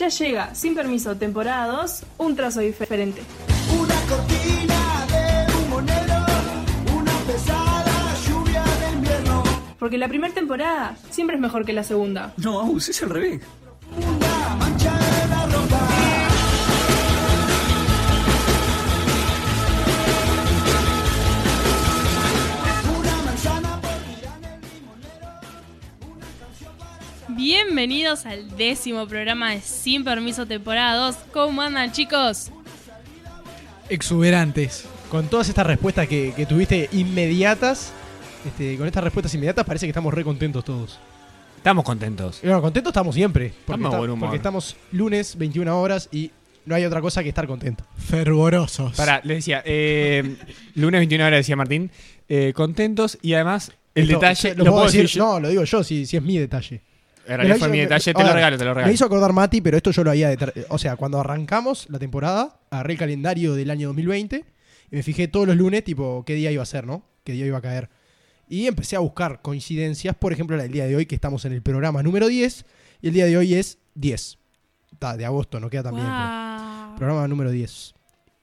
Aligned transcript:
Ya 0.00 0.08
llega, 0.08 0.54
sin 0.54 0.74
permiso, 0.74 1.14
temporada 1.14 1.66
2, 1.82 2.02
un 2.16 2.34
trazo 2.34 2.60
diferente. 2.60 3.20
Una 3.78 3.94
cortina 4.08 5.06
de 5.12 5.54
humo 5.54 5.82
negro, 5.82 6.16
una 6.96 7.12
pesada 7.26 8.14
lluvia 8.26 8.64
de 8.64 8.92
invierno, 8.96 9.42
Porque 9.78 9.98
la 9.98 10.08
primera 10.08 10.32
temporada 10.32 10.96
siempre 11.10 11.36
es 11.36 11.42
mejor 11.42 11.66
que 11.66 11.74
la 11.74 11.84
segunda. 11.84 12.32
No, 12.38 12.60
Aus, 12.60 12.88
es 12.88 13.02
al 13.02 13.10
revés. 13.10 13.42
Bienvenidos 27.42 28.26
al 28.26 28.54
décimo 28.58 29.06
programa 29.08 29.52
de 29.52 29.62
Sin 29.62 30.04
Permiso 30.04 30.44
temporada 30.44 31.06
2. 31.06 31.16
¿Cómo 31.32 31.62
andan 31.62 31.90
chicos? 31.90 32.50
exuberantes. 33.88 34.84
Con 35.10 35.26
todas 35.28 35.48
estas 35.48 35.66
respuestas 35.66 36.06
que, 36.06 36.34
que 36.36 36.44
tuviste 36.44 36.90
inmediatas, 36.92 37.94
este, 38.44 38.76
con 38.76 38.86
estas 38.86 39.02
respuestas 39.02 39.32
inmediatas 39.32 39.64
parece 39.64 39.86
que 39.86 39.90
estamos 39.90 40.12
re 40.12 40.22
contentos 40.22 40.62
todos. 40.66 40.98
Estamos 41.56 41.82
contentos. 41.82 42.40
Y 42.42 42.46
bueno, 42.46 42.60
contentos 42.60 42.90
estamos 42.90 43.14
siempre. 43.14 43.54
Porque, 43.64 43.84
Estamos 43.84 44.04
humor. 44.06 44.18
porque 44.20 44.36
estamos 44.36 44.76
lunes, 44.92 45.38
21 45.38 45.80
horas 45.80 46.10
y 46.12 46.32
no 46.66 46.74
hay 46.74 46.84
otra 46.84 47.00
cosa 47.00 47.22
que 47.22 47.30
estar 47.30 47.46
contento. 47.46 47.84
Fervorosos. 47.96 48.94
Pará, 48.98 49.22
les 49.24 49.38
decía, 49.38 49.62
eh, 49.64 50.36
lunes 50.74 51.00
21 51.00 51.24
horas 51.24 51.38
decía 51.38 51.56
Martín, 51.56 51.90
eh, 52.28 52.52
contentos 52.54 53.16
y 53.22 53.32
además 53.32 53.72
el 53.94 54.10
Esto, 54.10 54.20
detalle, 54.20 54.54
lo, 54.56 54.64
lo, 54.64 54.72
puedo 54.72 54.84
decir, 54.84 55.06
yo. 55.06 55.24
No, 55.24 55.40
lo 55.40 55.48
digo 55.48 55.64
yo, 55.64 55.82
si, 55.82 56.04
si 56.04 56.18
es 56.18 56.22
mi 56.22 56.36
detalle. 56.36 56.82
En 57.26 57.36
realidad 57.36 57.54
Me 57.56 57.58
fue 57.60 57.68
mi 57.68 57.78
hizo- 57.78 57.82
detalle, 57.88 58.14
te 58.14 58.22
lo 58.24 58.32
regalo, 58.32 58.58
te 58.58 58.64
lo 58.64 58.70
Me 58.70 58.74
regalo. 58.74 58.94
hizo 58.94 59.04
acordar 59.04 59.32
Mati, 59.32 59.60
pero 59.60 59.76
esto 59.76 59.90
yo 59.90 60.02
lo 60.04 60.10
había... 60.10 60.34
O 60.68 60.78
sea, 60.78 60.96
cuando 60.96 61.20
arrancamos 61.20 61.86
la 61.90 61.98
temporada, 61.98 62.58
agarré 62.70 62.94
el 62.94 62.98
calendario 62.98 63.54
del 63.54 63.70
año 63.70 63.88
2020 63.88 64.44
y 64.90 64.96
me 64.96 65.02
fijé 65.02 65.28
todos 65.28 65.46
los 65.46 65.56
lunes, 65.56 65.84
tipo, 65.84 66.24
qué 66.26 66.34
día 66.34 66.50
iba 66.50 66.62
a 66.62 66.66
ser, 66.66 66.86
¿no? 66.86 67.04
Qué 67.24 67.32
día 67.32 67.46
iba 67.46 67.58
a 67.58 67.62
caer. 67.62 67.88
Y 68.48 68.66
empecé 68.66 68.96
a 68.96 68.98
buscar 68.98 69.42
coincidencias, 69.42 70.16
por 70.16 70.32
ejemplo, 70.32 70.56
del 70.56 70.72
día 70.72 70.86
de 70.86 70.96
hoy, 70.96 71.06
que 71.06 71.14
estamos 71.14 71.44
en 71.44 71.52
el 71.52 71.62
programa 71.62 72.02
número 72.02 72.26
10, 72.26 72.64
y 73.00 73.08
el 73.08 73.14
día 73.14 73.26
de 73.26 73.36
hoy 73.36 73.54
es 73.54 73.78
10. 73.94 74.38
Está, 74.92 75.16
de 75.16 75.24
agosto, 75.24 75.60
no 75.60 75.70
queda 75.70 75.84
tan 75.84 75.94
bien. 75.94 76.06
pero-. 76.06 76.96
Programa 76.96 77.28
número 77.28 77.50
10. 77.52 77.94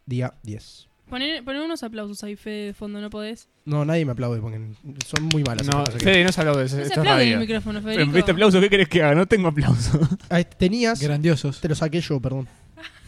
Día 0.05 0.33
10. 0.43 0.87
Poné, 1.09 1.41
poné 1.41 1.61
unos 1.63 1.83
aplausos 1.83 2.21
ahí, 2.23 2.35
Fede, 2.35 2.67
de 2.67 2.73
fondo, 2.73 2.99
¿no 2.99 3.09
podés? 3.09 3.47
No, 3.63 3.85
nadie 3.85 4.03
me 4.05 4.11
aplaude 4.11 4.41
porque 4.41 4.59
son 5.05 5.23
muy 5.31 5.41
malas. 5.43 5.65
No, 5.65 5.79
estas 5.79 5.85
cosas 5.85 5.99
que- 5.99 6.05
Fede, 6.05 6.23
no 6.25 6.31
se 6.33 6.41
habló 6.41 6.57
de 6.57 6.65
eso. 6.65 6.75
No 6.75 6.81
se 6.81 6.87
esto 6.87 6.93
es 6.93 6.97
aplaude 6.99 7.21
en 7.23 7.27
el 7.29 7.33
radio. 7.35 7.47
micrófono, 7.47 7.79
Pero, 7.79 7.93
Federico. 7.95 8.15
¿Viste 8.15 8.31
aplauso? 8.31 8.59
¿Qué 8.61 8.69
querés 8.69 8.89
que 8.89 9.03
haga? 9.03 9.15
No 9.15 9.25
tengo 9.25 9.47
aplauso. 9.47 9.99
Ah, 10.29 10.43
tenías... 10.43 11.01
Grandiosos. 11.01 11.61
Te 11.61 11.69
lo 11.69 11.75
saqué 11.75 12.01
yo, 12.01 12.19
perdón. 12.19 12.47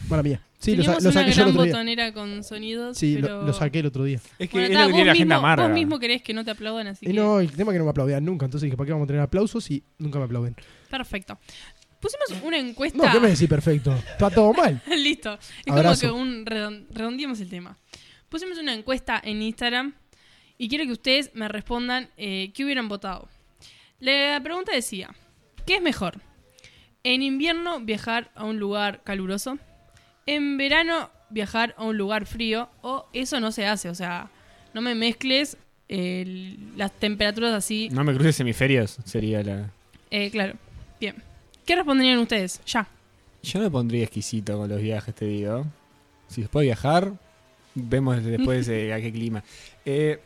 Mala 0.08 0.22
mía. 0.22 0.40
Sí, 0.58 0.74
lo, 0.76 0.82
sa- 0.82 0.96
Teníamos 0.96 1.04
lo 1.04 1.10
una 1.10 1.20
saqué 1.20 1.26
yo 1.26 1.30
el 1.30 1.36
gran 1.36 1.48
otro 1.50 1.62
día. 1.64 1.72
botonera 1.72 2.12
con 2.12 2.44
sonidos, 2.44 2.96
Sí, 2.98 3.16
lo- 3.16 3.20
pero... 3.26 3.42
lo, 3.46 3.52
saqué 3.52 3.78
el 3.80 3.86
otro 3.86 4.04
día. 4.04 4.20
Es 4.38 4.48
que 4.48 4.56
Bueno, 4.58 4.64
es 4.66 4.70
está, 4.70 4.80
lo 4.82 4.86
que 4.86 4.92
vos, 4.92 4.94
tiene 4.96 5.04
la 5.06 5.12
agenda 5.12 5.34
mismo, 5.36 5.46
amarga. 5.46 5.64
vos 5.66 5.74
mismo 5.74 5.98
querés 5.98 6.22
que 6.22 6.34
no 6.34 6.44
te 6.44 6.50
aplaudan, 6.50 6.86
así 6.88 7.04
Y 7.06 7.08
que... 7.08 7.14
no, 7.14 7.40
el 7.40 7.50
tema 7.52 7.70
es 7.70 7.74
que 7.74 7.78
no 7.78 7.84
me 7.84 7.90
aplaudían 7.90 8.24
nunca, 8.24 8.46
entonces 8.46 8.64
dije, 8.66 8.76
¿para 8.76 8.86
qué 8.86 8.92
vamos 8.92 9.04
a 9.04 9.08
tener 9.08 9.22
aplausos 9.22 9.70
y 9.70 9.82
nunca 9.98 10.18
me 10.18 10.24
aplauden? 10.24 10.56
Perfecto. 10.90 11.38
Pusimos 12.00 12.42
una 12.44 12.56
encuesta... 12.58 12.96
No, 12.96 13.12
¿qué 13.12 13.20
me 13.20 13.28
decís 13.28 13.46
perfecto? 13.46 13.94
Está 13.94 14.30
todo 14.30 14.52
mal. 14.54 14.80
Listo. 14.96 15.34
Es 15.64 15.72
Abrazo. 15.72 16.08
como 16.08 16.24
que 16.24 16.30
un 16.30 16.46
redon- 16.46 16.86
redondeemos 16.90 17.40
el 17.40 17.48
tema. 17.50 17.76
Pusimos 18.30 18.58
una 18.58 18.74
encuesta 18.74 19.20
en 19.22 19.42
Instagram 19.42 19.92
y 20.56 20.68
quiero 20.68 20.84
que 20.84 20.92
ustedes 20.92 21.32
me 21.34 21.48
respondan 21.48 22.10
eh, 22.16 22.52
qué 22.54 22.64
hubieran 22.64 22.88
votado. 22.88 23.28
La 23.98 24.40
pregunta 24.40 24.72
decía, 24.72 25.10
¿qué 25.66 25.76
es 25.76 25.82
mejor? 25.82 26.20
¿En 27.02 27.22
invierno 27.22 27.80
viajar 27.80 28.30
a 28.36 28.44
un 28.44 28.60
lugar 28.60 29.02
caluroso? 29.02 29.58
¿En 30.26 30.58
verano 30.58 31.10
viajar 31.30 31.74
a 31.76 31.82
un 31.82 31.98
lugar 31.98 32.24
frío? 32.24 32.70
¿O 32.82 33.08
eso 33.12 33.40
no 33.40 33.50
se 33.50 33.66
hace? 33.66 33.88
O 33.88 33.96
sea, 33.96 34.30
no 34.74 34.80
me 34.80 34.94
mezcles 34.94 35.56
eh, 35.88 36.56
las 36.76 36.92
temperaturas 36.92 37.52
así. 37.52 37.88
No 37.90 38.04
me 38.04 38.14
cruces 38.14 38.38
hemisferios, 38.38 38.96
sería 39.04 39.42
la... 39.42 39.72
Eh, 40.12 40.30
claro. 40.30 40.54
Bien. 41.00 41.16
¿Qué 41.66 41.74
responderían 41.74 42.20
ustedes? 42.20 42.60
Ya. 42.64 42.86
Yo 43.42 43.58
me 43.58 43.70
pondría 43.70 44.04
exquisito 44.04 44.56
con 44.56 44.68
los 44.68 44.80
viajes, 44.80 45.12
te 45.16 45.24
digo. 45.24 45.66
Si 46.28 46.42
después 46.42 46.64
viajar, 46.64 47.14
vemos 47.74 48.22
después 48.24 48.68
eh, 48.68 48.92
a 48.92 49.00
qué 49.00 49.12
clima. 49.12 49.42
Eh, 49.84 50.18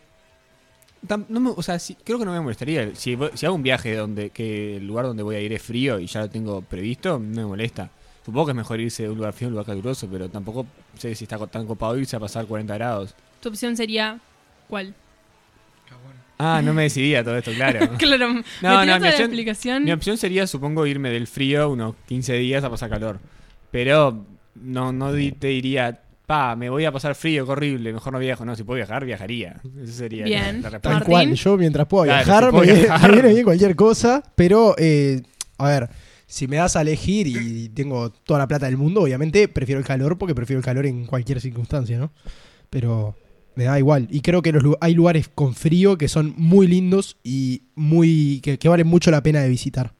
tam- 1.06 1.26
no 1.28 1.40
me- 1.40 1.50
o 1.50 1.62
sea, 1.62 1.78
sí, 1.78 1.96
creo 2.04 2.18
que 2.18 2.24
no 2.24 2.32
me 2.32 2.40
molestaría. 2.40 2.94
Si, 2.94 3.16
si 3.34 3.46
hago 3.46 3.54
un 3.54 3.62
viaje 3.62 3.94
donde 3.94 4.30
que 4.30 4.76
el 4.76 4.86
lugar 4.86 5.06
donde 5.06 5.22
voy 5.22 5.36
a 5.36 5.40
ir 5.40 5.52
es 5.52 5.62
frío 5.62 5.98
y 5.98 6.06
ya 6.06 6.20
lo 6.22 6.30
tengo 6.30 6.62
previsto, 6.62 7.18
no 7.18 7.42
me 7.42 7.46
molesta. 7.46 7.90
Supongo 8.24 8.46
que 8.46 8.52
es 8.52 8.56
mejor 8.56 8.80
irse 8.80 9.02
de 9.02 9.10
un 9.10 9.16
lugar 9.18 9.34
frío 9.34 9.48
a 9.48 9.50
un 9.50 9.52
lugar 9.54 9.66
caluroso, 9.66 10.08
pero 10.10 10.28
tampoco 10.30 10.66
sé 10.96 11.14
si 11.14 11.24
está 11.24 11.38
tan 11.46 11.66
copado 11.66 11.98
irse 11.98 12.16
a 12.16 12.20
pasar 12.20 12.46
40 12.46 12.74
grados. 12.74 13.14
Tu 13.40 13.50
opción 13.50 13.76
sería 13.76 14.18
¿cuál? 14.68 14.94
Ah, 16.38 16.60
no 16.64 16.74
me 16.74 16.82
decidía 16.82 17.22
todo 17.22 17.36
esto, 17.38 17.52
claro. 17.52 17.90
Claro, 17.98 18.28
me 18.28 18.42
No, 18.60 18.80
tiró 18.80 18.84
no, 18.86 19.00
mi 19.00 19.08
opción- 19.08 19.20
explicación. 19.26 19.84
Mi 19.84 19.92
opción 19.92 20.16
sería, 20.16 20.46
supongo, 20.46 20.84
irme 20.86 21.10
del 21.10 21.26
frío 21.28 21.70
unos 21.70 21.94
15 22.08 22.34
días 22.34 22.64
a 22.64 22.70
pasar 22.70 22.90
calor. 22.90 23.20
Pero 23.70 24.24
no, 24.56 24.92
no 24.92 25.12
te 25.12 25.46
diría, 25.48 26.00
pa, 26.26 26.56
me 26.56 26.70
voy 26.70 26.84
a 26.84 26.92
pasar 26.92 27.14
frío, 27.14 27.44
qué 27.46 27.52
horrible, 27.52 27.92
mejor 27.92 28.12
no 28.12 28.18
viajo. 28.18 28.44
No, 28.44 28.56
si 28.56 28.62
puedo 28.64 28.76
viajar, 28.76 29.04
viajaría. 29.04 29.60
Esa 29.82 29.92
sería 29.92 30.24
Bien. 30.24 30.62
la, 30.62 30.70
la 30.70 30.80
Tal 30.80 30.92
respuesta. 30.92 30.92
Martín. 30.92 31.10
cual. 31.10 31.34
Yo 31.34 31.56
mientras 31.58 31.86
pueda 31.86 32.22
Claro, 32.24 32.50
viajar, 32.50 32.50
si 32.50 32.56
me, 32.56 32.62
viene- 32.62 32.80
viajar. 32.88 33.10
me 33.10 33.14
viene 33.16 33.28
bien 33.34 33.44
cualquier 33.44 33.76
cosa. 33.76 34.22
Pero, 34.34 34.74
eh, 34.78 35.22
a 35.58 35.68
ver, 35.68 35.90
si 36.26 36.48
me 36.48 36.56
das 36.56 36.76
a 36.76 36.80
elegir 36.82 37.26
y 37.26 37.68
tengo 37.68 38.10
toda 38.10 38.38
la 38.40 38.48
plata 38.48 38.66
del 38.66 38.76
mundo, 38.76 39.02
obviamente 39.02 39.46
prefiero 39.48 39.78
el 39.78 39.84
calor 39.86 40.16
porque 40.18 40.34
prefiero 40.34 40.58
el 40.58 40.64
calor 40.64 40.86
en 40.86 41.06
cualquier 41.06 41.40
circunstancia, 41.40 41.98
¿no? 41.98 42.12
Pero 42.70 43.16
me 43.54 43.64
da 43.64 43.78
igual. 43.78 44.08
Y 44.10 44.20
creo 44.20 44.42
que 44.42 44.50
los, 44.52 44.64
hay 44.80 44.94
lugares 44.94 45.28
con 45.32 45.54
frío 45.54 45.96
que 45.98 46.08
son 46.08 46.34
muy 46.36 46.66
lindos 46.66 47.18
y 47.22 47.64
muy 47.76 48.40
que, 48.42 48.58
que 48.58 48.68
valen 48.68 48.86
mucho 48.86 49.10
la 49.12 49.22
pena 49.22 49.40
de 49.42 49.48
visitar. 49.48 49.92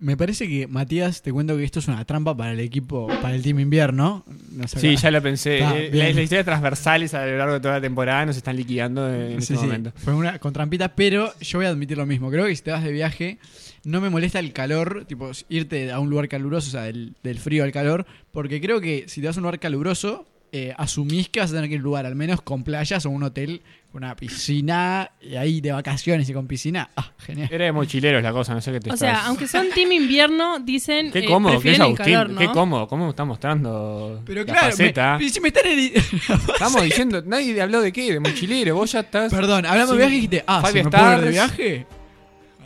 Me 0.00 0.16
parece 0.16 0.46
que, 0.46 0.68
Matías, 0.68 1.22
te 1.22 1.32
cuento 1.32 1.56
que 1.56 1.64
esto 1.64 1.80
es 1.80 1.88
una 1.88 2.04
trampa 2.04 2.36
para 2.36 2.52
el 2.52 2.60
equipo, 2.60 3.08
para 3.20 3.34
el 3.34 3.42
Team 3.42 3.58
Invierno. 3.58 4.24
Nos 4.52 4.70
Sí, 4.70 4.78
acaba- 4.90 4.94
ya 4.94 5.10
lo 5.10 5.22
pensé. 5.22 5.62
Ah, 5.64 5.74
Eh, 5.76 5.90
las, 5.92 6.14
las 6.14 6.22
historias 6.22 6.44
transversales 6.44 7.14
a 7.14 7.26
lo 7.26 7.36
largo 7.36 7.54
de 7.54 7.60
toda 7.60 7.74
la 7.74 7.80
temporada 7.80 8.24
nos 8.24 8.36
están 8.36 8.56
liquidando 8.56 9.12
en 9.12 9.30
Sí, 9.42 9.54
este 9.54 9.56
sí, 9.56 9.60
momento. 9.66 9.92
fue 9.96 10.14
una 10.14 10.38
con 10.38 10.52
trampita, 10.52 10.94
pero 10.94 11.32
yo 11.40 11.58
voy 11.58 11.66
a 11.66 11.70
admitir 11.70 11.98
lo 11.98 12.06
mismo. 12.06 12.30
Creo 12.30 12.46
que 12.46 12.54
si 12.54 12.62
te 12.62 12.70
vas 12.70 12.84
de 12.84 12.92
viaje, 12.92 13.38
no 13.82 14.00
me 14.00 14.08
molesta 14.08 14.38
el 14.38 14.52
calor, 14.52 15.04
tipo 15.08 15.32
irte 15.48 15.90
a 15.90 15.98
un 15.98 16.10
lugar 16.10 16.28
caluroso, 16.28 16.68
o 16.68 16.70
sea, 16.70 16.82
del, 16.82 17.14
del 17.24 17.38
frío 17.40 17.64
al 17.64 17.72
calor, 17.72 18.06
porque 18.30 18.60
creo 18.60 18.80
que 18.80 19.04
si 19.08 19.20
te 19.20 19.26
vas 19.26 19.36
a 19.36 19.40
un 19.40 19.42
lugar 19.42 19.58
caluroso, 19.58 20.28
eh, 20.52 20.74
asumís 20.76 21.28
que 21.28 21.40
vas 21.40 21.50
a 21.50 21.54
tener 21.54 21.68
que 21.68 21.74
ir 21.74 21.78
a 21.78 21.82
un 21.82 21.84
lugar 21.84 22.06
al 22.06 22.14
menos 22.14 22.40
con 22.42 22.62
playas 22.64 23.04
o 23.06 23.10
un 23.10 23.22
hotel 23.22 23.62
con 23.92 24.04
una 24.04 24.14
piscina, 24.16 25.10
y 25.20 25.36
ahí 25.36 25.62
de 25.62 25.72
vacaciones 25.72 26.28
y 26.28 26.34
con 26.34 26.46
piscina. 26.46 26.90
Ah, 26.94 27.10
genial. 27.18 27.48
Era 27.50 27.64
de 27.64 27.72
mochileros 27.72 28.22
la 28.22 28.32
cosa, 28.32 28.52
no 28.52 28.60
sé 28.60 28.70
qué 28.72 28.80
te 28.80 28.90
o 28.90 28.94
estás- 28.94 28.98
sea, 29.18 29.26
aunque 29.26 29.46
son 29.48 29.66
team 29.74 29.92
invierno, 29.92 30.58
dicen 30.58 31.10
Qué 31.10 31.20
eh, 31.20 31.24
cómodo 31.24 31.58
que 31.58 31.72
es 31.72 31.80
Agustín. 31.80 32.04
calor, 32.14 32.30
¿no? 32.30 32.38
Qué 32.38 32.48
cómodo, 32.48 32.86
cómo 32.86 33.04
me 33.04 33.10
está 33.10 33.24
mostrando 33.24 34.22
Pero 34.26 34.40
la 34.40 34.52
claro, 34.52 34.70
faceta. 34.70 35.16
me- 35.18 35.28
si 35.30 35.40
me 35.40 35.48
están 35.48 35.64
edi- 35.64 35.92
Estamos 36.52 36.82
diciendo, 36.82 37.22
nadie 37.24 37.60
habló 37.62 37.80
de 37.80 37.90
qué, 37.92 38.12
de 38.12 38.20
mochilero, 38.20 38.74
vos 38.74 38.92
ya 38.92 39.00
estás... 39.00 39.32
Perdón, 39.32 39.64
hablamos 39.64 39.90
Sí. 39.90 39.96
de 39.96 39.98
viaje 39.98 40.12
y 40.12 40.16
dijiste, 40.16 40.44
ah, 40.46 40.62
¿se 40.70 40.84
me 40.84 40.90
puedo 40.90 41.12
ir 41.14 41.20
de 41.24 41.30
viaje? 41.30 41.86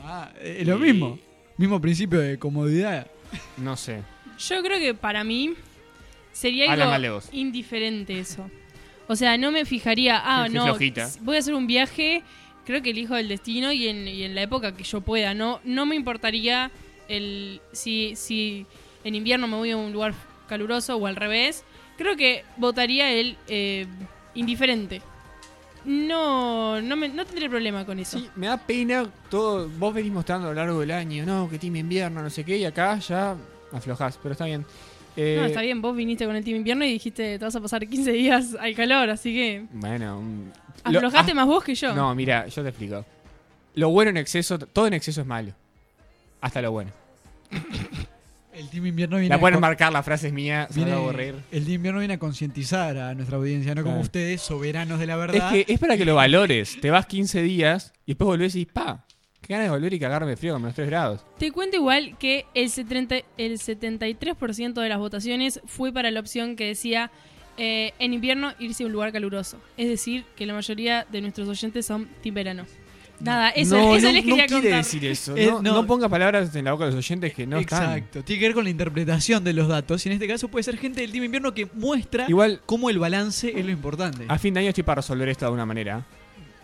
Ah, 0.05 0.31
es 0.43 0.67
lo 0.67 0.77
Y- 0.79 0.93
mismo. 0.93 1.19
Mismo 1.57 1.81
principio 1.81 2.19
de 2.19 2.37
comodidad. 2.39 3.07
No 3.59 3.77
sé. 3.77 4.01
Yo 4.39 4.61
creo 4.63 4.81
que 4.81 4.95
para 4.95 5.23
mí 5.23 5.55
sería 6.33 6.73
algo 6.73 6.87
mal 6.87 7.03
de 7.03 7.11
vos. 7.11 7.29
indiferente 7.33 8.19
eso. 8.19 8.51
O 9.09 9.17
sea, 9.17 9.37
no 9.37 9.51
me 9.51 9.65
fijaría, 9.65 10.21
ah, 10.25 10.49
no, 10.49 10.65
flojita. 10.65 11.11
voy 11.21 11.37
a 11.37 11.39
hacer 11.41 11.55
un 11.55 11.67
viaje, 11.67 12.23
creo 12.65 12.83
que 12.83 12.91
elijo 12.91 13.17
el 13.17 13.29
destino 13.29 13.73
y 13.73 13.89
en, 13.89 14.09
y 14.09 14.23
en 14.23 14.35
la 14.35 14.43
época 14.43 14.75
que 14.75 14.85
yo 14.85 15.01
pueda. 15.01 15.35
No, 15.35 15.61
no 15.65 15.87
me 15.87 15.97
importaría 15.97 16.71
el 17.09 17.61
si, 17.73 18.17
si 18.17 18.67
en 19.05 19.15
invierno 19.15 19.47
me 19.47 19.57
voy 19.57 19.71
a 19.73 19.77
un 19.77 19.93
lugar 19.93 20.15
caluroso 20.49 20.97
o 20.97 21.07
al 21.07 21.17
revés. 21.17 21.65
Creo 21.99 22.17
que 22.17 22.45
votaría 22.57 23.11
el 23.13 23.37
eh, 23.49 23.87
indiferente. 24.35 25.03
No, 25.85 26.81
no, 26.81 26.97
me, 26.97 27.09
no 27.09 27.25
tendré 27.25 27.51
problema 27.51 27.85
con 27.85 27.99
eso. 27.99 28.19
Sí, 28.19 28.29
me 28.37 28.47
da 28.47 28.57
pena 28.57 29.05
todo. 29.29 29.69
Vos 29.69 29.93
venís 29.93 30.13
mostrando 30.13 30.47
a 30.47 30.51
lo 30.51 30.55
largo 30.55 30.81
del 30.81 30.93
año, 30.93 31.27
no, 31.27 31.51
que 31.51 31.59
team 31.59 31.77
invierno, 31.77 32.23
no 32.23 32.31
sé 32.31 32.45
qué, 32.45 32.57
y 32.57 32.65
acá 32.65 32.99
ya 32.99 33.37
aflojás, 33.73 34.19
pero 34.23 34.33
está 34.33 34.45
bien. 34.45 34.65
Eh, 35.17 35.37
No, 35.39 35.45
está 35.47 35.61
bien, 35.61 35.83
vos 35.83 35.95
viniste 35.95 36.25
con 36.27 36.35
el 36.37 36.43
team 36.45 36.57
invierno 36.59 36.85
y 36.85 36.93
dijiste 36.93 37.39
te 37.39 37.45
vas 37.45 37.55
a 37.55 37.61
pasar 37.61 37.87
15 37.87 38.13
días 38.13 38.57
al 38.59 38.75
calor, 38.75 39.11
así 39.11 39.33
que 39.35 39.65
Bueno, 39.73 40.19
un- 40.19 40.53
lo- 40.91 40.99
aflojaste 40.99 41.33
ah, 41.33 41.35
más 41.35 41.47
vos 41.47 41.63
que 41.65 41.75
yo. 41.75 41.95
No, 41.95 42.15
mira, 42.15 42.47
yo 42.47 42.63
te 42.63 42.69
explico. 42.71 43.05
Lo 43.75 43.91
bueno 43.91 44.11
en 44.11 44.17
exceso, 44.17 44.59
todo 44.59 44.87
en 44.87 44.95
exceso 44.95 45.21
es 45.21 45.27
malo. 45.27 45.53
Hasta 46.41 46.61
lo 46.63 46.73
bueno. 46.73 46.91
El 48.55 48.69
Team 48.69 48.87
Invierno 48.87 49.17
viene 49.17 49.31
La 49.31 49.37
a 49.37 49.41
pueden 49.41 49.55
con- 49.55 49.61
marcar, 49.63 49.93
la 49.93 50.03
frase 50.03 50.27
es 50.29 50.33
mía, 50.33 50.67
se 50.69 50.75
viene- 50.77 50.91
va 50.91 50.99
a 50.99 51.01
aburrir. 51.01 51.35
El 51.51 51.65
Team 51.65 51.77
Invierno 51.77 52.01
viene 52.01 52.15
a 52.15 52.19
concientizar 52.19 52.97
a 52.99 53.15
nuestra 53.15 53.39
audiencia, 53.39 53.75
no 53.75 53.83
como 53.83 53.95
Claro. 53.95 54.03
ustedes, 54.05 54.43
soberanos 54.43 54.99
de 54.99 55.07
la 55.07 55.15
Es 55.15 55.19
verdad. 55.21 55.51
que 55.53 55.65
es 55.69 55.79
para 55.81 55.97
que 55.97 56.05
lo 56.05 56.15
valores. 56.17 56.79
Te 56.81 56.91
vas 56.91 57.07
15 57.07 57.43
días 57.43 57.95
y 58.05 58.13
después 58.13 58.27
volvés 58.27 58.55
y 58.55 58.59
dices, 58.61 58.73
pa, 58.75 59.07
qué 59.53 59.59
Qué 59.59 59.59
ganas 59.59 59.67
de 59.67 59.71
volver 59.79 59.93
y 59.93 59.99
cagarme 59.99 60.37
frío 60.37 60.53
con 60.55 60.63
menos 60.63 60.75
3 60.75 60.89
grados. 60.89 61.21
Te 61.39 61.51
cuento 61.51 61.77
igual 61.77 62.17
que 62.19 62.47
el, 62.55 62.71
70 62.71 63.17
el 63.37 63.59
73% 63.59 64.73
de 64.81 64.89
las 64.89 64.99
votaciones 64.99 65.61
fue 65.67 65.93
para 65.93 66.11
la 66.11 66.21
opción 66.21 66.57
que 66.57 66.67
decía 66.67 67.11
eh, 67.59 67.93
en 67.99 68.15
invierno 68.15 68.55
irse 68.59 68.83
a 68.83 68.87
un 68.87 68.93
lugar 68.93 69.13
caluroso. 69.13 69.59
Es 69.77 69.89
decir, 69.89 70.25
que 70.37 70.47
la 70.47 70.55
mayoría 70.55 71.07
de 71.11 71.21
nuestros 71.21 71.49
oyentes 71.49 71.85
son 71.85 72.09
team 72.23 72.35
verano. 72.35 72.65
Nada, 73.21 73.51
eso, 73.51 73.77
no, 73.77 73.95
eso 73.95 74.07
no, 74.07 74.13
les 74.15 74.25
no 74.25 74.31
quería 74.31 74.47
quiere 74.47 74.63
contar. 74.63 74.79
decir 74.79 75.05
eso. 75.05 75.37
Eh, 75.37 75.47
no, 75.47 75.63
no. 75.63 75.75
no 75.75 75.87
ponga 75.87 76.09
palabras 76.09 76.57
en 76.57 76.65
la 76.65 76.73
boca 76.73 76.87
de 76.87 76.91
los 76.93 76.99
oyentes 76.99 77.35
que 77.35 77.47
no 77.47 77.59
están. 77.59 77.99
Exacto. 77.99 78.25
Tiene 78.25 78.41
que 78.41 78.47
ver 78.47 78.55
con 78.55 78.65
la 78.65 78.71
interpretación 78.71 79.45
de 79.45 79.53
los 79.53 79.69
datos. 79.69 80.05
Y 80.05 80.09
en 80.09 80.15
este 80.15 80.27
caso 80.27 80.49
puede 80.49 80.65
ser 80.65 80.77
gente 80.77 81.03
del 81.03 81.13
Team 81.13 81.25
Invierno 81.25 81.55
que 81.55 81.69
muestra 81.75 82.27
Igual, 82.29 82.63
cómo 82.67 82.91
el 82.91 82.99
balance 82.99 83.53
es 83.57 83.65
lo 83.65 83.71
importante. 83.71 84.25
a 84.27 84.39
fin 84.39 84.55
de 84.55 84.61
año 84.61 84.71
estoy 84.71 84.83
para 84.83 85.03
resolver 85.03 85.29
esto 85.29 85.45
de 85.45 85.49
alguna 85.49 85.67
manera. 85.67 86.05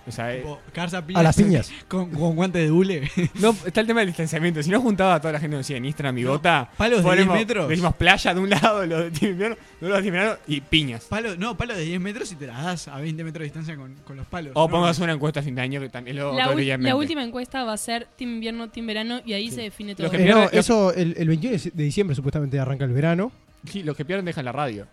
O 0.08 0.12
sea, 0.12 0.34
eh, 0.34 0.38
Tipo, 0.38 0.60
a, 0.76 1.20
A 1.20 1.22
las 1.22 1.37
piñas. 1.37 1.70
Con, 1.88 2.10
con 2.10 2.34
guantes 2.34 2.62
de 2.62 2.70
hule. 2.70 3.10
no, 3.40 3.55
está 3.64 3.81
el 3.81 3.87
tema 3.87 4.00
del 4.00 4.08
distanciamiento. 4.08 4.62
Si 4.62 4.70
no 4.70 4.81
juntaba 4.81 5.14
a 5.14 5.20
toda 5.20 5.32
la 5.32 5.40
gente 5.40 5.55
que 5.55 5.58
nos 5.58 5.66
sigue 5.66 5.76
en 5.78 5.84
Instagram 5.84 6.16
No, 6.20 6.31
vota, 6.31 6.70
palos 6.76 6.99
de 6.99 7.05
ponemos- 7.05 7.34
10 7.37 7.46
metros. 7.46 7.69
Decimos 7.69 7.94
playa 7.94 8.34
de 8.34 8.40
un 8.40 8.50
lado, 8.50 8.87
los 8.87 9.05
de 9.05 9.10
Team 9.10 9.32
Invierno, 9.32 9.56
de 9.81 9.88
los 9.88 10.02
de 10.02 10.38
y 10.46 10.60
piñas. 10.60 11.05
Palo, 11.05 11.37
no, 11.37 11.56
palo 11.56 11.75
de 11.75 11.82
10 11.84 12.00
metros 12.00 12.32
y 12.32 12.37
te 12.37 12.46
las 12.46 12.64
das 12.64 12.88
a 12.88 12.99
20 12.99 13.25
metros 13.25 13.40
de 13.40 13.44
distancia 13.44 13.76
con, 13.76 13.94
con 14.06 14.16
los 14.16 14.26
palos. 14.26 14.52
O 14.55 14.62
No, 14.66 14.69
pongas 14.70 14.99
una 14.99 15.12
encuesta 15.12 15.40
a 15.40 15.43
fin 15.43 15.55
de 15.55 15.62
año 15.62 15.81
que 15.81 15.88
también 15.88 16.16
lo 16.16 16.34
La, 16.34 16.46
la 16.78 16.96
última 16.96 17.22
encuesta 17.22 17.64
va 17.64 17.72
a 17.75 17.76
ser 17.76 18.08
team 18.16 18.31
invierno, 18.34 18.69
team 18.70 18.87
verano 18.87 19.20
y 19.25 19.32
ahí 19.34 19.50
se 19.50 19.62
define 19.62 19.94
todo. 19.94 20.12
Eh, 20.12 20.26
no, 20.26 20.44
eso 20.50 20.93
el, 20.94 21.14
el 21.19 21.28
21 21.28 21.56
de 21.75 21.84
diciembre 21.84 22.14
supuestamente 22.14 22.58
arranca 22.58 22.84
el 22.84 22.93
verano. 22.93 23.31
Sí, 23.64 23.82
los 23.82 23.96
que 23.96 24.04
pierden 24.04 24.25
dejan 24.25 24.44
la 24.44 24.52
radio. 24.52 24.87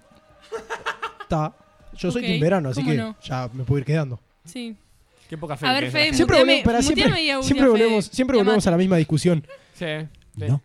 Está. 1.21 1.53
Yo 1.97 2.11
soy 2.11 2.21
team 2.23 2.39
verano, 2.39 2.69
así 2.69 2.81
¿cómo 2.81 2.91
que 2.91 2.97
no? 2.97 3.15
ya 3.23 3.49
me 3.53 3.63
puedo 3.63 3.79
ir 3.79 3.85
quedando. 3.85 4.19
Sí. 4.43 4.75
Qué 5.29 5.37
poca 5.37 5.57
fe. 5.57 5.65
A 5.67 5.73
ver, 5.73 5.83
la 5.85 5.89
Siempre 6.13 6.37
Muteame- 6.37 6.63
volvemos, 6.63 6.65
muteame 6.65 6.83
siempre, 6.83 7.43
siempre 7.43 7.67
volvemos, 7.67 8.05
siempre 8.05 8.39
a 8.67 8.71
la 8.71 8.77
misma 8.77 8.97
discusión. 8.97 9.45
Sí, 9.73 9.85
sí. 10.37 10.45
No. 10.47 10.61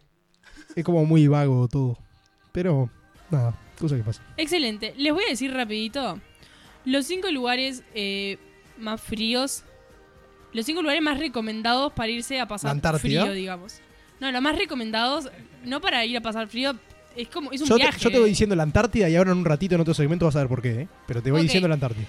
Es 0.76 0.84
como 0.84 1.04
muy 1.04 1.26
vago 1.28 1.66
todo. 1.68 1.98
Pero, 2.52 2.90
nada, 3.30 3.58
cosa 3.78 3.96
que 3.96 4.02
pasa. 4.02 4.22
Excelente. 4.36 4.94
Les 4.96 5.12
voy 5.12 5.24
a 5.24 5.30
decir 5.30 5.52
rapidito 5.52 6.18
los 6.84 7.06
cinco 7.06 7.30
lugares 7.30 7.82
eh, 7.94 8.38
más 8.78 9.00
fríos. 9.00 9.64
Los 10.52 10.66
cinco 10.66 10.82
lugares 10.82 11.02
más 11.02 11.18
recomendados 11.18 11.92
para 11.92 12.08
irse 12.08 12.40
a 12.40 12.46
pasar 12.48 12.78
frío, 12.98 13.32
digamos. 13.32 13.80
No, 14.20 14.30
los 14.32 14.42
más 14.42 14.56
recomendados, 14.58 15.30
no 15.64 15.80
para 15.80 16.04
ir 16.04 16.16
a 16.16 16.20
pasar 16.20 16.48
frío, 16.48 16.74
es 17.16 17.28
como, 17.28 17.52
es 17.52 17.62
un 17.62 17.68
Yo 17.68 17.76
te, 17.76 17.82
viaje. 17.82 17.98
yo 18.00 18.10
te 18.10 18.18
voy 18.18 18.28
diciendo 18.28 18.54
la 18.54 18.64
Antártida 18.64 19.08
y 19.08 19.16
ahora 19.16 19.32
en 19.32 19.38
un 19.38 19.44
ratito 19.44 19.74
en 19.76 19.80
otro 19.80 19.94
segmento 19.94 20.26
vas 20.26 20.36
a 20.36 20.40
ver 20.40 20.48
por 20.48 20.60
qué, 20.60 20.82
¿eh? 20.82 20.88
Pero 21.06 21.22
te 21.22 21.30
voy 21.30 21.42
diciendo 21.42 21.68
la 21.68 21.74
Antártida. 21.74 22.06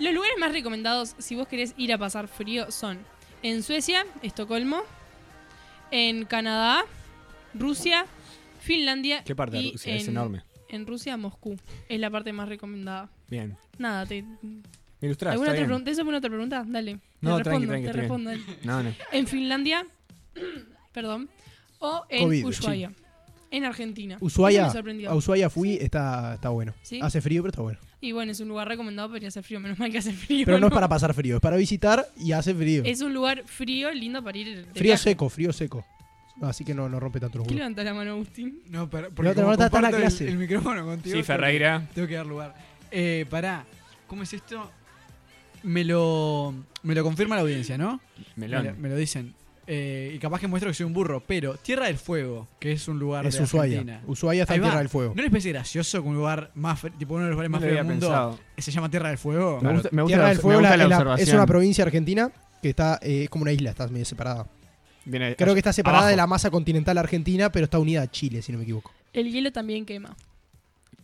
Los 0.00 0.14
lugares 0.14 0.36
más 0.38 0.52
recomendados 0.52 1.14
si 1.18 1.36
vos 1.36 1.46
querés 1.46 1.74
ir 1.76 1.92
a 1.92 1.98
pasar 1.98 2.26
frío 2.26 2.70
son 2.70 2.98
en 3.42 3.62
Suecia, 3.62 4.04
Estocolmo, 4.22 4.82
en 5.90 6.24
Canadá, 6.24 6.84
Rusia, 7.54 8.06
Finlandia 8.60 9.22
¿Qué 9.24 9.34
parte 9.36 9.58
de 9.58 9.70
Rusia? 9.72 9.94
Es 9.94 10.04
en- 10.04 10.10
enorme. 10.10 10.42
En 10.68 10.86
Rusia, 10.86 11.16
Moscú. 11.16 11.56
Es 11.88 11.98
la 12.00 12.10
parte 12.10 12.32
más 12.32 12.48
recomendada. 12.48 13.10
Bien. 13.28 13.56
Nada, 13.78 14.06
te, 14.06 14.22
Me 14.22 14.62
ilustrás, 15.02 15.32
¿Alguna 15.32 15.50
otra 15.50 15.64
pregunta? 15.64 15.90
¿Eso 15.90 16.02
fue 16.02 16.08
una 16.10 16.18
otra 16.18 16.30
pregunta? 16.30 16.64
Dale. 16.66 16.98
No, 17.20 17.36
te 17.38 17.42
tranqui, 17.44 17.66
respondo, 17.66 17.68
tranqui, 17.68 17.86
te 17.86 17.92
respondo. 17.92 18.30
No, 18.64 18.82
no. 18.82 18.94
En 19.12 19.26
Finlandia, 19.26 19.86
perdón, 20.92 21.28
o 21.80 22.04
en 22.08 22.24
COVID, 22.24 22.46
Ushuaia, 22.46 22.92
en 23.50 23.64
Argentina. 23.64 24.16
Ushuaia, 24.20 24.70
a 25.08 25.14
Ushuaia 25.14 25.50
fui, 25.50 25.74
está, 25.74 26.34
está 26.34 26.50
bueno. 26.50 26.72
¿Sí? 26.82 27.00
Hace 27.02 27.20
frío, 27.20 27.42
pero 27.42 27.50
está 27.50 27.62
bueno. 27.62 27.80
Y 28.02 28.12
bueno, 28.12 28.32
es 28.32 28.40
un 28.40 28.48
lugar 28.48 28.66
recomendado, 28.68 29.08
podría 29.10 29.28
hacer 29.28 29.42
frío. 29.42 29.60
Menos 29.60 29.78
mal 29.78 29.90
que 29.92 29.98
hace 29.98 30.12
frío. 30.12 30.46
Pero 30.46 30.58
no 30.58 30.68
es 30.68 30.72
para 30.72 30.88
pasar 30.88 31.12
frío, 31.12 31.36
es 31.36 31.40
para 31.42 31.56
visitar 31.56 32.06
y 32.16 32.32
hace 32.32 32.54
frío. 32.54 32.82
Es 32.84 33.00
un 33.02 33.12
lugar 33.12 33.42
frío, 33.46 33.90
lindo 33.92 34.22
para 34.24 34.38
ir. 34.38 34.56
de 34.66 34.72
Frío 34.72 34.82
viaje. 34.84 35.02
seco, 35.02 35.28
frío 35.28 35.52
seco. 35.52 35.84
Así 36.42 36.64
que 36.64 36.72
no, 36.72 36.88
no 36.88 36.98
rompe 36.98 37.20
tanto 37.20 37.36
los 37.38 37.46
¿Qué 37.46 37.52
huevos. 37.52 37.60
levanta 37.60 37.84
la 37.84 37.92
mano, 37.92 38.12
Agustín? 38.12 38.60
No, 38.70 38.88
pero 38.88 39.10
porque 39.10 39.30
te 39.34 39.42
como 39.42 39.50
la 39.50 39.56
comparto 39.68 39.88
el- 39.96 40.02
clase. 40.02 40.28
El, 40.28 40.38
micrófono 40.38 40.84
contigo. 40.86 41.04
Sí, 41.16 41.22
tengo- 41.22 41.24
Ferreira. 41.26 41.86
Tengo 41.94 42.08
que 42.08 42.14
dar 42.14 42.24
lugar. 42.26 42.54
Eh, 42.90 43.26
pará, 43.28 43.66
¿cómo 44.06 44.22
es 44.22 44.32
esto? 44.32 44.70
Me 45.62 45.84
lo, 45.84 46.54
me 46.82 46.94
lo 46.94 47.02
confirma 47.04 47.36
la 47.36 47.42
audiencia, 47.42 47.76
¿no? 47.76 48.00
Me 48.36 48.48
lo, 48.48 48.62
Melón. 48.62 48.80
me 48.80 48.88
lo 48.88 48.96
dicen. 48.96 49.34
Eh, 49.72 50.10
y 50.16 50.18
capaz 50.18 50.40
que 50.40 50.48
muestro 50.48 50.68
que 50.68 50.74
soy 50.74 50.84
un 50.86 50.92
burro, 50.92 51.22
pero 51.24 51.54
Tierra 51.54 51.86
del 51.86 51.96
Fuego, 51.96 52.48
que 52.58 52.72
es 52.72 52.88
un 52.88 52.98
lugar 52.98 53.24
Es 53.24 53.36
de 53.36 53.44
Ushuaia. 53.44 53.78
Argentina. 53.78 54.02
Ushuaia 54.08 54.42
está 54.42 54.56
en. 54.56 54.62
Tierra 54.62 54.78
del 54.78 54.88
Fuego. 54.88 55.12
¿No 55.14 55.22
les 55.22 55.30
parece 55.30 55.50
gracioso 55.50 56.02
que 56.02 56.08
un 56.08 56.16
lugar 56.16 56.50
más, 56.56 56.80
tipo 56.98 57.14
uno 57.14 57.22
de 57.24 57.28
los 57.28 57.34
lugares 57.36 57.50
No 57.50 57.52
más 57.52 57.60
lo 57.60 57.66
fríos 57.68 57.76
del 57.78 57.86
mundo 57.86 58.06
pensado. 58.08 58.38
se 58.58 58.70
llama 58.72 58.90
Tierra 58.90 59.08
del 59.10 59.18
Fuego? 59.18 59.60
Me 59.62 59.72
gusta, 59.72 59.88
me 59.92 60.02
gusta 60.02 60.06
Tierra 60.16 60.22
la, 60.24 60.28
del 60.30 60.38
me 60.38 60.42
Fuego 60.42 60.58
gusta 60.60 60.76
la- 60.76 60.82
la 60.82 60.88
la- 60.88 60.96
observación. 60.96 61.28
es 61.28 61.34
una 61.34 61.46
provincia 61.46 61.84
argentina 61.84 62.32
que 62.60 62.68
está 62.70 62.98
eh, 63.00 63.22
es 63.24 63.30
como 63.30 63.42
una 63.42 63.52
isla, 63.52 63.70
está 63.70 63.86
medio 63.86 64.04
separada. 64.04 64.46
Viene- 65.04 65.36
Creo 65.36 65.54
que 65.54 65.60
está 65.60 65.72
separada 65.72 65.98
abajo. 66.00 66.10
de 66.10 66.16
la 66.16 66.26
masa 66.26 66.50
continental 66.50 66.98
argentina, 66.98 67.52
pero 67.52 67.64
está 67.64 67.78
unida 67.78 68.02
a 68.02 68.10
Chile, 68.10 68.42
si 68.42 68.50
no 68.50 68.58
me 68.58 68.64
equivoco. 68.64 68.92
El 69.12 69.30
hielo 69.30 69.52
también 69.52 69.86
quema. 69.86 70.16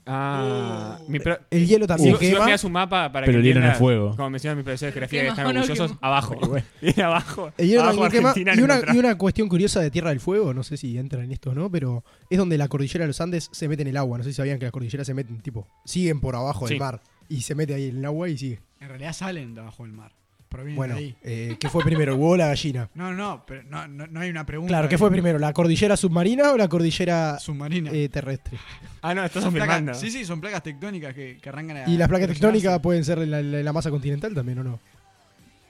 Ah, 0.08 0.98
mi 1.08 1.18
pro- 1.18 1.38
El 1.50 1.66
hielo 1.66 1.84
si, 1.84 1.88
también 1.88 2.06
si 2.06 2.12
vos 2.12 2.20
quema. 2.34 2.44
mirás 2.46 2.64
un 2.64 2.72
mapa 2.72 3.10
para 3.12 3.26
Pero 3.26 3.36
que 3.36 3.38
el 3.40 3.44
hielo 3.44 3.60
no 3.60 3.72
es 3.72 3.76
fuego. 3.78 4.16
Como 4.16 4.30
mencionan 4.30 4.56
mis 4.56 4.64
profesores 4.64 4.94
de 4.94 5.00
geografía 5.00 5.20
que 5.20 5.24
Quema 5.26 5.32
están 5.34 5.44
no 5.54 5.60
orgullosos, 5.60 5.90
quema. 5.92 5.98
abajo. 6.06 6.36
Viene 6.80 7.02
abajo. 7.02 7.52
El 7.58 7.68
hielo 7.68 7.82
abajo 7.82 8.00
también 8.02 8.12
quema. 8.12 8.28
Argentina 8.30 8.54
Y 8.60 8.62
una, 8.64 8.94
y 8.94 8.98
una 8.98 9.18
cuestión 9.18 9.48
curiosa 9.48 9.80
de 9.80 9.90
Tierra 9.90 10.10
del 10.10 10.20
Fuego, 10.20 10.54
no 10.54 10.62
sé 10.62 10.76
si 10.76 10.96
entra 10.96 11.24
en 11.24 11.32
esto 11.32 11.50
o 11.50 11.54
no, 11.54 11.70
pero 11.70 12.04
es 12.30 12.38
donde 12.38 12.56
la 12.56 12.68
cordillera 12.68 13.02
de 13.04 13.08
los 13.08 13.20
Andes 13.20 13.48
se 13.52 13.68
mete 13.68 13.82
en 13.82 13.88
el 13.88 13.96
agua. 13.96 14.18
No 14.18 14.24
sé 14.24 14.30
si 14.30 14.34
sabían 14.36 14.58
que 14.58 14.66
las 14.66 14.72
cordilleras 14.72 15.06
se 15.06 15.14
meten, 15.14 15.40
tipo, 15.40 15.66
siguen 15.84 16.20
por 16.20 16.36
abajo 16.36 16.66
Sí. 16.68 16.74
del 16.74 16.80
mar. 16.80 17.00
Y 17.28 17.40
se 17.42 17.54
mete 17.56 17.74
ahí 17.74 17.88
en 17.88 17.96
el 17.98 18.04
agua 18.04 18.28
y 18.28 18.38
sigue. 18.38 18.60
En 18.80 18.88
realidad 18.88 19.12
salen 19.12 19.54
de 19.54 19.60
abajo 19.62 19.82
del 19.82 19.92
mar. 19.92 20.12
Provienen 20.56 20.76
Bueno, 20.76 20.94
de 20.94 21.00
ahí. 21.00 21.16
eh, 21.22 21.56
¿qué 21.60 21.68
fue 21.68 21.84
primero, 21.84 22.12
el 22.14 22.18
huevo 22.18 22.32
o 22.32 22.36
la 22.36 22.46
gallina? 22.48 22.88
No, 22.94 23.10
no, 23.12 23.16
no, 23.16 23.44
pero 23.46 23.62
no, 23.64 23.86
no, 23.88 24.06
no 24.06 24.20
hay 24.20 24.30
una 24.30 24.44
pregunta. 24.46 24.68
Claro, 24.70 24.88
¿qué 24.88 24.98
fue 24.98 25.10
primero? 25.10 25.38
¿La 25.38 25.52
cordillera 25.52 25.96
submarina 25.96 26.52
o 26.52 26.56
la 26.56 26.68
cordillera 26.68 27.38
Submarina. 27.38 27.90
eh, 27.92 28.08
terrestre? 28.08 28.58
Ah, 29.02 29.14
no, 29.14 29.24
estás 29.24 29.42
Son 29.42 29.52
placas- 29.52 29.74
afirmando. 29.76 29.94
sí, 29.98 30.10
sí, 30.10 30.24
son 30.24 30.40
placas 30.40 30.62
tectónicas 30.62 31.14
que, 31.14 31.38
que 31.40 31.48
arrancan 31.48 31.76
a. 31.78 31.88
¿Y 31.88 31.96
las 31.96 32.08
placas 32.08 32.28
tectónicas 32.28 32.78
pueden 32.80 33.04
ser 33.04 33.18
la, 33.26 33.40
la- 33.42 33.62
la 33.62 33.72
masa 33.72 33.90
continental 33.90 34.34
también 34.34 34.58
o 34.60 34.64
no? 34.64 34.80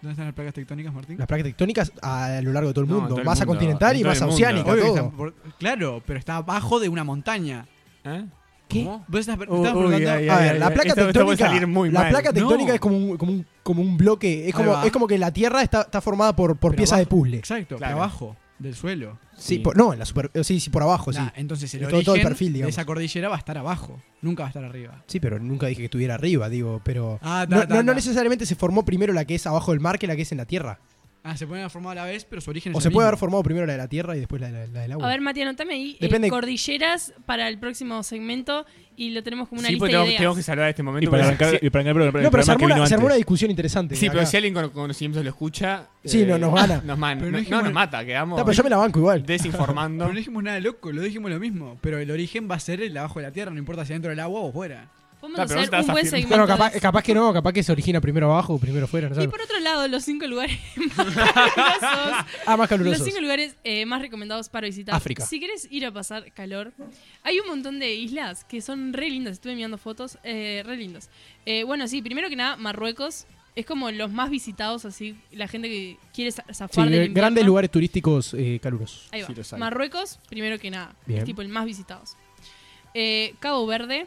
¿Dónde 0.02 0.12
están 0.12 0.26
las 0.26 0.34
placas 0.34 0.54
tectónicas, 0.54 0.92
Martín? 0.94 1.18
Las 1.18 1.26
placas 1.26 1.44
tectónicas 1.44 1.90
a 2.02 2.40
lo 2.42 2.52
largo 2.52 2.68
de 2.68 2.74
todo 2.74 2.84
el 2.84 2.90
No, 2.90 2.94
mundo. 2.96 3.08
todo 3.10 3.18
el 3.20 3.24
masa 3.24 3.44
mundo, 3.44 3.58
continental 3.58 3.94
en 3.96 4.00
y 4.00 4.04
masa 4.04 4.26
oceánica, 4.26 4.76
todo. 4.76 5.10
por- 5.10 5.34
claro, 5.58 6.02
pero 6.06 6.18
está 6.18 6.36
abajo 6.36 6.78
de 6.78 6.88
una 6.88 7.02
montaña. 7.02 7.66
¿Eh? 8.04 8.24
¿Qué? 8.68 8.82
¿Cómo? 8.84 9.04
Vos 9.06 9.20
estás, 9.20 9.36
Uy, 9.38 9.42
estás 9.44 9.58
uy, 9.58 9.78
preguntando- 9.86 10.10
ay, 10.10 10.28
A 10.28 10.36
ay, 10.38 10.44
ver, 10.50 10.58
la 10.58 10.66
ay, 10.66 10.74
placa 10.74 10.88
esto- 10.88 11.00
esto 11.08 11.12
puede 11.24 11.36
tectónica, 11.36 11.46
salir 11.46 11.66
muy 11.68 11.90
la 11.90 12.00
mal. 12.00 12.10
placa 12.10 12.32
tectónica 12.32 12.68
No. 12.68 12.74
es 12.74 12.80
como 12.80 12.96
un, 12.96 13.16
como 13.16 13.32
un, 13.32 13.46
como 13.62 13.82
un 13.82 13.96
bloque, 13.96 14.48
es 14.48 14.54
como, 14.54 14.72
va. 14.72 14.84
es 14.86 14.92
como 14.92 15.06
que 15.06 15.18
la 15.18 15.32
Tierra 15.32 15.62
está, 15.62 15.82
está 15.82 16.00
formada 16.00 16.34
por, 16.34 16.56
por 16.56 16.72
Pero 16.72 16.78
piezas 16.78 16.98
de 16.98 17.02
abajo. 17.02 17.16
puzzle. 17.16 17.36
Exacto, 17.38 17.76
Claro. 17.76 17.96
abajo 17.96 18.36
del 18.58 18.74
suelo. 18.74 19.18
Sí, 19.36 19.56
Sí. 19.56 19.58
por- 19.60 19.76
no, 19.76 19.92
en 19.92 19.98
la 20.00 20.04
super, 20.06 20.30
eh, 20.34 20.42
sí, 20.42 20.58
sí, 20.60 20.70
por 20.70 20.82
abajo, 20.82 21.12
sí. 21.12 21.18
Nah, 21.20 21.28
entonces 21.36 21.72
el 21.74 21.80
todo- 21.80 21.88
origen 21.88 22.04
todo 22.06 22.14
el 22.16 22.22
perfil, 22.22 22.48
de 22.48 22.52
digamos. 22.54 22.74
esa 22.74 22.84
cordillera 22.86 23.28
va 23.28 23.36
a 23.36 23.38
estar 23.38 23.56
abajo, 23.58 24.00
nunca 24.22 24.42
va 24.42 24.46
a 24.48 24.50
estar 24.50 24.64
arriba. 24.64 25.02
Sí, 25.06 25.20
pero 25.20 25.38
nunca 25.38 25.66
dije 25.68 25.80
que 25.82 25.84
estuviera 25.84 26.14
arriba, 26.14 26.48
digo, 26.48 26.80
pero 26.82 27.20
Ah, 27.22 27.46
ta, 27.48 27.54
no, 27.56 27.62
ta, 27.68 27.74
no- 27.74 27.82
no 27.82 27.92
ta. 27.92 27.94
necesariamente 27.94 28.46
se 28.46 28.54
formó 28.56 28.84
primero 28.84 29.12
la 29.12 29.24
que 29.26 29.34
es 29.36 29.46
abajo 29.46 29.70
del 29.72 29.80
mar 29.80 29.98
que 29.98 30.06
la 30.08 30.16
que 30.16 30.22
es 30.22 30.32
en 30.32 30.38
la 30.38 30.46
Tierra. 30.46 30.80
Ah, 31.28 31.36
se 31.36 31.46
pueden 31.46 31.62
haber 31.64 31.70
formado 31.72 31.90
a 31.92 31.94
la 31.96 32.04
vez, 32.04 32.24
pero 32.24 32.40
su 32.40 32.50
origen 32.50 32.72
O 32.74 32.78
es 32.78 32.82
se 32.84 32.88
el 32.88 32.92
puede 32.92 33.02
mismo. 33.04 33.08
haber 33.08 33.18
formado 33.18 33.42
primero 33.42 33.66
la 33.66 33.72
de 33.72 33.78
la 33.78 33.88
Tierra 33.88 34.16
y 34.16 34.20
después 34.20 34.40
la, 34.40 34.48
la- 34.50 34.66
la 34.68 34.80
del 34.82 34.92
agua. 34.92 35.06
A 35.06 35.10
ver, 35.10 35.20
Mati, 35.20 35.42
anotame 35.42 35.74
ahí 35.74 35.96
eh, 36.00 36.08
Depende- 36.08 36.28
cordilleras 36.30 37.12
para 37.26 37.48
el 37.48 37.58
próximo 37.58 38.02
segmento 38.02 38.64
y 38.96 39.10
lo 39.10 39.22
tenemos 39.22 39.48
como 39.48 39.58
una 39.58 39.66
Sí, 39.68 39.74
lista 39.74 39.82
porque 39.82 39.92
de 39.92 39.96
tenemos, 39.96 40.08
ideas. 40.08 40.18
tenemos 40.18 40.36
que 40.36 40.42
salvar 40.44 40.68
este 40.68 40.82
momento. 40.82 41.04
Y 41.08 41.10
para 41.10 41.24
porque 41.24 41.44
arrancar, 41.44 41.60
si- 41.60 41.66
y 41.66 41.70
para 41.70 41.80
arrancar 41.82 42.02
el 42.02 42.10
programa, 42.12 42.22
no, 42.26 42.30
pero 42.30 42.42
se 42.42 42.46
programa 42.46 42.52
armó, 42.52 42.58
que 42.58 42.66
vino 42.66 42.76
una, 42.80 42.86
se 42.88 42.94
armó 42.94 43.06
una 43.06 43.14
antes. 43.14 43.18
discusión 43.20 43.50
interesante. 43.50 43.96
Sí, 43.96 44.06
acá. 44.06 44.12
pero 44.14 44.26
si 44.26 44.36
alguien 44.36 44.54
con 44.54 44.70
conocimientos 44.70 45.24
lo 45.24 45.30
escucha. 45.30 45.88
Sí, 46.04 46.24
no, 46.24 46.38
nos 46.38 46.54
gana. 46.54 46.82
Nos, 46.84 46.96
man- 46.98 47.18
Pero 47.18 47.30
no 47.30 47.36
no, 47.36 47.38
dijimos- 47.40 47.64
nos 47.64 47.72
mata, 47.72 48.04
quedamos 48.04 48.38
Está, 48.38 48.44
pero 48.44 48.56
yo 48.56 48.62
me 48.64 48.70
la 48.70 48.76
banco 48.76 48.98
igual. 49.00 49.26
desinformando. 49.26 50.04
Pero 50.04 50.12
no 50.12 50.18
dijimos 50.18 50.42
nada 50.44 50.60
loco, 50.60 50.92
lo 50.92 51.02
dijimos 51.02 51.30
lo 51.30 51.40
mismo. 51.40 51.76
Pero 51.80 51.98
el 51.98 52.10
origen 52.10 52.48
va 52.48 52.54
a 52.54 52.60
ser 52.60 52.80
el 52.80 52.96
abajo 52.96 53.18
de 53.18 53.26
la 53.26 53.32
tierra, 53.32 53.50
no 53.50 53.58
importa 53.58 53.84
si 53.84 53.92
dentro 53.92 54.10
del 54.10 54.20
agua 54.20 54.40
o 54.40 54.52
fuera. 54.52 54.90
Podemos 55.34 55.48
pero 55.48 55.60
hacer 55.60 55.80
un 55.80 55.86
buen 55.92 56.06
afirmando. 56.06 56.46
segmento. 56.46 56.80
Capaz, 56.80 57.02
que 57.02 57.14
no, 57.14 57.32
capaz 57.32 57.52
que 57.52 57.62
se 57.62 57.72
origina 57.72 58.00
primero 58.00 58.30
abajo 58.32 58.54
o 58.54 58.58
primero 58.58 58.86
fuera. 58.86 59.08
No 59.08 59.14
Y 59.14 59.16
sabemos. 59.16 59.32
por 59.34 59.42
otro 59.44 59.58
lado, 59.60 59.86
los 59.88 60.04
cinco 60.04 60.26
lugares 60.26 60.58
más 60.96 61.06
calurosos. 61.14 61.80
Ah, 61.82 62.26
más 62.46 62.58
Los 62.58 62.68
calurosos. 62.68 63.04
cinco 63.06 63.20
lugares 63.20 63.56
eh, 63.64 63.86
más 63.86 64.00
recomendados 64.00 64.48
para 64.48 64.66
visitar. 64.66 64.94
África. 64.94 65.24
Si 65.26 65.38
quieres 65.38 65.66
ir 65.70 65.84
a 65.86 65.92
pasar 65.92 66.32
calor, 66.32 66.72
hay 67.22 67.38
un 67.40 67.46
montón 67.48 67.78
de 67.78 67.94
islas 67.94 68.44
que 68.44 68.60
son 68.60 68.92
re 68.92 69.10
lindas. 69.10 69.34
Estuve 69.34 69.54
mirando 69.54 69.78
fotos, 69.78 70.18
eh, 70.24 70.62
re 70.64 70.76
lindas. 70.76 71.10
Eh, 71.44 71.64
bueno, 71.64 71.86
sí, 71.88 72.02
primero 72.02 72.28
que 72.28 72.36
nada, 72.36 72.56
Marruecos. 72.56 73.26
Es 73.54 73.64
como 73.64 73.90
los 73.90 74.12
más 74.12 74.28
visitados, 74.28 74.84
así, 74.84 75.16
la 75.32 75.48
gente 75.48 75.68
que 75.70 75.96
quiere 76.12 76.30
za- 76.30 76.44
Sí, 76.48 76.52
zafar 76.54 76.84
del 76.90 76.94
invierno. 76.94 77.14
grandes 77.14 77.46
lugares 77.46 77.70
turísticos 77.70 78.34
eh, 78.34 78.60
calurosos. 78.62 79.08
Ahí 79.12 79.22
va. 79.22 79.28
Sí, 79.28 79.34
los 79.34 79.50
hay. 79.50 79.58
Marruecos, 79.58 80.18
primero 80.28 80.58
que 80.58 80.70
nada. 80.70 80.94
Bien. 81.06 81.20
Es 81.20 81.24
tipo 81.24 81.40
el 81.40 81.48
más 81.48 81.64
visitados. 81.64 82.18
Eh, 82.92 83.34
Cabo 83.40 83.66
Verde. 83.66 84.06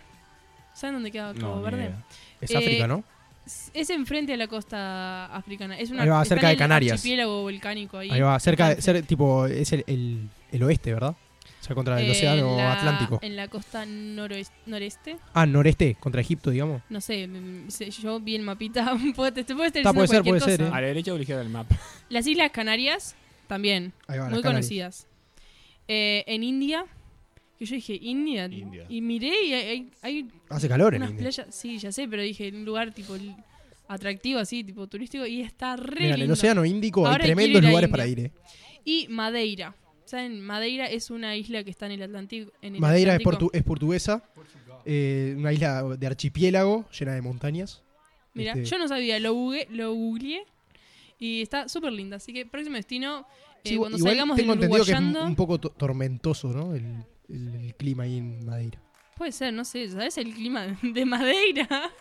¿Saben 0.79 0.95
dónde 0.95 1.12
queda 1.12 1.33
Cabo 1.33 1.57
No, 1.57 1.62
Verde? 1.62 1.93
Es 2.39 2.51
Eh, 2.51 2.57
África, 2.57 2.88
¿no? 2.88 3.03
Es- 3.74 3.89
enfrente 3.89 4.33
a 4.33 4.38
la 4.38 4.48
costa 4.48 5.25
africana. 5.36 5.77
Es 5.77 5.89
una, 5.91 6.03
Ahí 6.03 6.09
va, 6.09 6.21
está 6.21 6.36
cerca 6.36 6.48
en 6.48 6.50
de 6.50 6.53
el 6.53 6.59
Canarias. 6.59 6.93
archipiélago 6.93 7.41
volcánico 7.41 7.98
ahí. 7.98 8.09
Ahí 8.12 8.21
va, 8.21 8.39
cerca 8.39 8.75
de, 8.75 8.81
ser, 8.81 9.01
tipo, 9.03 9.45
es 9.48 9.74
el, 9.74 9.83
el, 9.88 10.29
el 10.51 10.63
oeste, 10.63 10.93
¿verdad? 10.93 11.15
O 11.59 11.63
sea, 11.63 11.75
contra 11.75 12.00
el 12.00 12.07
Eh, 12.07 12.12
océano 12.12 12.51
en 12.51 12.57
la- 12.57 12.74
Atlántico. 12.74 13.19
En 13.21 13.36
la 13.36 13.48
costa 13.50 13.86
noroes- 13.86 14.51
noreste. 14.67 15.17
Ah, 15.33 15.45
noreste, 15.45 15.95
contra 16.00 16.21
Egipto, 16.21 16.51
digamos. 16.51 16.81
No 16.89 17.01
sé, 17.01 17.27
yo 18.01 18.19
vi 18.21 18.36
el 18.36 18.43
mapita. 18.43 18.86
te, 19.33 19.43
te 19.43 19.55
puedo 19.55 19.65
estar 19.65 19.93
puede 19.93 20.07
ser, 20.07 20.21
cualquier 20.21 20.24
puede 20.24 20.39
ser, 20.41 20.59
cosa. 20.65 20.77
A 20.77 20.81
la 20.81 20.88
derecha 20.88 21.12
o 21.12 21.15
a 21.15 21.17
la 21.17 21.21
izquierda 21.24 21.41
del 21.43 21.51
mapa. 21.51 21.75
Las 22.09 22.25
Islas 22.27 22.51
Canarias, 22.51 23.15
también, 23.48 23.91
Ahí 24.07 24.19
va, 24.19 24.29
muy 24.29 24.41
Canarias. 24.41 24.43
conocidas. 24.69 25.07
Eh, 25.88 26.24
en 26.27 26.43
India, 26.43 26.86
que 27.60 27.66
yo 27.66 27.75
dije, 27.75 28.00
India, 28.01 28.46
India. 28.46 28.86
y 28.89 29.01
miré 29.01 29.34
y 29.46 29.54
hay, 29.54 29.92
hay 30.01 30.28
Hace 30.50 30.68
calor 30.70 30.96
en 30.96 31.01
unas 31.01 31.12
India. 31.12 31.24
playas, 31.30 31.54
sí, 31.54 31.78
ya 31.78 31.92
sé, 31.92 32.08
pero 32.08 32.22
dije, 32.24 32.48
en 32.48 32.56
un 32.56 32.66
lugar 32.66 32.94
tipo 32.94 33.16
atractivo 33.88 34.39
así, 34.39 34.63
tipo 34.63 34.88
turístico, 34.88 35.25
y 35.25 35.42
está 35.42 35.75
re 35.75 36.04
Mira, 36.04 36.16
en 36.16 36.22
el. 36.22 36.32
Océano 36.32 36.63
Índico 36.66 37.06
Ahora 37.06 37.24
hay 37.24 37.30
tremendos 37.32 37.62
lugares 37.62 37.88
India. 37.88 37.92
para 37.92 38.08
ir, 38.08 38.20
eh. 38.20 38.32
Y 38.86 39.08
Madeira. 39.10 39.75
¿Saben? 40.06 40.42
Madeira 40.42 40.88
es 40.88 41.12
una 41.12 41.36
isla 41.36 41.63
que 41.63 41.70
está 41.70 41.86
en 41.86 41.92
el 41.92 42.01
Atlántico. 42.01 42.51
En 42.63 42.74
el 42.75 42.82
Madeira 42.82 43.13
es, 43.16 43.22
portu- 43.22 43.51
es 43.54 43.62
portuguesa, 43.63 44.24
eh, 44.86 45.36
una 45.38 45.54
isla 45.54 45.84
de 45.84 46.08
archipiélago 46.08 46.86
llena 46.98 47.13
de 47.13 47.22
montañas. 47.22 47.84
Mira, 48.34 48.54
Este- 48.54 48.66
yo 48.66 48.80
no 48.80 48.88
sabía, 48.88 49.20
lo, 49.20 49.34
google- 49.34 49.68
lo 49.70 49.94
googleé 49.94 50.44
y 51.20 51.42
está 51.44 51.68
súper 51.70 51.92
linda. 51.94 52.18
Así 52.18 52.32
que 52.34 52.46
próximo 52.48 52.75
destino, 52.78 53.28
eh, 53.63 53.70
Sí, 53.70 53.75
cuando 53.75 53.98
igual 53.98 54.13
salgamos 54.13 54.38
tengo 54.38 54.54
del 54.56 54.63
entendido 54.63 54.86
que 54.86 54.92
es 54.92 54.98
Uruguayando, 54.98 55.25
un 55.28 55.36
poco 55.36 55.60
to- 55.60 55.70
tormentoso, 55.70 56.48
¿no? 56.54 56.74
El, 56.74 56.86
el- 57.29 57.55
el 57.55 57.75
clima 57.75 58.03
ahí 58.03 58.17
en 58.17 58.45
Madeira. 58.45 58.81
puede 59.17 59.31
ser, 59.31 59.53
no 59.53 59.65
sé, 59.65 59.89
¿sabes 59.89 60.17
el 60.17 60.33
clima 60.33 60.77
de 60.81 61.05
Madeira? 61.05 61.91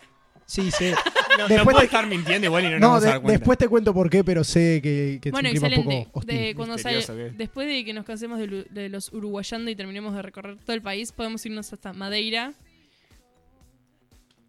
Sí, 0.45 0.71
sé. 0.71 0.95
No, 1.37 1.47
Después 1.47 1.57
no 1.59 1.63
puedo 1.63 1.79
te- 1.79 1.85
estar 1.85 2.07
mintiendo 2.07 2.47
igual 2.47 2.63
y 2.63 2.67
no, 2.67 2.71
nos 2.71 2.81
No, 2.81 2.87
vamos 2.87 3.03
a 3.03 3.05
de- 3.05 3.11
dar 3.13 3.21
cuenta. 3.21 3.37
después 3.39 3.57
te 3.59 3.67
cuento 3.67 3.93
por 3.93 4.09
qué, 4.09 4.23
pero 4.23 4.43
sé 4.43 4.79
que, 4.81 5.19
que 5.21 5.29
bueno, 5.31 5.47
es 5.47 5.53
un 5.53 5.59
clima 5.59 5.67
un 5.67 5.73
excelente. 5.81 6.05
poco 6.07 6.19
hostil. 6.19 6.35
De 6.37 6.55
cuando 6.55 6.77
sale- 6.79 6.97
Misterioso, 6.97 7.31
¿qué? 7.31 7.37
después 7.37 7.67
de 7.67 7.85
que 7.85 7.93
nos 7.93 8.03
cansemos 8.05 8.39
de, 8.39 8.65
de 8.69 8.89
los 8.89 9.13
Uruguayando 9.13 9.69
y 9.69 9.75
terminemos 9.75 10.15
de 10.15 10.21
recorrer 10.23 10.57
todo 10.57 10.75
el 10.75 10.81
país, 10.81 11.11
podemos 11.11 11.45
irnos 11.45 11.71
hasta 11.71 11.93
Madeira. 11.93 12.53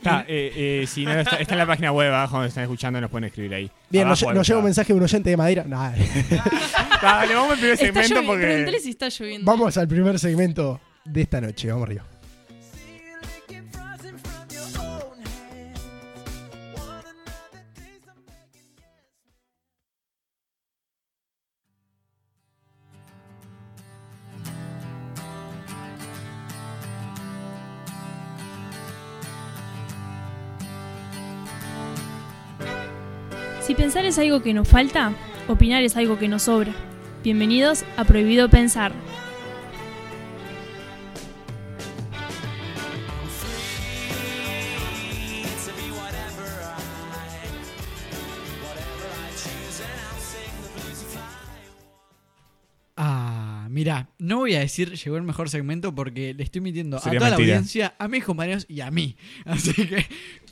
Está, 0.00 0.24
eh, 0.26 0.80
eh, 0.82 0.86
si 0.86 1.04
no, 1.04 1.12
está, 1.12 1.36
está 1.36 1.52
en 1.52 1.58
la 1.58 1.66
página 1.66 1.92
web 1.92 2.08
abajo 2.08 2.36
donde 2.36 2.48
están 2.48 2.62
escuchando, 2.64 2.98
nos 3.02 3.10
pueden 3.10 3.24
escribir 3.24 3.52
ahí. 3.52 3.70
Bien, 3.90 4.08
nos, 4.08 4.22
Abajo 4.22 4.34
nos 4.34 4.48
llega 4.48 4.58
un 4.58 4.64
mensaje 4.64 4.94
de 4.94 4.96
un 4.96 5.02
oyente 5.02 5.28
de 5.28 5.36
Madera. 5.36 5.64
Nah, 5.64 5.92
Dale, 7.02 7.34
vamos 7.34 7.52
al 7.52 7.58
primer 7.58 7.76
segmento 7.76 8.22
porque. 8.26 8.46
Pregúntale 8.46 8.80
si 8.80 8.90
está 8.90 9.08
lloviendo. 9.10 9.50
vamos 9.50 9.76
al 9.76 9.86
primer 9.86 10.18
segmento 10.18 10.80
de 11.04 11.20
esta 11.20 11.42
noche. 11.42 11.68
Vamos 11.70 11.86
arriba. 11.86 12.04
Pensar 33.80 34.04
es 34.04 34.18
algo 34.18 34.42
que 34.42 34.52
nos 34.52 34.68
falta, 34.68 35.14
opinar 35.48 35.82
es 35.82 35.96
algo 35.96 36.18
que 36.18 36.28
nos 36.28 36.42
sobra. 36.42 36.74
Bienvenidos 37.24 37.86
a 37.96 38.04
Prohibido 38.04 38.50
Pensar. 38.50 38.92
Ah, 53.02 53.66
mira, 53.70 54.10
no 54.18 54.40
voy 54.40 54.56
a 54.56 54.60
decir 54.60 54.92
llegó 54.92 55.16
el 55.16 55.22
mejor 55.22 55.48
segmento 55.48 55.94
porque 55.94 56.34
le 56.34 56.42
estoy 56.42 56.60
mintiendo 56.60 56.98
Sería 56.98 57.18
a 57.18 57.20
toda 57.20 57.30
mentira. 57.30 57.46
la 57.46 57.54
audiencia, 57.54 57.94
a 57.98 58.08
mis 58.08 58.24
compañeros 58.24 58.66
y 58.68 58.82
a 58.82 58.90
mí. 58.90 59.16
Así 59.46 59.72
que. 59.72 60.04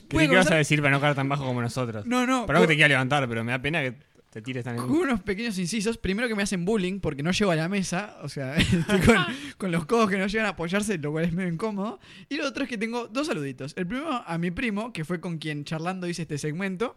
¿Qué, 0.09 0.15
puede 0.15 0.29
qué 0.29 0.35
vas 0.35 0.51
a 0.51 0.55
decir 0.55 0.81
para 0.81 0.91
no 0.91 0.99
caer 0.99 1.15
tan 1.15 1.29
bajo 1.29 1.45
como 1.45 1.61
nosotros? 1.61 2.05
No, 2.05 2.25
no. 2.25 2.45
Para 2.45 2.59
que 2.61 2.67
te 2.67 2.75
quiera 2.75 2.89
levantar, 2.89 3.27
pero 3.29 3.43
me 3.43 3.51
da 3.51 3.61
pena 3.61 3.81
que 3.81 3.95
te 4.29 4.43
tires 4.43 4.63
tan 4.63 4.77
con 4.77 4.91
unos 4.91 5.21
pequeños 5.21 5.57
incisos. 5.57 5.97
Primero 5.97 6.27
que 6.27 6.35
me 6.35 6.43
hacen 6.43 6.63
bullying 6.63 6.99
porque 6.99 7.23
no 7.23 7.31
llego 7.31 7.51
a 7.51 7.55
la 7.55 7.67
mesa. 7.67 8.17
O 8.21 8.29
sea, 8.29 8.55
estoy 8.57 8.99
con, 9.01 9.17
con 9.57 9.71
los 9.71 9.85
codos 9.85 10.09
que 10.09 10.17
no 10.17 10.27
llegan 10.27 10.45
a 10.45 10.49
apoyarse, 10.49 10.97
lo 10.97 11.11
cual 11.11 11.25
es 11.25 11.33
medio 11.33 11.51
incómodo. 11.51 11.99
Y 12.29 12.35
lo 12.35 12.47
otro 12.47 12.63
es 12.63 12.69
que 12.69 12.77
tengo 12.77 13.07
dos 13.07 13.27
saluditos. 13.27 13.73
El 13.75 13.87
primero 13.87 14.23
a 14.25 14.37
mi 14.37 14.51
primo, 14.51 14.93
que 14.93 15.03
fue 15.03 15.19
con 15.19 15.39
quien 15.39 15.63
charlando 15.63 16.07
hice 16.07 16.23
este 16.23 16.37
segmento. 16.37 16.95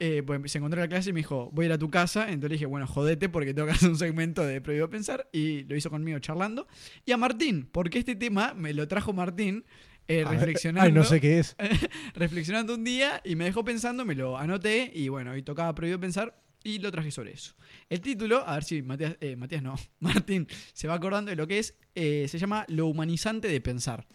Eh, 0.00 0.24
pues 0.26 0.50
se 0.50 0.58
encontró 0.58 0.80
en 0.80 0.88
la 0.88 0.88
clase 0.88 1.10
y 1.10 1.12
me 1.12 1.20
dijo, 1.20 1.50
voy 1.52 1.66
a 1.66 1.66
ir 1.66 1.72
a 1.72 1.78
tu 1.78 1.90
casa. 1.90 2.24
Entonces 2.24 2.50
le 2.50 2.54
dije, 2.54 2.66
bueno, 2.66 2.86
jodete 2.88 3.28
porque 3.28 3.54
tengo 3.54 3.66
que 3.66 3.74
hacer 3.74 3.88
un 3.88 3.96
segmento 3.96 4.44
de 4.44 4.60
Prohibido 4.60 4.90
Pensar. 4.90 5.28
Y 5.32 5.62
lo 5.64 5.76
hizo 5.76 5.90
conmigo 5.90 6.18
charlando. 6.18 6.66
Y 7.06 7.12
a 7.12 7.16
Martín, 7.16 7.68
porque 7.70 8.00
este 8.00 8.16
tema 8.16 8.52
me 8.54 8.74
lo 8.74 8.88
trajo 8.88 9.12
Martín. 9.12 9.64
Eh, 10.08 10.24
reflexionando 10.24 10.86
Ay, 10.86 10.92
no 10.92 11.04
sé 11.04 11.20
qué 11.20 11.38
es. 11.38 11.56
reflexionando 12.14 12.74
un 12.74 12.84
día 12.84 13.20
y 13.24 13.36
me 13.36 13.44
dejó 13.44 13.64
pensando, 13.64 14.04
me 14.04 14.14
lo 14.14 14.36
anoté 14.38 14.90
y 14.94 15.08
bueno, 15.08 15.32
hoy 15.32 15.42
tocaba 15.42 15.74
prohibido 15.74 15.98
pensar 16.00 16.38
y 16.62 16.78
lo 16.78 16.90
traje 16.90 17.10
sobre 17.10 17.32
eso. 17.32 17.54
El 17.90 18.00
título, 18.00 18.46
a 18.46 18.54
ver 18.54 18.64
si 18.64 18.82
Matías, 18.82 19.16
eh, 19.20 19.36
Matías 19.36 19.62
no, 19.62 19.74
Martín 20.00 20.46
se 20.72 20.88
va 20.88 20.94
acordando 20.94 21.30
de 21.30 21.36
lo 21.36 21.46
que 21.46 21.58
es, 21.58 21.74
eh, 21.94 22.26
se 22.28 22.38
llama 22.38 22.64
Lo 22.68 22.86
humanizante 22.86 23.48
de 23.48 23.60
pensar. 23.60 24.06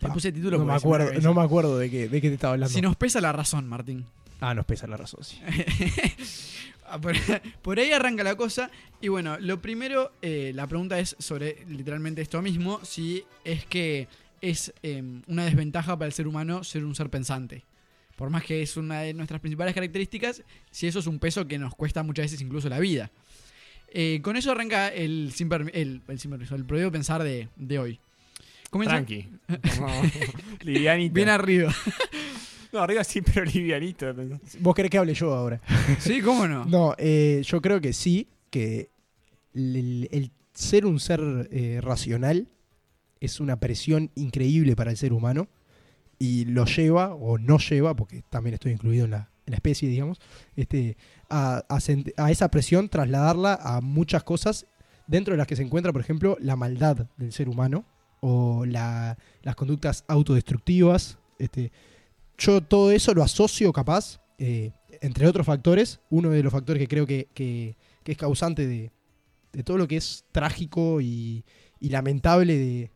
Le 0.00 0.08
Ah, 0.08 0.12
puse 0.12 0.28
el 0.28 0.34
título 0.34 0.58
No 0.58 0.64
me 0.64 0.74
acuerdo, 0.74 1.12
no 1.20 1.34
me 1.34 1.42
acuerdo 1.42 1.78
de 1.78 1.90
qué, 1.90 2.08
de 2.08 2.20
qué 2.20 2.28
te 2.28 2.34
estaba 2.34 2.54
hablando. 2.54 2.74
Si 2.74 2.80
nos 2.80 2.96
pesa 2.96 3.20
la 3.20 3.32
razón, 3.32 3.66
Martín. 3.68 4.04
Ah, 4.40 4.52
nos 4.52 4.66
pesa 4.66 4.86
la 4.86 4.96
razón, 4.96 5.22
sí. 5.24 5.40
Ah, 6.86 7.00
por, 7.00 7.14
por 7.62 7.78
ahí 7.78 7.92
arranca 7.92 8.22
la 8.22 8.36
cosa. 8.36 8.70
Y 9.00 9.08
bueno, 9.08 9.38
lo 9.40 9.60
primero, 9.62 10.12
eh, 10.20 10.52
la 10.54 10.66
pregunta 10.66 10.98
es 10.98 11.16
sobre 11.18 11.64
literalmente 11.66 12.20
esto 12.20 12.42
mismo, 12.42 12.78
si 12.84 13.24
es 13.42 13.64
que 13.64 14.06
es 14.40 14.72
eh, 14.82 15.02
una 15.26 15.44
desventaja 15.44 15.96
para 15.98 16.06
el 16.06 16.12
ser 16.12 16.26
humano 16.26 16.64
ser 16.64 16.84
un 16.84 16.94
ser 16.94 17.10
pensante. 17.10 17.64
Por 18.16 18.30
más 18.30 18.44
que 18.44 18.62
es 18.62 18.76
una 18.76 19.00
de 19.00 19.12
nuestras 19.14 19.40
principales 19.40 19.74
características, 19.74 20.42
si 20.70 20.86
eso 20.86 21.00
es 21.00 21.06
un 21.06 21.18
peso 21.18 21.46
que 21.46 21.58
nos 21.58 21.74
cuesta 21.74 22.02
muchas 22.02 22.26
veces 22.26 22.40
incluso 22.40 22.68
la 22.68 22.78
vida. 22.78 23.10
Eh, 23.88 24.20
con 24.22 24.36
eso 24.36 24.52
arranca 24.52 24.88
el, 24.88 25.32
sin 25.32 25.52
el, 25.52 26.02
el, 26.06 26.18
sin 26.18 26.30
permiso, 26.30 26.54
el 26.54 26.64
prohibido 26.64 26.92
pensar 26.92 27.22
de, 27.22 27.48
de 27.56 27.78
hoy. 27.78 28.00
Comienza 28.70 28.96
Tranqui. 28.96 29.28
Livianito. 30.62 31.14
bien 31.14 31.28
arriba. 31.28 31.74
No, 32.72 32.80
arriba 32.80 33.04
sí, 33.04 33.22
pero 33.22 33.44
livianito. 33.44 34.12
¿Vos 34.58 34.74
querés 34.74 34.90
que 34.90 34.98
hable 34.98 35.14
yo 35.14 35.32
ahora? 35.32 35.60
¿Sí? 36.00 36.20
¿Cómo 36.20 36.48
no? 36.48 36.64
No, 36.64 36.94
eh, 36.98 37.42
yo 37.46 37.62
creo 37.62 37.80
que 37.80 37.92
sí, 37.92 38.26
que 38.50 38.90
el, 39.54 40.08
el 40.10 40.32
ser 40.54 40.86
un 40.86 40.98
ser 40.98 41.20
eh, 41.52 41.78
racional 41.80 42.48
es 43.20 43.40
una 43.40 43.58
presión 43.60 44.10
increíble 44.14 44.76
para 44.76 44.90
el 44.90 44.96
ser 44.96 45.12
humano 45.12 45.48
y 46.18 46.44
lo 46.46 46.64
lleva 46.64 47.14
o 47.14 47.38
no 47.38 47.58
lleva, 47.58 47.94
porque 47.96 48.22
también 48.30 48.54
estoy 48.54 48.72
incluido 48.72 49.04
en 49.06 49.10
la, 49.12 49.30
especie, 49.46 49.88
digamos, 49.88 50.20
este, 50.56 50.96
a, 51.28 51.62
esa 52.30 52.48
presión 52.50 52.88
trasladarla 52.88 53.58
a 53.60 53.80
muchas 53.80 54.22
cosas 54.24 54.66
dentro 55.06 55.32
de 55.34 55.38
las 55.38 55.46
que 55.46 55.56
se 55.56 55.62
encuentra, 55.62 55.92
por 55.92 56.00
ejemplo, 56.00 56.36
la 56.40 56.56
maldad 56.56 57.08
del 57.16 57.32
ser 57.32 57.48
humano 57.48 57.84
o 58.20 58.64
la- 58.64 59.18
las 59.42 59.54
conductas 59.54 60.04
autodestructivas. 60.08 61.18
Este, 61.38 61.72
yo 62.38 62.62
todo 62.62 62.90
eso 62.90 63.12
lo 63.12 63.22
asocio 63.22 63.72
capaz, 63.72 64.20
eh, 64.38 64.72
entre 65.02 65.26
otros 65.26 65.46
factores, 65.46 66.00
uno 66.10 66.30
de 66.30 66.42
los 66.42 66.52
factores 66.52 66.80
que 66.80 66.88
creo 66.88 67.06
que, 67.06 67.28
que- 67.34 67.76
que 68.02 68.12
es 68.12 68.18
causante 68.18 68.66
de, 68.66 68.90
de 69.52 69.62
todo 69.62 69.76
lo 69.78 69.86
que 69.88 69.96
es 69.96 70.24
trágico 70.32 71.00
y, 71.00 71.44
y 71.80 71.88
lamentable 71.90 72.56
de, 72.56 72.90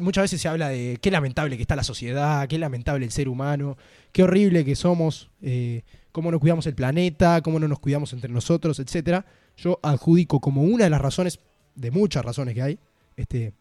Muchas 0.00 0.22
veces 0.22 0.40
se 0.40 0.48
habla 0.48 0.68
de 0.68 0.98
qué 1.00 1.10
lamentable 1.10 1.56
que 1.56 1.62
está 1.62 1.74
la 1.74 1.82
sociedad, 1.82 2.46
qué 2.48 2.58
lamentable 2.58 3.04
el 3.04 3.10
ser 3.10 3.28
humano, 3.28 3.76
qué 4.12 4.22
horrible 4.22 4.64
que 4.64 4.76
somos, 4.76 5.30
eh, 5.42 5.82
cómo 6.12 6.30
no 6.30 6.38
cuidamos 6.38 6.66
el 6.66 6.74
planeta, 6.74 7.42
cómo 7.42 7.58
no 7.58 7.66
nos 7.66 7.80
cuidamos 7.80 8.12
entre 8.12 8.32
nosotros, 8.32 8.78
etcétera. 8.78 9.26
Yo 9.56 9.80
adjudico 9.82 10.40
como 10.40 10.62
una 10.62 10.84
de 10.84 10.90
las 10.90 11.00
razones, 11.00 11.40
de 11.74 11.90
muchas 11.90 12.24
razones 12.24 12.54
que 12.54 12.62
hay, 12.62 12.78
este, 13.16 13.54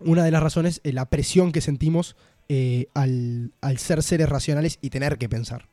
una 0.00 0.24
de 0.24 0.30
las 0.30 0.42
razones 0.42 0.80
es 0.82 0.94
la 0.94 1.04
presión 1.06 1.52
que 1.52 1.60
sentimos 1.60 2.16
eh, 2.48 2.86
al, 2.94 3.52
al 3.60 3.78
ser 3.78 4.02
seres 4.02 4.28
racionales 4.28 4.78
y 4.80 4.90
tener 4.90 5.18
que 5.18 5.28
pensar. 5.28 5.68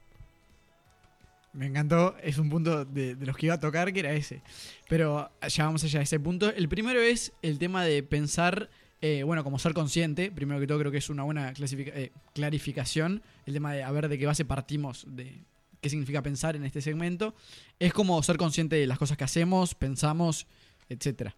Me 1.53 1.65
encantó, 1.65 2.15
es 2.23 2.37
un 2.37 2.49
punto 2.49 2.85
de, 2.85 3.15
de 3.15 3.25
los 3.25 3.35
que 3.35 3.47
iba 3.47 3.55
a 3.55 3.59
tocar 3.59 3.91
que 3.91 3.99
era 3.99 4.13
ese. 4.13 4.41
Pero 4.87 5.29
ya 5.49 5.65
vamos 5.65 5.83
allá 5.83 5.99
de 5.99 6.03
ese 6.05 6.19
punto. 6.19 6.49
El 6.49 6.69
primero 6.69 7.01
es 7.01 7.33
el 7.41 7.59
tema 7.59 7.83
de 7.83 8.03
pensar, 8.03 8.69
eh, 9.01 9.23
bueno, 9.23 9.43
como 9.43 9.57
ser 9.57 9.73
consciente. 9.73 10.31
Primero 10.31 10.59
que 10.59 10.67
todo 10.67 10.79
creo 10.79 10.91
que 10.91 10.99
es 10.99 11.09
una 11.09 11.23
buena 11.23 11.53
eh, 11.57 12.11
clarificación. 12.33 13.23
El 13.45 13.53
tema 13.53 13.73
de 13.73 13.83
a 13.83 13.91
ver 13.91 14.07
de 14.07 14.17
qué 14.17 14.27
base 14.27 14.45
partimos, 14.45 15.05
de 15.07 15.43
qué 15.81 15.89
significa 15.89 16.21
pensar 16.21 16.55
en 16.55 16.63
este 16.63 16.81
segmento. 16.81 17.33
Es 17.79 17.93
como 17.93 18.21
ser 18.21 18.37
consciente 18.37 18.75
de 18.75 18.85
las 18.85 18.99
cosas 18.99 19.17
que 19.17 19.23
hacemos, 19.23 19.73
pensamos, 19.73 20.45
etcétera. 20.87 21.35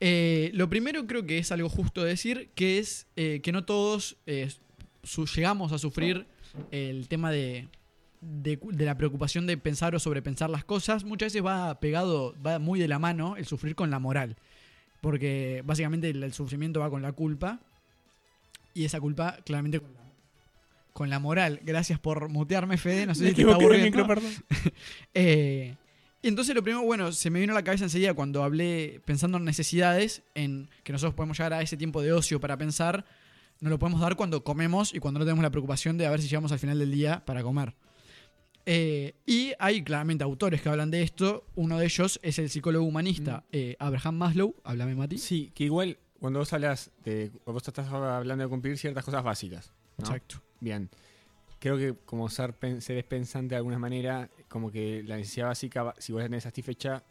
Eh, 0.00 0.50
lo 0.52 0.68
primero 0.68 1.06
creo 1.06 1.24
que 1.24 1.38
es 1.38 1.50
algo 1.52 1.68
justo 1.68 2.02
decir, 2.02 2.50
que 2.54 2.78
es 2.78 3.06
que 3.14 3.52
no 3.52 3.64
todos 3.64 4.16
llegamos 5.34 5.72
a 5.72 5.78
sufrir 5.78 6.26
el 6.70 7.08
tema 7.08 7.30
de, 7.30 7.68
de, 8.20 8.58
de 8.62 8.84
la 8.84 8.96
preocupación 8.96 9.46
de 9.46 9.56
pensar 9.56 9.94
o 9.94 9.98
sobrepensar 9.98 10.50
las 10.50 10.64
cosas. 10.64 11.04
Muchas 11.04 11.32
veces 11.32 11.44
va 11.44 11.78
pegado, 11.80 12.34
va 12.44 12.58
muy 12.58 12.80
de 12.80 12.88
la 12.88 12.98
mano 12.98 13.36
el 13.36 13.46
sufrir 13.46 13.74
con 13.74 13.90
la 13.90 13.98
moral. 13.98 14.36
Porque 15.02 15.62
básicamente 15.66 16.08
el, 16.08 16.22
el 16.22 16.32
sufrimiento 16.32 16.80
va 16.80 16.88
con 16.88 17.02
la 17.02 17.12
culpa. 17.12 17.60
Y 18.72 18.86
esa 18.86 18.98
culpa 19.00 19.36
claramente 19.44 19.80
con 19.80 19.92
la, 19.92 20.00
con 20.94 21.10
la 21.10 21.18
moral. 21.18 21.60
Gracias 21.62 21.98
por 21.98 22.30
mutearme, 22.30 22.78
Fede. 22.78 23.04
No 23.04 23.14
sé 23.14 23.28
si 23.28 23.34
te 23.34 23.42
está 23.42 23.54
aburriendo. 23.54 24.06
Eh, 25.14 25.76
y 26.22 26.28
entonces 26.28 26.54
lo 26.54 26.62
primero, 26.62 26.84
bueno, 26.84 27.10
se 27.10 27.30
me 27.30 27.40
vino 27.40 27.52
a 27.52 27.56
la 27.56 27.64
cabeza 27.64 27.84
enseguida 27.84 28.14
cuando 28.14 28.44
hablé 28.44 29.00
pensando 29.04 29.38
en 29.38 29.44
necesidades, 29.44 30.22
en 30.36 30.70
que 30.84 30.92
nosotros 30.92 31.14
podemos 31.14 31.36
llegar 31.36 31.52
a 31.52 31.62
ese 31.62 31.76
tiempo 31.76 32.00
de 32.00 32.12
ocio 32.12 32.40
para 32.40 32.56
pensar, 32.56 33.04
nos 33.60 33.70
lo 33.70 33.78
podemos 33.78 34.00
dar 34.00 34.14
cuando 34.14 34.44
comemos 34.44 34.94
y 34.94 35.00
cuando 35.00 35.18
no 35.18 35.26
tenemos 35.26 35.42
la 35.42 35.50
preocupación 35.50 35.98
de 35.98 36.06
a 36.06 36.10
ver 36.10 36.22
si 36.22 36.28
llegamos 36.28 36.52
al 36.52 36.60
final 36.60 36.78
del 36.78 36.92
día 36.92 37.24
para 37.24 37.42
comer. 37.42 37.74
Eh, 38.64 39.14
y 39.26 39.52
hay 39.58 39.82
claramente 39.82 40.22
autores 40.24 40.62
que 40.62 40.68
hablan 40.68 40.90
de 40.90 41.02
esto. 41.02 41.44
Uno 41.56 41.78
de 41.78 41.84
ellos 41.86 42.20
es 42.22 42.38
el 42.38 42.48
psicólogo 42.48 42.84
humanista 42.84 43.44
eh, 43.52 43.76
Abraham 43.78 44.16
Maslow. 44.16 44.54
Háblame, 44.64 44.94
Mati. 44.94 45.18
Sí, 45.18 45.50
que 45.54 45.64
igual 45.64 45.98
cuando 46.20 46.38
vos 46.38 46.52
hablas 46.52 46.90
de. 47.04 47.30
Vos 47.44 47.66
estás 47.66 47.88
hablando 47.88 48.44
de 48.44 48.48
cumplir 48.48 48.78
ciertas 48.78 49.04
cosas 49.04 49.24
básicas. 49.24 49.72
¿no? 49.98 50.04
Exacto. 50.04 50.42
Bien. 50.60 50.88
Creo 51.58 51.76
que 51.76 51.94
como 52.04 52.28
ser 52.28 52.54
seres 52.80 53.04
pensante 53.04 53.54
de 53.54 53.56
alguna 53.56 53.78
manera, 53.78 54.28
como 54.48 54.70
que 54.70 55.02
la 55.04 55.16
necesidad 55.16 55.46
básica, 55.46 55.94
si 55.98 56.12
vos 56.12 56.20
la 56.20 56.26
tenés 56.28 56.42
satisfecha 56.42 57.02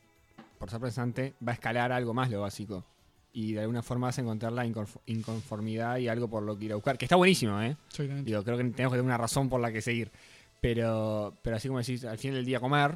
por 0.60 0.70
ser 0.70 0.79
pensante, 0.81 1.34
va 1.46 1.51
a 1.51 1.55
escalar 1.55 1.91
algo 1.91 2.13
más 2.13 2.29
lo 2.29 2.41
básico. 2.41 2.86
Y 3.34 3.53
de 3.53 3.62
alguna 3.62 3.81
forma 3.81 4.08
vas 4.08 4.17
a 4.17 4.22
encontrar 4.22 4.51
la 4.51 4.65
inconf- 4.65 5.00
inconformidad 5.05 5.98
y 5.98 6.10
algo 6.10 6.29
por 6.29 6.43
lo 6.43 6.58
que 6.58 6.65
ir 6.65 6.74
a 6.74 6.75
buscar. 6.75 6.98
Que 6.98 7.05
está 7.05 7.15
buenísimo, 7.15 7.62
¿eh? 7.62 7.77
Digo, 8.25 8.43
creo 8.43 8.58
que 8.58 8.63
tenemos 8.65 8.91
que 8.91 8.98
tener 8.98 9.03
una 9.05 9.17
razón 9.17 9.48
por 9.48 9.62
la 9.62 9.72
que 9.72 9.81
seguir. 9.81 10.12
Pero, 10.62 11.36
pero 11.41 11.56
así 11.56 11.68
como 11.68 11.80
decís, 11.80 12.06
al 12.06 12.18
final 12.18 12.36
del 12.38 12.46
día 12.46 12.60
comer, 12.60 12.94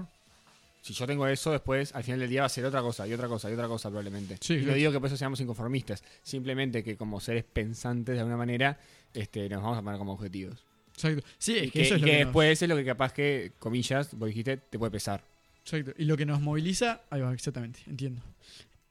si 0.81 0.93
yo 0.93 1.07
tengo 1.07 1.27
eso, 1.27 1.51
después 1.51 1.93
al 1.95 2.03
final 2.03 2.19
del 2.19 2.29
día 2.29 2.41
va 2.41 2.45
a 2.45 2.49
ser 2.49 2.63
otra 2.63 2.81
cosa, 2.81 3.07
y 3.07 3.13
otra 3.13 3.27
cosa, 3.27 3.49
y 3.49 3.53
otra 3.53 3.67
cosa 3.67 3.89
probablemente. 3.89 4.37
Sí, 4.39 4.53
y 4.53 4.65
no 4.65 4.73
digo 4.73 4.91
que 4.91 4.99
por 4.99 5.07
eso 5.07 5.17
seamos 5.17 5.39
inconformistas, 5.39 6.03
simplemente 6.21 6.83
que 6.83 6.95
como 6.95 7.19
seres 7.19 7.43
pensantes 7.43 8.13
de 8.13 8.19
alguna 8.19 8.37
manera, 8.37 8.79
este, 9.13 9.49
nos 9.49 9.63
vamos 9.63 9.79
a 9.79 9.81
poner 9.81 9.97
como 9.97 10.13
objetivos. 10.13 10.63
Exacto. 10.93 11.25
Sí, 11.39 11.57
es 11.57 11.63
y 11.63 11.71
que, 11.71 11.79
que, 11.79 11.81
eso 11.85 11.95
es 11.95 12.01
lo 12.01 12.05
que 12.05 12.11
que 12.11 12.17
nos- 12.19 12.27
después 12.27 12.61
es 12.61 12.69
lo 12.69 12.75
que 12.75 12.85
capaz 12.85 13.13
que, 13.13 13.51
comillas, 13.59 14.13
vos 14.13 14.27
dijiste, 14.27 14.57
te 14.57 14.77
puede 14.77 14.91
pesar. 14.91 15.23
Exacto. 15.61 15.91
Y 15.97 16.05
lo 16.05 16.15
que 16.17 16.27
nos 16.27 16.39
moviliza, 16.41 17.01
ahí 17.09 17.21
va, 17.21 17.33
exactamente, 17.33 17.79
entiendo. 17.87 18.21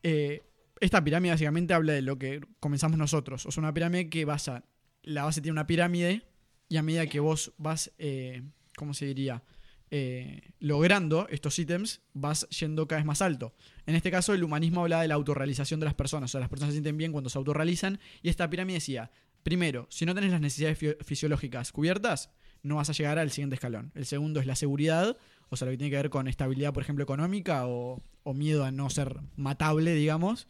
Eh, 0.03 0.43
esta 0.81 1.03
pirámide 1.05 1.31
básicamente 1.33 1.73
habla 1.73 1.93
de 1.93 2.03
lo 2.03 2.19
que 2.19 2.41
comenzamos 2.59 2.99
nosotros. 2.99 3.47
O 3.47 3.53
sea, 3.53 3.61
una 3.63 3.73
pirámide 3.73 4.11
que 4.11 4.25
basa, 4.25 4.65
la 5.05 5.23
base 5.25 5.41
tiene 5.41 5.53
una 5.53 5.69
pirámide 5.69 6.23
y 6.69 6.77
a 6.77 6.83
medida 6.83 7.07
que 7.07 7.21
vos 7.21 7.53
vas, 7.57 7.93
eh, 7.99 8.43
¿cómo 8.77 8.95
se 8.95 9.07
diría? 9.07 9.43
Eh, 9.91 10.41
logrando 10.59 11.29
estos 11.29 11.59
ítems, 11.59 12.01
vas 12.15 12.49
yendo 12.49 12.89
cada 12.89 13.01
vez 13.01 13.07
más 13.07 13.23
alto. 13.23 13.55
En 13.87 13.95
este 13.95 14.11
caso, 14.11 14.35
el 14.35 14.43
humanismo 14.43 14.83
habla 14.83 15.03
de 15.03 15.09
la 15.09 15.15
autorrealización 15.15 15.79
de 15.81 15.87
las 15.87 15.95
personas. 15.95 16.31
O 16.31 16.33
sea, 16.33 16.41
las 16.41 16.49
personas 16.49 16.73
se 16.73 16.77
sienten 16.77 16.97
bien 16.97 17.13
cuando 17.13 17.31
se 17.31 17.39
autorrealizan. 17.39 18.01
Y 18.23 18.29
esta 18.29 18.51
pirámide 18.51 18.79
decía, 18.79 19.11
primero, 19.43 19.87
si 19.91 20.05
no 20.07 20.15
tenés 20.15 20.33
las 20.33 20.41
necesidades 20.41 20.97
fisiológicas 21.05 21.71
cubiertas, 21.71 22.31
no 22.63 22.77
vas 22.77 22.91
a 22.91 22.93
llegar 22.95 23.19
al 23.19 23.31
siguiente 23.31 23.55
escalón. 23.55 23.93
El 23.95 24.07
segundo 24.07 24.41
es 24.41 24.47
la 24.47 24.57
seguridad, 24.57 25.17
o 25.49 25.57
sea, 25.57 25.67
lo 25.67 25.73
que 25.73 25.79
tiene 25.79 25.91
que 25.91 25.97
ver 25.97 26.11
con 26.11 26.27
estabilidad, 26.27 26.73
por 26.73 26.83
ejemplo, 26.83 27.05
económica 27.05 27.67
o 27.67 28.03
miedo 28.35 28.65
a 28.65 28.73
no 28.73 28.91
ser 28.91 29.21
matable, 29.37 29.95
digamos. 29.95 30.49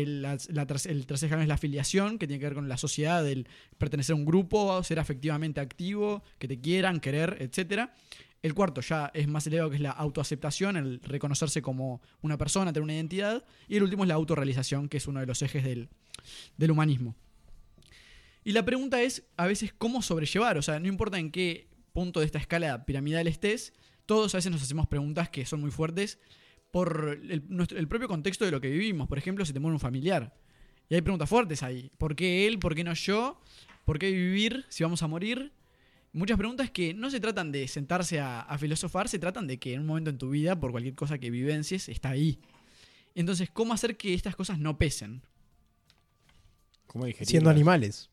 El, 0.00 0.22
la- 0.22 0.32
el 0.34 1.06
tercer 1.06 1.26
escalón 1.26 1.42
es 1.42 1.48
la 1.48 1.54
afiliación, 1.54 2.18
que 2.18 2.26
tiene 2.26 2.40
que 2.40 2.46
ver 2.46 2.54
con 2.54 2.68
la 2.68 2.76
sociedad, 2.76 3.26
el 3.28 3.46
pertenecer 3.78 4.14
a 4.14 4.16
un 4.16 4.24
grupo, 4.24 4.82
ser 4.84 4.98
afectivamente 4.98 5.60
activo, 5.60 6.22
que 6.38 6.48
te 6.48 6.60
quieran, 6.60 7.00
querer, 7.00 7.36
etcétera. 7.40 7.94
El 8.42 8.54
cuarto 8.54 8.80
ya 8.80 9.10
es 9.14 9.28
más 9.28 9.46
elevado, 9.46 9.70
que 9.70 9.76
es 9.76 9.82
la 9.82 9.90
autoaceptación, 9.90 10.76
el 10.76 11.00
reconocerse 11.00 11.62
como 11.62 12.00
una 12.22 12.36
persona, 12.38 12.72
tener 12.72 12.82
una 12.84 12.94
identidad. 12.94 13.44
Y 13.68 13.76
el 13.76 13.82
último 13.84 14.04
es 14.04 14.08
la 14.08 14.14
autorrealización, 14.14 14.88
que 14.88 14.96
es 14.96 15.06
uno 15.06 15.20
de 15.20 15.26
los 15.26 15.42
ejes 15.42 15.62
del, 15.62 15.88
del 16.56 16.70
humanismo. 16.70 17.14
Y 18.44 18.52
la 18.52 18.64
pregunta 18.64 19.00
es, 19.02 19.24
a 19.36 19.46
veces, 19.46 19.72
¿cómo 19.76 20.02
sobrellevar? 20.02 20.58
O 20.58 20.62
sea, 20.62 20.80
no 20.80 20.88
importa 20.88 21.18
en 21.18 21.30
qué 21.30 21.68
punto 21.92 22.18
de 22.20 22.26
esta 22.26 22.38
escala 22.38 22.84
piramidal 22.84 23.28
estés, 23.28 23.74
todos 24.06 24.34
a 24.34 24.38
veces 24.38 24.50
nos 24.50 24.62
hacemos 24.62 24.88
preguntas 24.88 25.28
que 25.28 25.46
son 25.46 25.60
muy 25.60 25.70
fuertes 25.70 26.18
por 26.72 27.20
el, 27.22 27.44
nuestro- 27.48 27.78
el 27.78 27.86
propio 27.86 28.08
contexto 28.08 28.44
de 28.44 28.50
lo 28.50 28.60
que 28.60 28.68
vivimos. 28.70 29.06
Por 29.08 29.18
ejemplo, 29.18 29.44
si 29.44 29.52
te 29.52 29.60
muere 29.60 29.74
un 29.74 29.80
familiar. 29.80 30.34
Y 30.88 30.94
hay 30.96 31.00
preguntas 31.02 31.28
fuertes 31.28 31.62
ahí. 31.62 31.92
¿Por 31.98 32.16
qué 32.16 32.46
él? 32.48 32.58
¿Por 32.58 32.74
qué 32.74 32.82
no 32.82 32.92
yo? 32.94 33.40
¿Por 33.84 33.98
qué 33.98 34.10
vivir 34.10 34.64
si 34.68 34.82
vamos 34.82 35.02
a 35.02 35.06
morir? 35.06 35.52
Muchas 36.12 36.36
preguntas 36.36 36.70
que 36.70 36.92
no 36.92 37.10
se 37.10 37.20
tratan 37.20 37.52
de 37.52 37.66
sentarse 37.68 38.20
a, 38.20 38.40
a 38.40 38.58
filosofar, 38.58 39.08
se 39.08 39.18
tratan 39.18 39.46
de 39.46 39.58
que 39.58 39.74
en 39.74 39.80
un 39.80 39.86
momento 39.86 40.10
en 40.10 40.18
tu 40.18 40.28
vida, 40.30 40.58
por 40.58 40.70
cualquier 40.72 40.94
cosa 40.94 41.18
que 41.18 41.30
vivencies, 41.30 41.88
está 41.88 42.10
ahí. 42.10 42.38
Entonces, 43.14 43.50
¿cómo 43.50 43.72
hacer 43.72 43.96
que 43.96 44.12
estas 44.14 44.34
cosas 44.36 44.58
no 44.58 44.76
pesen 44.76 45.22
¿Cómo 46.86 47.04
digerirlas? 47.06 47.28
Siendo 47.30 47.50
animales. 47.50 48.10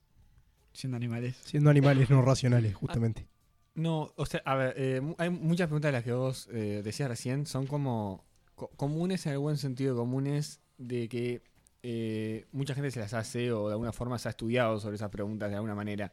siendo 0.73 0.95
animales? 0.97 1.37
Siendo 1.43 1.69
animales 1.69 2.09
no 2.09 2.21
racionales, 2.21 2.73
justamente. 2.75 3.27
No, 3.75 4.13
o 4.15 4.25
sea, 4.25 4.41
a 4.45 4.55
ver, 4.55 4.73
eh, 4.77 5.01
hay 5.17 5.29
muchas 5.29 5.67
preguntas 5.67 5.89
de 5.89 5.93
las 5.93 6.03
que 6.03 6.11
vos 6.13 6.47
eh, 6.51 6.81
decías 6.83 7.09
recién, 7.09 7.45
son 7.45 7.67
como 7.67 8.23
co- 8.59 8.69
comunes 8.75 9.25
en 9.25 9.31
el 9.31 9.39
buen 9.39 9.57
sentido, 9.57 9.95
comunes 9.95 10.59
de 10.77 11.07
que 11.09 11.41
eh, 11.81 12.45
mucha 12.51 12.75
gente 12.75 12.91
se 12.91 12.99
las 12.99 13.13
hace 13.13 13.51
o 13.51 13.67
de 13.67 13.73
alguna 13.73 13.91
forma 13.93 14.19
se 14.19 14.27
ha 14.27 14.31
estudiado 14.31 14.79
sobre 14.79 14.95
esas 14.97 15.09
preguntas 15.09 15.49
de 15.49 15.55
alguna 15.55 15.73
manera. 15.75 16.11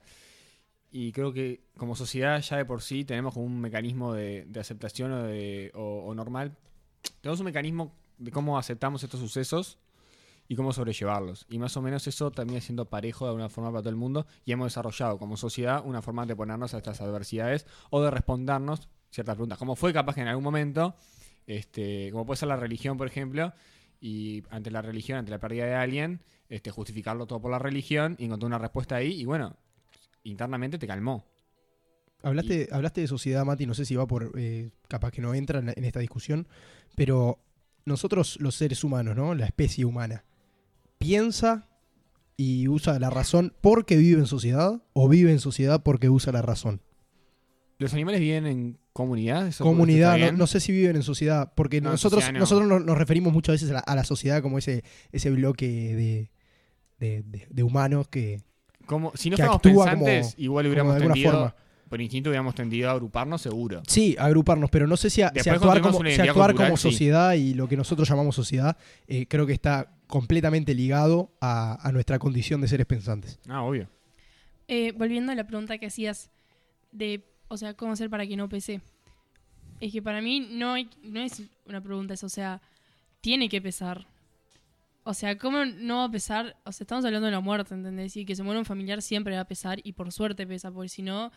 Y 0.90 1.12
creo 1.12 1.32
que 1.32 1.64
como 1.76 1.94
sociedad 1.96 2.40
ya 2.40 2.56
de 2.56 2.64
por 2.64 2.80
sí 2.80 3.04
tenemos 3.04 3.35
como 3.35 3.44
un 3.46 3.61
mecanismo 3.61 4.14
de, 4.14 4.46
de 4.46 4.61
aceptación 4.61 5.12
o, 5.12 5.22
de, 5.24 5.72
o, 5.74 6.04
o 6.06 6.14
normal. 6.14 6.56
Tenemos 7.20 7.40
un 7.40 7.46
mecanismo 7.46 7.92
de 8.18 8.30
cómo 8.30 8.56
aceptamos 8.56 9.02
estos 9.02 9.20
sucesos 9.20 9.78
y 10.48 10.54
cómo 10.54 10.72
sobrellevarlos. 10.72 11.44
Y 11.50 11.59
más 11.59 11.76
o 11.76 11.82
menos 11.82 12.06
eso 12.06 12.30
también 12.30 12.61
siendo 12.62 12.85
parejo 12.88 13.24
de 13.24 13.30
alguna 13.30 13.48
forma 13.48 13.70
para 13.70 13.82
todo 13.82 13.90
el 13.90 13.96
mundo 13.96 14.26
y 14.44 14.52
hemos 14.52 14.66
desarrollado 14.66 15.18
como 15.18 15.37
sociedad 15.37 15.82
una 15.85 16.00
forma 16.02 16.24
de 16.24 16.37
ponernos 16.37 16.72
a 16.72 16.78
estas 16.78 17.00
adversidades 17.00 17.66
o 17.90 18.00
de 18.00 18.11
respondernos 18.12 18.88
ciertas 19.11 19.35
preguntas. 19.35 19.59
Como 19.59 19.74
fue 19.74 19.92
capaz 19.92 20.14
que 20.14 20.20
en 20.20 20.28
algún 20.28 20.44
momento, 20.44 20.94
este, 21.46 22.11
como 22.11 22.26
puede 22.26 22.38
ser 22.38 22.48
la 22.48 22.56
religión, 22.56 22.96
por 22.96 23.06
ejemplo, 23.06 23.52
y 24.00 24.42
ante 24.50 24.70
la 24.70 24.82
religión, 24.82 25.18
ante 25.18 25.30
la 25.30 25.38
pérdida 25.38 25.66
de 25.66 25.74
alguien, 25.74 26.20
este, 26.48 26.70
justificarlo 26.70 27.26
todo 27.26 27.40
por 27.40 27.50
la 27.50 27.59
religión 27.59 28.16
y 28.18 28.24
encontrar 28.26 28.48
una 28.48 28.59
respuesta 28.59 28.96
ahí 28.96 29.20
y 29.20 29.24
bueno, 29.24 29.56
internamente 30.22 30.78
te 30.78 30.87
calmó. 30.87 31.26
Hablaste, 32.22 32.68
hablaste 32.72 33.02
de 33.02 33.09
sociedad, 33.09 33.44
Mati, 33.44 33.66
no 33.66 33.74
sé 33.74 33.85
si 33.85 33.94
va 33.94 34.06
por. 34.06 34.32
eh, 34.37 34.70
capaz 34.88 35.12
que 35.12 35.20
no 35.20 35.35
entra 35.35 35.61
en, 35.61 35.68
en 35.68 35.85
esta 35.85 36.00
discusión, 36.00 36.48
pero 36.96 37.38
nosotros, 37.85 38.38
los 38.40 38.54
seres 38.56 38.82
humanos, 38.82 39.14
¿no? 39.14 39.35
La 39.35 39.46
especie 39.46 39.85
humana, 39.85 40.24
¿piensa 40.98 41.68
y 42.37 42.68
usa 42.68 42.98
la 42.98 43.11
razón 43.11 43.54
porque 43.61 43.96
vive 43.96 44.18
en 44.18 44.26
sociedad 44.26 44.82
o 44.92 45.09
vive 45.09 45.30
en 45.30 45.38
sociedad 45.38 45.82
porque 45.82 46.09
usa 46.09 46.32
la 46.32 46.42
razón? 46.42 46.82
¿Los 47.79 47.93
animales 47.93 48.21
viven 48.21 48.47
en 48.47 48.79
comunidad? 48.93 49.47
¿Eso 49.49 49.62
Comunidad, 49.65 50.33
no, 50.33 50.47
sé 50.47 50.61
si 50.61 50.73
viven 50.73 50.97
en 50.97 51.03
sociedad, 51.03 51.53
porque 51.55 51.81
No, 51.83 51.91
nosotros, 51.91 52.23
sociedad 52.23 52.33
no. 52.35 52.41
nosotros 52.41 52.67
nos, 52.69 52.85
nos 52.85 52.97
referimos 52.97 53.33
muchas 53.33 53.55
veces 53.57 53.71
a 53.71 53.75
la, 53.75 53.79
a 53.81 53.95
la 53.95 54.05
sociedad 54.05 54.41
como 54.43 54.57
ese, 54.59 54.83
ese 55.12 55.31
bloque 55.31 55.67
de, 55.67 56.31
de- 56.99 57.23
de- 57.23 57.47
de 57.51 57.62
humanos 57.62 58.09
que, 58.09 58.41
Como, 58.87 59.12
si 59.15 59.29
no 59.29 59.37
fuéramos 59.37 59.61
pensantes, 59.61 60.33
como- 60.35 60.43
igual 60.45 60.67
hubiéramos 60.67 60.93
de 60.95 60.97
alguna 60.97 61.15
tendido, 61.15 61.33
forma. 61.33 61.57
por 61.91 62.01
instinto 62.01 62.31
hubiéramos 62.31 62.55
tendido 62.55 62.89
a 62.89 62.93
agruparnos 62.93 63.43
seguro. 63.43 63.83
Sí, 63.87 64.17
agruparnos, 64.19 64.71
pero 64.71 64.87
no 64.87 64.97
sé 64.97 65.11
si, 65.11 65.21
a- 65.21 65.29
si 65.29 65.35
Después 65.35 65.57
actuar, 65.57 65.83
como, 65.83 65.99
una 65.99 66.09
si 66.09 66.15
identidad 66.15 66.31
actuar 66.31 66.51
cultural, 66.53 66.69
como 66.71 66.77
sí. 66.79 66.91
sociedad 66.91 67.35
y 67.35 67.53
lo 67.53 67.69
que 67.69 67.77
nosotros 67.77 68.09
llamamos 68.09 68.35
sociedad, 68.35 68.79
eh, 69.07 69.27
creo 69.29 69.45
que 69.47 69.53
está 69.53 69.93
completamente 70.07 70.73
ligado 70.75 71.33
a, 71.43 71.87
a 71.87 71.93
nuestra 71.93 72.19
condición 72.19 72.62
de 72.62 72.69
seres 72.69 72.87
pensantes. 72.87 73.39
Ah, 73.47 73.62
obvio. 73.62 73.91
Eh, 74.69 74.93
volviendo 74.97 75.33
a 75.33 75.35
la 75.35 75.47
pregunta 75.47 75.77
que 75.77 75.87
hacías 75.87 76.31
de, 76.93 77.25
o 77.48 77.56
sea, 77.56 77.74
cómo 77.74 77.92
hacer 77.92 78.11
para 78.11 78.26
que 78.26 78.37
no 78.37 78.48
pese. 78.48 78.80
Es 79.80 79.92
que 79.92 80.00
para 80.02 80.20
mí 80.20 80.40
no, 80.40 80.72
hay- 80.74 80.88
no 81.02 81.20
es 81.20 81.42
una 81.66 81.80
pregunta 81.82 82.14
eso, 82.14 82.26
o 82.26 82.30
sea, 82.30 82.61
tiene 83.20 83.48
que 83.48 83.61
pesar. 83.61 84.06
O 85.04 85.14
sea, 85.14 85.38
¿cómo 85.38 85.64
no 85.64 85.98
va 85.98 86.04
a 86.04 86.11
pesar? 86.11 86.56
O 86.64 86.72
sea, 86.72 86.85
estamos 86.85 87.04
hablando 87.04 87.26
de 87.26 87.32
la 87.32 87.40
muerte, 87.40 87.74
¿entendés? 87.74 88.16
Y 88.16 88.24
que 88.24 88.35
se 88.35 88.42
muera 88.42 88.59
un 88.59 88.64
familiar 88.64 89.02
siempre 89.02 89.35
va 89.37 89.42
a 89.42 89.48
pesar 89.48 89.78
y 89.85 89.92
por 89.92 90.11
suerte 90.11 90.46
pesa, 90.46 90.72
porque 90.72 90.88
si 90.88 91.02
no, 91.02 91.30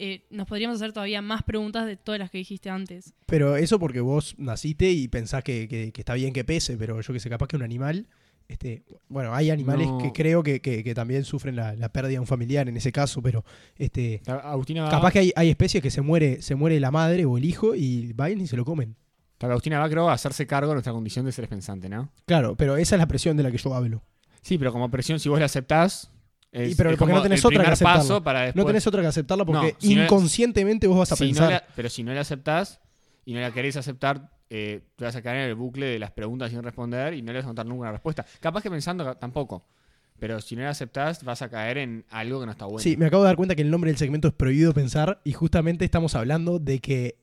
eh, 0.00 0.24
nos 0.30 0.48
podríamos 0.48 0.76
hacer 0.76 0.92
todavía 0.92 1.22
más 1.22 1.44
preguntas 1.44 1.86
de 1.86 1.96
todas 1.96 2.18
las 2.18 2.30
que 2.30 2.38
dijiste 2.38 2.70
antes. 2.70 3.12
Pero 3.26 3.56
eso 3.56 3.78
porque 3.78 4.00
vos 4.00 4.34
naciste 4.38 4.90
y 4.90 5.06
pensás 5.06 5.44
que, 5.44 5.68
que- 5.68 5.92
que 5.92 6.00
está 6.00 6.14
bien 6.14 6.32
que 6.32 6.42
pese, 6.44 6.76
pero 6.76 7.00
yo 7.00 7.12
que 7.12 7.20
sé, 7.20 7.30
capaz 7.30 7.46
que 7.46 7.56
un 7.56 7.62
animal. 7.62 8.06
Este, 8.46 8.84
bueno, 9.08 9.34
hay 9.34 9.50
animales 9.50 9.86
No. 9.88 9.98
que 9.98 10.12
creo 10.12 10.42
que, 10.42 10.60
que- 10.60 10.84
que 10.84 10.94
también 10.94 11.24
sufren 11.24 11.56
la, 11.56 11.74
la 11.74 11.88
pérdida 11.88 12.10
de 12.12 12.18
un 12.20 12.26
familiar 12.26 12.68
en 12.68 12.76
ese 12.76 12.92
caso, 12.92 13.22
pero 13.22 13.44
este, 13.76 14.20
Agustina 14.26 14.88
capaz 14.90 15.12
que 15.12 15.18
hay, 15.20 15.32
hay 15.34 15.48
especies 15.50 15.82
que 15.82 15.90
se 15.90 16.02
muere, 16.02 16.42
se 16.42 16.54
muere 16.54 16.78
la 16.78 16.90
madre 16.90 17.24
o 17.24 17.38
el 17.38 17.44
hijo 17.46 17.74
y 17.74 18.12
vayan 18.12 18.40
y 18.42 18.46
se 18.46 18.56
lo 18.56 18.64
comen. 18.64 18.96
Agustina 19.40 19.78
va, 19.78 19.88
creo, 19.90 20.08
a 20.08 20.12
hacerse 20.14 20.46
cargo 20.46 20.68
de 20.70 20.74
nuestra 20.76 20.92
condición 20.92 21.24
de 21.26 21.32
seres 21.32 21.50
pensantes, 21.50 21.90
¿no? 21.90 22.10
Claro, 22.26 22.54
pero 22.56 22.76
esa 22.76 22.94
es 22.94 22.98
la 22.98 23.06
presión 23.06 23.36
de 23.36 23.42
la 23.42 23.50
que 23.50 23.58
yo 23.58 23.74
hablo. 23.74 24.02
Sí, 24.40 24.56
pero 24.58 24.72
como 24.72 24.90
presión, 24.90 25.18
si 25.20 25.28
vos 25.28 25.38
la 25.38 25.46
aceptás. 25.46 26.10
Es, 26.52 26.72
Y 26.72 26.74
pero 26.76 26.90
es 26.90 26.96
porque 26.96 27.12
no 27.14 27.22
tenés 27.22 27.40
el 27.40 27.46
otra 27.46 27.50
que 27.50 27.58
primer 27.60 27.72
aceptarlo. 27.72 28.00
paso 28.00 28.22
para 28.22 28.42
después. 28.42 28.62
No 28.62 28.66
tenés 28.66 28.86
otra 28.86 29.02
que 29.02 29.08
aceptarla 29.08 29.44
porque 29.44 29.72
No, 29.72 29.78
si 29.80 29.94
no- 29.96 30.04
inconscientemente 30.04 30.86
vos 30.86 30.98
vas 30.98 31.12
a 31.12 31.16
si 31.16 31.24
no 31.24 31.28
pensar. 31.28 31.50
la- 31.50 31.64
pero 31.74 31.88
si 31.90 32.02
no 32.04 32.14
la 32.14 32.20
aceptás 32.20 32.80
y 33.24 33.34
no 33.34 33.40
la 33.40 33.50
querés 33.52 33.76
aceptar, 33.76 34.30
eh, 34.50 34.82
te 34.96 35.04
vas 35.04 35.16
a 35.16 35.22
caer 35.22 35.38
en 35.38 35.48
el 35.48 35.54
bucle 35.54 35.86
de 35.86 35.98
las 35.98 36.10
preguntas 36.10 36.50
sin 36.50 36.62
responder 36.62 37.14
y 37.14 37.22
no 37.22 37.32
le 37.32 37.38
vas 37.38 37.44
a 37.44 37.46
encontrar 37.46 37.66
nunca 37.66 37.82
una 37.82 37.92
respuesta. 37.92 38.24
Capaz 38.40 38.62
que 38.62 38.70
pensando 38.70 39.16
tampoco. 39.16 39.64
Pero 40.18 40.40
si 40.40 40.54
no 40.54 40.62
la 40.62 40.70
aceptás, 40.70 41.24
vas 41.24 41.42
a 41.42 41.48
caer 41.48 41.78
en 41.78 42.04
algo 42.10 42.40
que 42.40 42.46
no 42.46 42.52
está 42.52 42.66
bueno. 42.66 42.78
Sí, 42.78 42.96
me 42.96 43.06
acabo 43.06 43.24
de 43.24 43.28
dar 43.28 43.36
cuenta 43.36 43.56
que 43.56 43.62
el 43.62 43.70
nombre 43.70 43.90
del 43.90 43.98
segmento 43.98 44.28
es 44.28 44.34
Prohibido 44.34 44.72
Pensar 44.72 45.20
y 45.24 45.32
justamente 45.32 45.84
estamos 45.84 46.14
hablando 46.14 46.58
de 46.58 46.78
que 46.78 47.16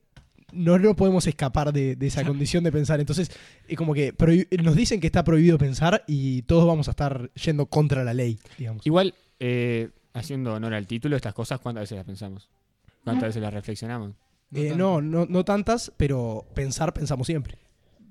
no 0.51 0.77
nos 0.77 0.95
podemos 0.95 1.25
escapar 1.27 1.71
de, 1.71 1.95
de 1.95 2.07
esa 2.07 2.23
condición 2.27 2.63
de 2.63 2.71
pensar. 2.71 2.99
Entonces, 2.99 3.31
es 3.67 3.77
como 3.77 3.93
que 3.93 4.13
nos 4.61 4.75
dicen 4.75 4.99
que 4.99 5.07
está 5.07 5.23
prohibido 5.23 5.57
pensar 5.57 6.03
y 6.07 6.41
todos 6.43 6.67
vamos 6.67 6.87
a 6.87 6.91
estar 6.91 7.31
yendo 7.33 7.65
contra 7.65 8.03
la 8.03 8.13
ley, 8.13 8.39
digamos. 8.57 8.85
Igual, 8.85 9.13
eh, 9.39 9.89
haciendo 10.13 10.53
honor 10.53 10.73
al 10.73 10.87
título, 10.87 11.15
estas 11.15 11.33
cosas, 11.33 11.59
¿cuántas 11.59 11.83
veces 11.83 11.97
las 11.97 12.05
pensamos? 12.05 12.49
¿Cuántas 13.03 13.29
veces 13.29 13.41
las 13.41 13.53
reflexionamos? 13.53 14.13
Eh, 14.53 14.73
no, 14.75 15.01
no, 15.01 15.25
no 15.27 15.45
tantas, 15.45 15.91
pero 15.97 16.45
pensar 16.53 16.93
pensamos 16.93 17.27
siempre. 17.27 17.57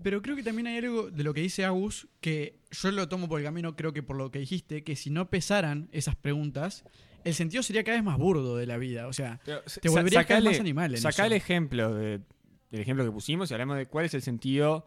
Pero 0.02 0.22
creo 0.22 0.34
que 0.36 0.42
también 0.42 0.66
hay 0.66 0.78
algo 0.78 1.10
de 1.10 1.22
lo 1.24 1.34
que 1.34 1.42
dice 1.42 1.64
Agus 1.64 2.08
que 2.20 2.58
yo 2.70 2.90
lo 2.92 3.08
tomo 3.08 3.28
por 3.28 3.40
el 3.40 3.44
camino, 3.44 3.76
creo 3.76 3.92
que 3.92 4.02
por 4.02 4.16
lo 4.16 4.30
que 4.30 4.38
dijiste, 4.38 4.82
que 4.82 4.96
si 4.96 5.10
no 5.10 5.28
pesaran 5.28 5.88
esas 5.92 6.16
preguntas, 6.16 6.84
el 7.24 7.34
sentido 7.34 7.62
sería 7.62 7.84
cada 7.84 7.98
vez 7.98 8.04
más 8.04 8.16
burdo 8.16 8.56
de 8.56 8.66
la 8.66 8.78
vida. 8.78 9.06
O 9.08 9.12
sea, 9.12 9.40
te 9.82 9.88
volverías 9.90 10.24
cada 10.24 10.40
vez 10.40 10.52
más 10.52 10.60
animal. 10.60 10.94
en 10.94 11.00
Sacá 11.02 11.26
el 11.26 11.32
eso. 11.34 11.44
ejemplo 11.44 11.94
de- 11.94 12.20
del 12.70 12.80
ejemplo 12.80 13.04
que 13.04 13.10
pusimos 13.10 13.50
y 13.50 13.54
hablemos 13.54 13.76
de 13.76 13.86
cuál 13.86 14.06
es 14.06 14.14
el 14.14 14.22
sentido 14.22 14.86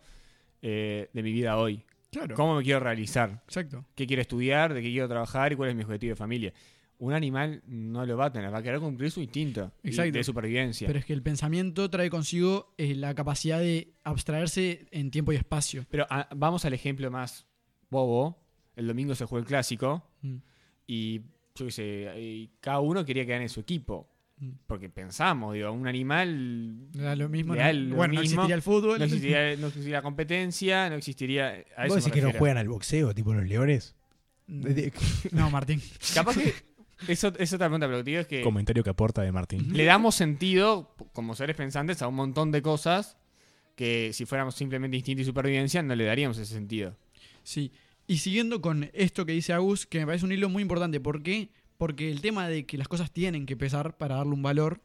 eh, 0.63 1.09
de 1.13 1.21
mi 1.21 1.31
vida 1.33 1.57
hoy. 1.57 1.83
Claro. 2.11 2.35
¿Cómo 2.35 2.55
me 2.55 2.63
quiero 2.63 2.79
realizar? 2.79 3.41
Exacto. 3.45 3.85
¿Qué 3.95 4.07
quiero 4.07 4.21
estudiar? 4.21 4.73
¿De 4.73 4.81
qué 4.81 4.89
quiero 4.89 5.07
trabajar? 5.09 5.51
¿Y 5.51 5.55
cuál 5.55 5.69
es 5.69 5.75
mi 5.75 5.83
objetivo 5.83 6.11
de 6.11 6.15
familia? 6.15 6.53
Un 6.99 7.13
animal 7.13 7.62
no 7.67 8.06
lo 8.06 8.15
va 8.15 8.27
a 8.27 8.32
tener, 8.32 8.53
va 8.53 8.60
a 8.60 8.63
querer 8.63 8.79
cumplir 8.79 9.12
su 9.12 9.19
instinto 9.21 9.71
Exacto. 9.84 10.12
de 10.17 10.23
supervivencia. 10.23 10.88
Pero 10.88 10.99
es 10.99 11.06
que 11.06 11.13
el 11.13 11.21
pensamiento 11.21 11.89
trae 11.89 12.10
consigo 12.10 12.73
eh, 12.77 12.95
la 12.95 13.13
capacidad 13.13 13.60
de 13.60 13.93
abstraerse 14.03 14.86
en 14.91 15.12
tiempo 15.12 15.34
y 15.34 15.36
espacio. 15.36 15.86
Pero 15.89 16.06
ah, 16.10 16.29
vamos 16.36 16.63
al 16.65 16.73
ejemplo 16.73 17.10
más 17.12 17.45
bobo. 17.89 18.39
El 18.75 18.88
domingo 18.88 19.15
se 19.15 19.25
jugó 19.25 19.39
el 19.39 19.45
clásico 19.45 20.03
Mm. 20.21 20.36
y 20.88 21.19
yo 21.56 21.65
qué 21.65 21.71
sé, 21.71 22.13
y 22.19 22.49
cada 22.62 22.79
uno 22.79 23.03
quería 23.06 23.25
quedar 23.25 23.41
en 23.41 23.49
su 23.49 23.60
equipo. 23.60 24.10
Mm. 24.39 24.49
Porque 24.65 24.89
pensamos, 24.89 25.53
digo, 25.53 25.71
un 25.71 25.88
animal 25.88 26.89
Da 26.91 27.15
lo 27.15 27.27
mismo. 27.29 27.53
No- 27.56 27.73
lo 27.73 27.95
bueno, 27.97 28.13
no 28.15 28.21
existiría 28.21 28.56
el 28.56 28.62
fútbol. 28.62 28.97
no 28.99 29.06
existiría, 29.06 29.56
no 29.58 29.67
existiría 29.67 30.01
competencia, 30.01 30.89
no 30.89 30.95
existiría. 30.95 31.63
A 31.75 31.88
¿Vos 31.88 31.97
decís 31.97 32.13
que 32.13 32.21
no 32.21 32.32
juegan 32.32 32.58
al 32.58 32.67
boxeo, 32.69 33.13
tipo 33.13 33.34
los 33.34 33.45
leones? 33.45 33.95
Mm, 34.47 34.65
No, 35.32 35.49
Martín. 35.51 35.82
Capaz 36.13 36.36
que. 36.38 36.53
Eso 37.07 37.33
es 37.37 37.53
otra 37.53 37.67
pregunta, 37.67 37.87
pero 37.87 38.19
es 38.19 38.27
que 38.27 38.41
Comentario 38.41 38.83
que 38.83 38.89
aporta 38.89 39.21
de 39.21 39.31
Martín. 39.31 39.75
le 39.75 39.85
damos 39.85 40.15
sentido, 40.15 40.95
como 41.13 41.35
seres 41.35 41.55
pensantes, 41.55 42.01
a 42.01 42.07
un 42.07 42.15
montón 42.15 42.51
de 42.51 42.61
cosas 42.61 43.17
que 43.75 44.11
si 44.13 44.25
fuéramos 44.25 44.55
simplemente 44.55 44.97
instinto 44.97 45.21
y 45.21 45.25
supervivencia 45.25 45.81
no 45.81 45.95
le 45.95 46.05
daríamos 46.05 46.37
ese 46.37 46.53
sentido. 46.53 46.95
Sí. 47.43 47.71
Y 48.07 48.17
siguiendo 48.17 48.61
con 48.61 48.89
esto 48.93 49.25
que 49.25 49.31
dice 49.31 49.53
Agus, 49.53 49.85
que 49.85 49.99
me 49.99 50.05
parece 50.05 50.25
un 50.25 50.31
hilo 50.31 50.49
muy 50.49 50.61
importante. 50.61 50.99
¿Por 50.99 51.23
qué? 51.23 51.49
Porque 51.77 52.11
el 52.11 52.21
tema 52.21 52.47
de 52.47 52.65
que 52.65 52.77
las 52.77 52.87
cosas 52.87 53.11
tienen 53.11 53.45
que 53.45 53.57
pesar 53.57 53.97
para 53.97 54.15
darle 54.15 54.33
un 54.33 54.43
valor, 54.43 54.81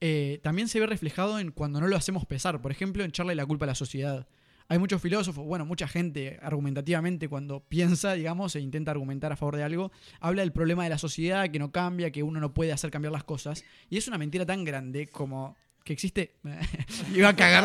eh, 0.00 0.40
también 0.42 0.68
se 0.68 0.80
ve 0.80 0.86
reflejado 0.86 1.38
en 1.38 1.50
cuando 1.50 1.80
no 1.80 1.88
lo 1.88 1.96
hacemos 1.96 2.26
pesar. 2.26 2.60
Por 2.60 2.70
ejemplo, 2.70 3.02
en 3.02 3.10
echarle 3.10 3.34
la 3.34 3.46
culpa 3.46 3.64
a 3.64 3.68
la 3.68 3.74
sociedad. 3.74 4.28
Hay 4.70 4.78
muchos 4.78 5.02
filósofos, 5.02 5.44
bueno, 5.44 5.66
mucha 5.66 5.88
gente 5.88 6.38
argumentativamente 6.40 7.28
cuando 7.28 7.58
piensa, 7.58 8.12
digamos, 8.12 8.54
e 8.54 8.60
intenta 8.60 8.92
argumentar 8.92 9.32
a 9.32 9.36
favor 9.36 9.56
de 9.56 9.64
algo, 9.64 9.90
habla 10.20 10.42
del 10.42 10.52
problema 10.52 10.84
de 10.84 10.90
la 10.90 10.96
sociedad, 10.96 11.50
que 11.50 11.58
no 11.58 11.72
cambia, 11.72 12.12
que 12.12 12.22
uno 12.22 12.38
no 12.38 12.54
puede 12.54 12.70
hacer 12.70 12.92
cambiar 12.92 13.10
las 13.10 13.24
cosas. 13.24 13.64
Y 13.88 13.96
es 13.96 14.06
una 14.06 14.16
mentira 14.16 14.46
tan 14.46 14.62
grande 14.62 15.08
como 15.08 15.56
que 15.82 15.92
existe... 15.92 16.36
Iba 17.12 17.30
a 17.30 17.34
cagar 17.34 17.64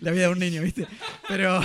la, 0.00 0.10
vida 0.10 0.22
de 0.22 0.28
un 0.28 0.38
niño, 0.38 0.62
¿viste? 0.62 0.86
Pero, 1.28 1.60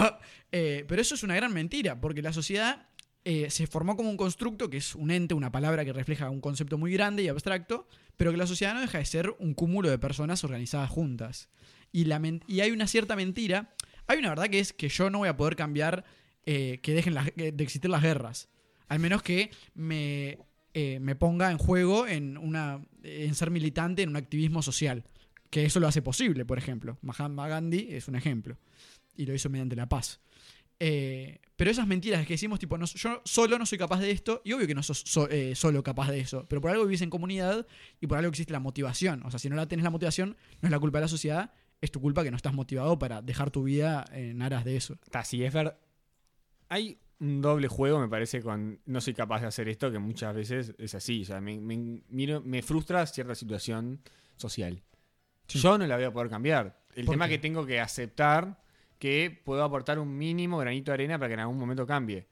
eh, 0.52 0.84
pero 0.86 1.02
eso 1.02 1.16
es 1.16 1.24
una 1.24 1.38
gran 1.38 1.54
mentira, 1.54 2.02
porque 2.02 2.22
la 2.22 2.34
sociedad 2.34 2.90
eh, 3.24 3.50
se 3.52 3.68
formó 3.68 3.96
como 3.96 4.10
un 4.10 4.18
constructo 4.18 4.70
que 4.70 4.76
es 4.76 4.96
un 4.96 5.12
ente, 5.12 5.34
una 5.34 5.50
palabra 5.50 5.86
que 5.86 5.94
refleja 5.94 6.30
un 6.30 6.42
concepto 6.42 6.78
muy 6.78 6.92
grande 6.92 7.24
y 7.24 7.30
abstracto, 7.30 7.88
pero 8.18 8.32
que 8.32 8.38
la 8.38 8.48
sociedad 8.48 8.74
no 8.74 8.82
deja 8.82 8.98
de 8.98 9.06
ser 9.06 9.34
un 9.40 9.54
cúmulo 9.54 9.90
de 9.90 9.98
personas 9.98 10.44
organizadas 10.44 10.90
juntas. 10.90 11.48
Y, 11.94 12.04
la 12.04 12.22
y 12.48 12.60
hay 12.60 12.72
una 12.72 12.88
cierta 12.88 13.16
mentira. 13.16 13.76
Hay 14.08 14.20
una 14.20 14.30
verdad 14.30 14.50
que 14.50 14.60
es 14.60 14.74
que 14.74 14.90
yo 14.90 15.10
no 15.10 15.20
voy 15.20 15.30
a 15.30 15.38
poder 15.38 15.56
cambiar 15.56 16.04
eh, 16.46 16.80
que 16.82 16.94
dejen 16.94 17.14
las- 17.14 17.34
de 17.36 17.54
existir 17.64 17.90
las 17.90 18.02
guerras. 18.02 18.50
Al 18.90 19.00
menos 19.00 19.24
que 19.24 19.50
me, 19.76 20.38
eh, 20.74 21.00
me 21.00 21.16
ponga 21.16 21.50
en 21.52 21.58
juego 21.58 22.06
en, 22.06 22.38
una, 22.38 22.82
en 23.04 23.34
ser 23.36 23.50
militante 23.50 24.02
en 24.02 24.10
un 24.10 24.18
activismo 24.18 24.62
social. 24.62 25.04
Que 25.50 25.66
eso 25.66 25.80
lo 25.80 25.88
hace 25.88 26.02
posible, 26.02 26.46
por 26.46 26.58
ejemplo. 26.58 26.98
Mahatma 27.02 27.48
Gandhi 27.48 27.88
es 27.92 28.08
un 28.08 28.16
ejemplo. 28.16 28.58
Y 29.16 29.26
lo 29.26 29.34
hizo 29.34 29.50
mediante 29.50 29.76
la 29.76 29.88
paz. 29.88 30.20
Eh, 30.80 31.40
pero 31.56 31.72
esas 31.72 31.88
mentiras 31.88 32.26
que 32.26 32.34
decimos, 32.34 32.60
tipo, 32.60 32.78
yo 32.84 33.22
solo 33.24 33.58
no 33.58 33.66
soy 33.66 33.78
capaz 33.78 34.00
de 34.00 34.12
esto, 34.12 34.42
y 34.44 34.52
obvio 34.54 34.68
que 34.68 34.76
no 34.76 34.84
sos 34.84 35.00
so- 35.06 35.30
eh, 35.30 35.56
solo 35.56 35.82
capaz 35.84 36.10
de 36.12 36.20
eso, 36.20 36.46
pero 36.50 36.60
por 36.60 36.72
algo 36.72 36.84
vivís 36.84 37.02
en 37.04 37.10
comunidad 37.10 37.66
y 38.02 38.08
por 38.08 38.18
algo 38.18 38.30
existe 38.30 38.52
la 38.52 38.60
motivación. 38.60 39.24
O 39.24 39.30
sea, 39.30 39.40
si 39.40 39.50
no 39.50 39.56
la 39.56 39.68
tenés 39.68 39.84
la 39.84 39.92
motivación, 39.92 40.36
no 40.62 40.68
es 40.68 40.72
la 40.72 40.80
culpa 40.80 40.98
de 40.98 41.04
la 41.04 41.08
sociedad, 41.08 41.52
es 41.84 41.92
tu 41.92 42.00
culpa 42.02 42.24
que 42.24 42.32
no 42.32 42.38
estás 42.38 42.54
motivado 42.54 42.98
para 42.98 43.22
dejar 43.22 43.52
tu 43.52 43.64
vida 43.64 44.06
en 44.14 44.42
aras 44.42 44.64
de 44.64 44.76
eso. 44.78 44.94
Está, 45.04 45.24
sí, 45.24 45.44
es 45.44 45.54
verdad. 45.54 45.78
Hay 46.70 46.98
un 47.20 47.42
doble 47.42 47.68
juego, 47.68 48.00
me 48.00 48.08
parece, 48.08 48.42
con 48.42 48.80
no 48.86 49.02
soy 49.02 49.14
capaz 49.14 49.42
de 49.42 49.48
hacer 49.48 49.68
esto, 49.70 49.92
que 49.92 50.00
muchas 50.00 50.34
veces 50.34 50.74
es 50.78 50.96
así. 50.96 51.22
O 51.24 51.26
sea, 51.26 51.42
me, 51.42 51.60
me- 51.60 52.02
miro- 52.10 52.42
me 52.42 52.62
frustra 52.62 53.06
cierta 53.06 53.36
situación 53.36 54.00
social. 54.38 54.82
Sí. 55.48 55.60
Yo 55.60 55.78
no 55.78 55.86
la 55.86 55.96
voy 55.96 56.06
a 56.06 56.12
poder 56.12 56.30
cambiar. 56.30 56.80
El 56.96 57.06
¿Por 57.06 57.14
tema 57.16 57.28
qué? 57.28 57.34
que 57.36 57.40
tengo 57.40 57.66
que 57.66 57.80
aceptar 57.80 58.62
que 58.98 59.42
puedo 59.44 59.64
aportar 59.64 60.00
un 60.00 60.18
mínimo 60.18 60.58
granito 60.58 60.92
de 60.92 60.94
arena 60.94 61.18
para 61.20 61.28
que 61.28 61.34
en 61.34 61.40
algún 61.42 61.58
momento 61.58 61.86
cambie. 61.86 62.28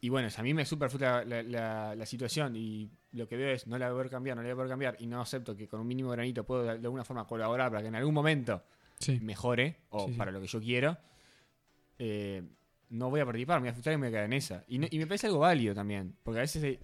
Y 0.00 0.08
bueno, 0.08 0.28
a 0.36 0.42
mí 0.42 0.54
me 0.54 0.64
super 0.64 0.88
frustra 0.90 1.24
la, 1.24 1.42
la- 1.42 1.94
la 1.94 2.06
situación 2.06 2.56
y 2.56 2.90
lo 3.12 3.28
que 3.28 3.36
veo 3.36 3.50
es 3.50 3.66
no 3.66 3.78
la 3.78 3.86
voy 3.86 3.92
a 3.92 3.96
poder 3.98 4.10
cambiar, 4.10 4.36
no 4.36 4.42
la 4.42 4.48
voy 4.48 4.52
a 4.52 4.56
poder 4.56 4.70
cambiar 4.70 4.96
y 4.98 5.06
no 5.06 5.20
acepto 5.20 5.54
que 5.56 5.68
con 5.68 5.80
un 5.80 5.86
mínimo 5.86 6.10
granito 6.10 6.44
puedo 6.44 6.62
de 6.64 6.70
alguna 6.70 7.04
forma 7.04 7.26
colaborar 7.26 7.70
para 7.70 7.82
que 7.82 7.88
en 7.88 7.94
algún 7.94 8.14
momento 8.14 8.62
Sí. 9.00 9.18
mejore 9.20 9.76
o 9.90 10.06
Sí, 10.06 10.12
para 10.12 10.30
lo 10.30 10.40
que 10.40 10.46
yo 10.46 10.60
quiero, 10.60 10.96
eh, 11.98 12.42
no 12.90 13.10
voy 13.10 13.20
a 13.20 13.24
participar, 13.24 13.56
me 13.60 13.64
voy 13.64 13.68
a 13.70 13.72
frustrar 13.72 13.94
y 13.94 13.98
me 13.98 14.06
voy 14.06 14.08
a 14.08 14.10
quedar 14.12 14.24
en 14.24 14.32
esa. 14.32 14.64
Y, 14.68 14.78
no- 14.78 14.86
y 14.90 14.98
me 14.98 15.06
parece 15.06 15.26
algo 15.26 15.38
válido 15.40 15.74
también, 15.74 16.14
porque 16.22 16.38
a 16.38 16.42
veces 16.42 16.62
eh, 16.64 16.80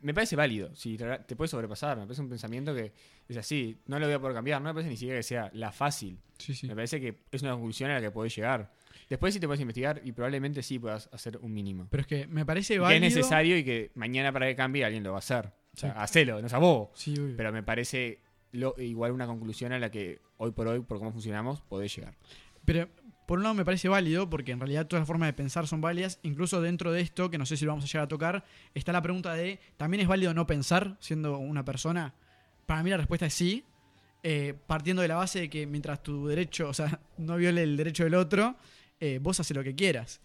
me 0.00 0.12
parece 0.12 0.36
válido, 0.36 0.74
si 0.74 0.96
te, 0.96 1.06
te 1.20 1.36
puede 1.36 1.48
sobrepasar, 1.48 1.96
me 1.96 2.04
parece 2.04 2.20
un 2.22 2.28
pensamiento 2.28 2.74
que 2.74 2.92
es 3.28 3.36
así, 3.36 3.78
no 3.86 3.98
lo 3.98 4.06
voy 4.06 4.14
a 4.14 4.18
poder 4.20 4.34
cambiar, 4.34 4.60
no 4.60 4.68
me 4.68 4.74
parece 4.74 4.90
ni 4.90 4.96
siquiera 4.96 5.18
que 5.18 5.22
sea 5.22 5.50
la 5.54 5.72
fácil, 5.72 6.18
me 6.64 6.74
parece 6.74 7.00
que 7.00 7.22
es 7.30 7.42
una 7.42 7.52
conclusión 7.52 7.90
a 7.90 7.94
la 7.94 8.00
que 8.00 8.10
podés 8.10 8.34
llegar. 8.34 8.72
Después 9.08 9.32
sí 9.34 9.38
te 9.38 9.46
puedes 9.46 9.60
investigar 9.60 10.00
y 10.04 10.10
probablemente 10.12 10.62
sí 10.64 10.80
puedas 10.80 11.08
hacer 11.12 11.36
un 11.40 11.52
mínimo. 11.54 11.86
Pero 11.90 12.00
es 12.00 12.06
que 12.08 12.26
me 12.26 12.44
parece 12.44 12.74
Y 12.74 12.76
que 12.76 12.80
válido. 12.80 13.06
es 13.06 13.14
necesario 13.14 13.56
y 13.56 13.62
que 13.64 13.92
mañana 13.94 14.32
para 14.32 14.46
que 14.46 14.56
cambie 14.56 14.84
alguien 14.84 15.04
lo 15.04 15.10
va 15.12 15.18
a 15.18 15.20
hacer. 15.20 15.46
O 15.46 15.78
sea, 15.78 15.92
Sí. 15.92 15.96
hacelo, 16.00 16.42
no. 16.42 16.90
Sí, 16.94 17.14
obvio. 17.16 17.36
Pero 17.36 17.52
me 17.52 17.62
parece 17.62 18.18
igual 18.52 19.12
una 19.12 19.26
conclusión 19.26 19.72
a 19.72 19.78
la 19.78 19.90
que 19.90 20.20
hoy 20.36 20.52
por 20.52 20.68
hoy, 20.68 20.80
por 20.80 20.98
cómo 20.98 21.12
funcionamos, 21.12 21.60
podés 21.60 21.94
llegar. 21.94 22.16
Pero 22.64 22.88
por 23.26 23.38
un 23.38 23.42
lado 23.42 23.54
me 23.54 23.64
parece 23.64 23.88
válido, 23.88 24.30
porque 24.30 24.52
en 24.52 24.60
realidad 24.60 24.86
todas 24.86 25.00
las 25.02 25.08
formas 25.08 25.28
de 25.28 25.32
pensar 25.32 25.66
son 25.66 25.80
válidas. 25.80 26.20
Incluso 26.22 26.60
dentro 26.60 26.92
de 26.92 27.00
esto, 27.00 27.28
que 27.30 27.38
no 27.38 27.46
sé 27.46 27.56
si 27.56 27.64
lo 27.64 27.72
vamos 27.72 27.84
a 27.84 27.88
llegar 27.88 28.04
a 28.04 28.08
tocar, 28.08 28.44
está 28.74 28.92
la 28.92 29.02
pregunta 29.02 29.34
de, 29.34 29.58
¿también 29.76 30.00
es 30.00 30.08
válido 30.08 30.32
no 30.32 30.46
pensar 30.46 30.96
siendo 31.00 31.38
una 31.38 31.64
persona? 31.64 32.14
Para 32.66 32.82
mí 32.82 32.90
la 32.90 32.98
respuesta 32.98 33.26
es 33.26 33.34
sí. 33.34 33.64
eh, 34.22 34.54
partiendo 34.66 35.02
de 35.02 35.08
la 35.08 35.16
base 35.16 35.40
de 35.40 35.50
que 35.50 35.66
mientras 35.66 36.02
tu 36.02 36.26
derecho, 36.26 36.68
o 36.68 36.74
sea, 36.74 37.00
no 37.18 37.36
viole 37.36 37.62
el 37.62 37.76
derecho 37.76 38.04
del 38.04 38.14
otro, 38.14 38.56
eh, 39.00 39.18
vos 39.20 39.40
haces 39.40 39.56
lo 39.56 39.64
que 39.64 39.74
quieras. 39.74 40.20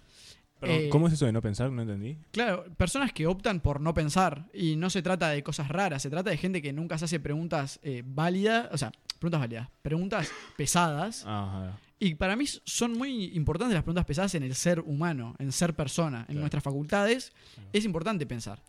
Eh, 0.61 0.89
¿Cómo 0.89 1.07
es 1.07 1.13
eso 1.13 1.25
de 1.25 1.31
no 1.31 1.41
pensar? 1.41 1.71
No 1.71 1.81
entendí. 1.81 2.17
Claro, 2.31 2.65
personas 2.77 3.11
que 3.13 3.25
optan 3.27 3.59
por 3.61 3.81
no 3.81 3.93
pensar. 3.93 4.45
Y 4.53 4.75
no 4.75 4.89
se 4.89 5.01
trata 5.01 5.29
de 5.29 5.41
cosas 5.43 5.69
raras, 5.69 6.01
se 6.01 6.09
trata 6.09 6.29
de 6.29 6.37
gente 6.37 6.61
que 6.61 6.71
nunca 6.73 6.97
se 6.97 7.05
hace 7.05 7.19
preguntas 7.19 7.79
eh, 7.83 8.03
válidas, 8.05 8.69
o 8.71 8.77
sea, 8.77 8.91
preguntas 9.19 9.39
válidas, 9.39 9.69
preguntas 9.81 10.29
pesadas. 10.57 11.23
Ajá. 11.25 11.77
Y 11.99 12.15
para 12.15 12.35
mí 12.35 12.45
son 12.65 12.93
muy 12.93 13.25
importantes 13.35 13.73
las 13.75 13.83
preguntas 13.83 14.05
pesadas 14.05 14.33
en 14.35 14.43
el 14.43 14.55
ser 14.55 14.79
humano, 14.79 15.35
en 15.39 15.51
ser 15.51 15.75
persona, 15.75 16.19
en 16.21 16.25
Claro. 16.25 16.39
nuestras 16.41 16.63
facultades. 16.63 17.31
Es 17.73 17.85
importante 17.85 18.25
pensar. 18.25 18.59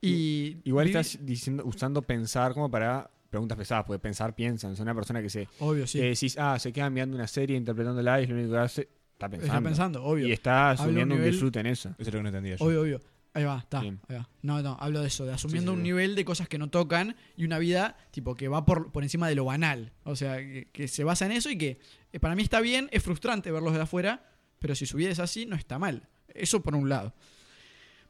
Y 0.00 0.58
Igual 0.64 0.86
estás 0.86 1.18
diciendo, 1.20 1.64
usando 1.66 2.02
pensar 2.02 2.54
como 2.54 2.70
para 2.70 3.10
preguntas 3.30 3.58
pesadas, 3.58 3.84
porque 3.84 3.98
pensar 3.98 4.34
piensan. 4.34 4.72
Es 4.72 4.80
una 4.80 4.94
persona 4.94 5.20
que 5.20 5.28
se. 5.28 5.48
Obvio, 5.60 5.86
sí. 5.86 5.98
que 5.98 6.06
decís, 6.06 6.36
ah, 6.38 6.58
se 6.58 6.72
queda 6.72 6.88
mirando 6.88 7.16
una 7.16 7.26
serie 7.26 7.56
interpretándola 7.56 8.20
y 8.20 8.24
es 8.24 8.30
lo 8.30 8.36
único 8.36 8.52
que 8.52 8.58
hace. 8.58 8.88
Está 9.18 9.28
pensando. 9.28 9.52
Está 9.56 9.68
pensando, 9.68 10.04
obvio. 10.04 10.28
Y 10.28 10.32
está 10.32 10.70
asumiendo 10.70 11.02
un 11.02 11.10
un 11.12 11.18
nivel- 11.18 11.32
disfrute 11.32 11.58
en 11.58 11.66
eso. 11.66 11.88
Eso 11.98 12.02
es 12.02 12.06
lo 12.06 12.18
que 12.18 12.22
no 12.22 12.28
entendía 12.28 12.54
yo. 12.56 12.64
Obvio, 12.64 12.82
obvio. 12.82 13.00
Ahí 13.34 13.44
va, 13.44 13.58
está. 13.58 13.80
Bien. 13.80 13.98
ahí 14.08 14.16
va. 14.16 14.28
No, 14.42 14.62
no, 14.62 14.76
hablo 14.80 15.00
de 15.00 15.08
eso, 15.08 15.26
de 15.26 15.32
asumiendo 15.32 15.72
Sí, 15.72 15.74
sí, 15.74 15.78
un 15.78 15.82
nivel 15.82 16.14
de 16.14 16.24
cosas 16.24 16.48
que 16.48 16.56
no 16.56 16.70
tocan 16.70 17.16
y 17.36 17.44
una 17.44 17.58
vida 17.58 17.96
tipo 18.12 18.36
que 18.36 18.46
va 18.48 18.64
por, 18.64 18.90
por 18.92 19.02
encima 19.02 19.28
de 19.28 19.34
lo 19.34 19.44
banal. 19.44 19.92
O 20.04 20.14
sea, 20.16 20.36
que, 20.38 20.68
que 20.72 20.86
se 20.88 21.02
basa 21.04 21.26
en 21.26 21.32
eso 21.32 21.50
y 21.50 21.58
que 21.58 21.80
eh, 22.12 22.20
para 22.20 22.34
mí 22.36 22.42
está 22.42 22.60
bien, 22.60 22.88
es 22.92 23.02
frustrante 23.02 23.50
verlos 23.50 23.74
de 23.74 23.80
afuera, 23.80 24.24
pero 24.60 24.74
si 24.76 24.86
su 24.86 24.96
vida 24.96 25.10
es 25.10 25.18
así, 25.18 25.46
no 25.46 25.56
está 25.56 25.78
mal. 25.80 26.08
Eso 26.32 26.62
por 26.62 26.74
un 26.76 26.88
lado. 26.88 27.12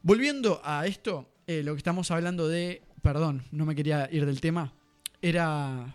Volviendo 0.01 0.61
a 0.63 0.85
esto, 0.87 1.29
eh, 1.47 1.63
lo 1.63 1.73
que 1.73 1.79
estamos 1.79 2.09
hablando 2.11 2.47
de, 2.47 2.83
perdón, 3.01 3.43
no 3.51 3.65
me 3.65 3.75
quería 3.75 4.07
ir 4.11 4.25
del 4.25 4.39
tema, 4.41 4.73
era 5.21 5.93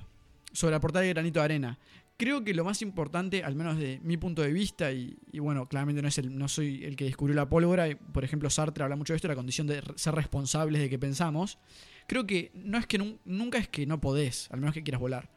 sobre 0.52 0.72
la 0.72 0.80
portada 0.80 1.02
de 1.04 1.10
Granito 1.10 1.40
de 1.40 1.44
Arena. 1.44 1.78
Creo 2.16 2.44
que 2.44 2.54
lo 2.54 2.64
más 2.64 2.80
importante, 2.80 3.42
al 3.42 3.56
menos 3.56 3.76
de 3.76 3.98
mi 4.04 4.16
punto 4.16 4.42
de 4.42 4.52
vista, 4.52 4.92
y, 4.92 5.16
y 5.32 5.40
bueno, 5.40 5.66
claramente 5.68 6.00
no, 6.00 6.06
es 6.08 6.16
el, 6.18 6.36
no 6.38 6.46
soy 6.46 6.84
el 6.84 6.94
que 6.94 7.04
descubrió 7.06 7.34
la 7.34 7.48
pólvora, 7.48 7.88
y, 7.88 7.96
por 7.96 8.22
ejemplo 8.24 8.48
Sartre 8.50 8.84
habla 8.84 8.94
mucho 8.96 9.12
de 9.12 9.16
esto, 9.16 9.26
la 9.28 9.34
condición 9.34 9.66
de 9.66 9.82
ser 9.96 10.14
responsables 10.14 10.80
de 10.80 10.88
que 10.88 10.98
pensamos, 10.98 11.58
creo 12.06 12.24
que 12.26 12.52
no 12.54 12.78
es 12.78 12.86
que 12.86 12.98
nun- 13.00 13.18
nunca 13.24 13.58
es 13.58 13.68
que 13.68 13.84
no 13.86 14.00
podés, 14.00 14.48
al 14.52 14.60
menos 14.60 14.74
que 14.74 14.82
quieras 14.84 15.00
volar. 15.00 15.28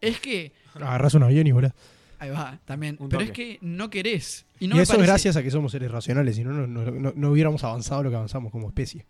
Es 0.00 0.20
que, 0.20 0.52
Agarrás 0.74 1.14
un 1.14 1.24
avión 1.24 1.46
y 1.46 1.50
volás. 1.52 1.72
ahí 2.20 2.30
va, 2.30 2.60
también, 2.66 2.96
Un 3.00 3.08
pero 3.08 3.22
es 3.22 3.32
que 3.32 3.58
no 3.60 3.90
querés. 3.90 4.46
Y, 4.60 4.66
Y, 4.66 4.68
no 4.68 4.76
me 4.76 4.82
eso 4.82 4.92
es 4.92 4.96
parece 4.98 5.10
gracias 5.10 5.36
a 5.36 5.42
que 5.42 5.50
somos 5.50 5.72
seres 5.72 5.90
racionales, 5.90 6.36
si 6.36 6.44
no, 6.44 6.52
no, 6.52 6.68
no, 6.68 6.88
no- 6.92 7.12
no 7.16 7.30
hubiéramos 7.32 7.64
avanzado 7.64 8.04
lo 8.04 8.10
que 8.10 8.16
avanzamos 8.16 8.52
como 8.52 8.68
especie. 8.68 9.06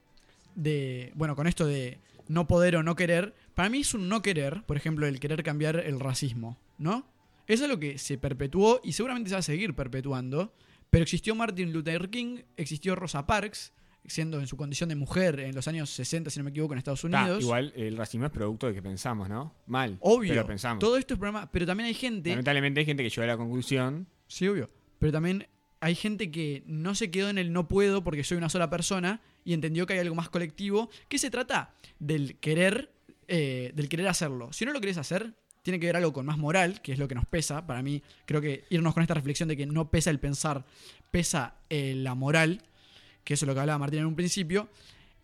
de, 0.54 1.12
bueno, 1.14 1.36
con 1.36 1.46
esto 1.46 1.66
de 1.66 1.98
no 2.28 2.46
poder 2.46 2.76
o 2.76 2.82
no 2.82 2.94
querer, 2.96 3.34
para 3.54 3.68
mí 3.68 3.80
es 3.80 3.92
un 3.94 4.08
no 4.08 4.22
querer, 4.22 4.62
por 4.66 4.76
ejemplo, 4.78 5.06
el 5.06 5.20
querer 5.20 5.42
cambiar 5.42 5.76
el 5.76 5.98
racismo, 6.00 6.58
¿no? 6.82 7.06
Eso 7.46 7.64
es 7.64 7.70
lo 7.70 7.78
que 7.78 7.98
se 7.98 8.18
perpetuó 8.18 8.80
y 8.84 8.92
seguramente 8.92 9.28
se 9.30 9.34
va 9.34 9.40
a 9.40 9.42
seguir 9.42 9.74
perpetuando, 9.74 10.54
pero 10.90 11.02
existió 11.02 11.34
Martin 11.34 11.72
Luther 11.72 12.08
King, 12.10 12.38
existió 12.56 12.94
Rosa 12.94 13.26
Parks, 13.26 13.72
siendo 14.04 14.40
en 14.40 14.46
su 14.46 14.56
condición 14.56 14.88
de 14.88 14.96
mujer 14.96 15.38
en 15.40 15.54
los 15.54 15.68
años 15.68 15.88
60, 15.90 16.30
si 16.30 16.38
no 16.40 16.44
me 16.44 16.50
equivoco, 16.50 16.74
en 16.74 16.78
Estados 16.78 17.02
Ta, 17.02 17.06
Unidos. 17.22 17.42
igual 17.42 17.72
el 17.76 17.96
racismo 17.96 18.26
es 18.26 18.32
producto 18.32 18.66
de 18.66 18.74
que 18.74 18.82
pensamos, 18.82 19.28
¿no? 19.28 19.54
Mal. 19.66 19.96
Obvio, 20.00 20.30
Pero 20.34 20.46
pensamos. 20.46 20.80
todo 20.80 20.96
esto 20.96 21.14
es 21.14 21.18
problema, 21.20 21.50
pero 21.50 21.66
también 21.66 21.86
hay 21.86 21.94
gente 21.94 22.30
Lamentablemente 22.30 22.80
hay 22.80 22.86
gente 22.86 23.02
que 23.02 23.10
llega 23.10 23.24
a 23.24 23.26
la 23.28 23.36
conclusión. 23.36 24.08
Sí, 24.26 24.48
obvio. 24.48 24.70
Pero 24.98 25.12
también 25.12 25.46
hay 25.80 25.94
gente 25.94 26.30
que 26.30 26.62
no 26.66 26.94
se 26.94 27.10
quedó 27.10 27.28
en 27.28 27.38
el 27.38 27.52
no 27.52 27.68
puedo 27.68 28.02
porque 28.04 28.24
soy 28.24 28.38
una 28.38 28.48
sola 28.48 28.70
persona 28.70 29.20
y 29.44 29.52
entendió 29.52 29.86
que 29.86 29.94
hay 29.94 29.98
algo 30.00 30.14
más 30.14 30.30
colectivo, 30.30 30.90
que 31.08 31.18
se 31.18 31.30
trata 31.30 31.74
del 31.98 32.38
querer, 32.38 32.92
eh, 33.28 33.72
del 33.74 33.88
querer 33.88 34.08
hacerlo. 34.08 34.52
Si 34.52 34.64
no 34.64 34.72
lo 34.72 34.80
querés 34.80 34.96
hacer, 34.98 35.34
tiene 35.62 35.78
que 35.78 35.86
ver 35.86 35.96
algo 35.96 36.12
con 36.12 36.26
más 36.26 36.38
moral, 36.38 36.80
que 36.82 36.92
es 36.92 36.98
lo 36.98 37.08
que 37.08 37.14
nos 37.14 37.26
pesa. 37.26 37.66
Para 37.66 37.82
mí, 37.82 38.02
creo 38.26 38.40
que 38.40 38.64
irnos 38.70 38.94
con 38.94 39.02
esta 39.02 39.14
reflexión 39.14 39.48
de 39.48 39.56
que 39.56 39.66
no 39.66 39.90
pesa 39.90 40.10
el 40.10 40.18
pensar, 40.18 40.64
pesa 41.10 41.54
eh, 41.70 41.94
la 41.96 42.14
moral, 42.14 42.62
que 43.24 43.34
eso 43.34 43.44
es 43.44 43.46
lo 43.46 43.54
que 43.54 43.60
hablaba 43.60 43.78
Martín 43.78 44.00
en 44.00 44.06
un 44.06 44.16
principio. 44.16 44.68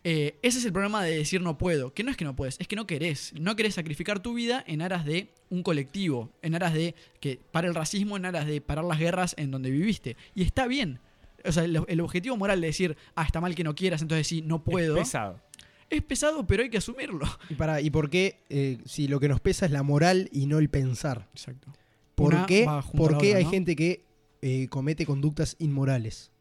Eh, 0.05 0.39
ese 0.41 0.59
es 0.59 0.65
el 0.65 0.71
problema 0.71 1.03
de 1.03 1.17
decir 1.17 1.41
no 1.41 1.57
puedo, 1.57 1.93
que 1.93 2.03
no 2.03 2.11
es 2.11 2.15
que 2.15 2.23
no 2.23 2.33
puedes, 2.35 2.57
es 2.59 2.67
que 2.69 2.77
no 2.77 2.87
querés. 2.87 3.33
No 3.39 3.57
querés 3.57 3.75
sacrificar 3.75 4.21
tu 4.21 4.33
vida 4.33 4.63
en 4.65 4.81
aras 4.81 5.03
de 5.03 5.33
un 5.49 5.61
colectivo, 5.61 6.31
en 6.41 6.55
aras 6.55 6.73
de 6.73 6.95
que 7.19 7.39
pare 7.51 7.67
el 7.67 7.75
racismo, 7.75 8.15
en 8.15 8.25
aras 8.25 8.47
de 8.47 8.61
parar 8.61 8.85
las 8.85 8.97
guerras 8.97 9.35
en 9.37 9.51
donde 9.51 9.71
viviste. 9.71 10.15
Y 10.35 10.43
está 10.43 10.67
bien. 10.67 10.99
O 11.43 11.51
sea, 11.51 11.65
el, 11.65 11.83
el 11.87 11.99
objetivo 11.99 12.37
moral 12.37 12.61
de 12.61 12.67
decir, 12.67 12.97
ah, 13.15 13.23
está 13.23 13.41
mal 13.41 13.55
que 13.55 13.63
no 13.63 13.75
quieras, 13.75 14.01
entonces 14.01 14.27
sí, 14.27 14.41
no 14.41 14.63
puedo. 14.63 14.95
Es 14.95 15.03
pesado. 15.03 15.41
Es 15.89 16.03
pesado, 16.03 16.45
pero 16.45 16.63
hay 16.63 16.69
que 16.69 16.77
asumirlo. 16.77 17.25
¿Y, 17.49 17.55
para, 17.55 17.81
¿y 17.81 17.89
por 17.89 18.09
qué, 18.09 18.43
eh, 18.49 18.77
si 18.85 19.07
lo 19.07 19.19
que 19.19 19.27
nos 19.27 19.39
pesa 19.41 19.65
es 19.65 19.71
la 19.71 19.81
moral 19.83 20.29
y 20.31 20.45
no 20.45 20.59
el 20.59 20.69
pensar? 20.69 21.27
Exacto. 21.33 21.73
¿Por 22.15 22.33
Una 22.33 22.45
qué, 22.45 22.65
por 22.95 23.17
qué 23.17 23.27
otra, 23.29 23.37
hay 23.39 23.43
¿no? 23.45 23.49
gente 23.51 23.75
que 23.75 24.03
eh, 24.41 24.67
comete 24.69 25.05
conductas 25.05 25.55
inmorales? 25.59 26.31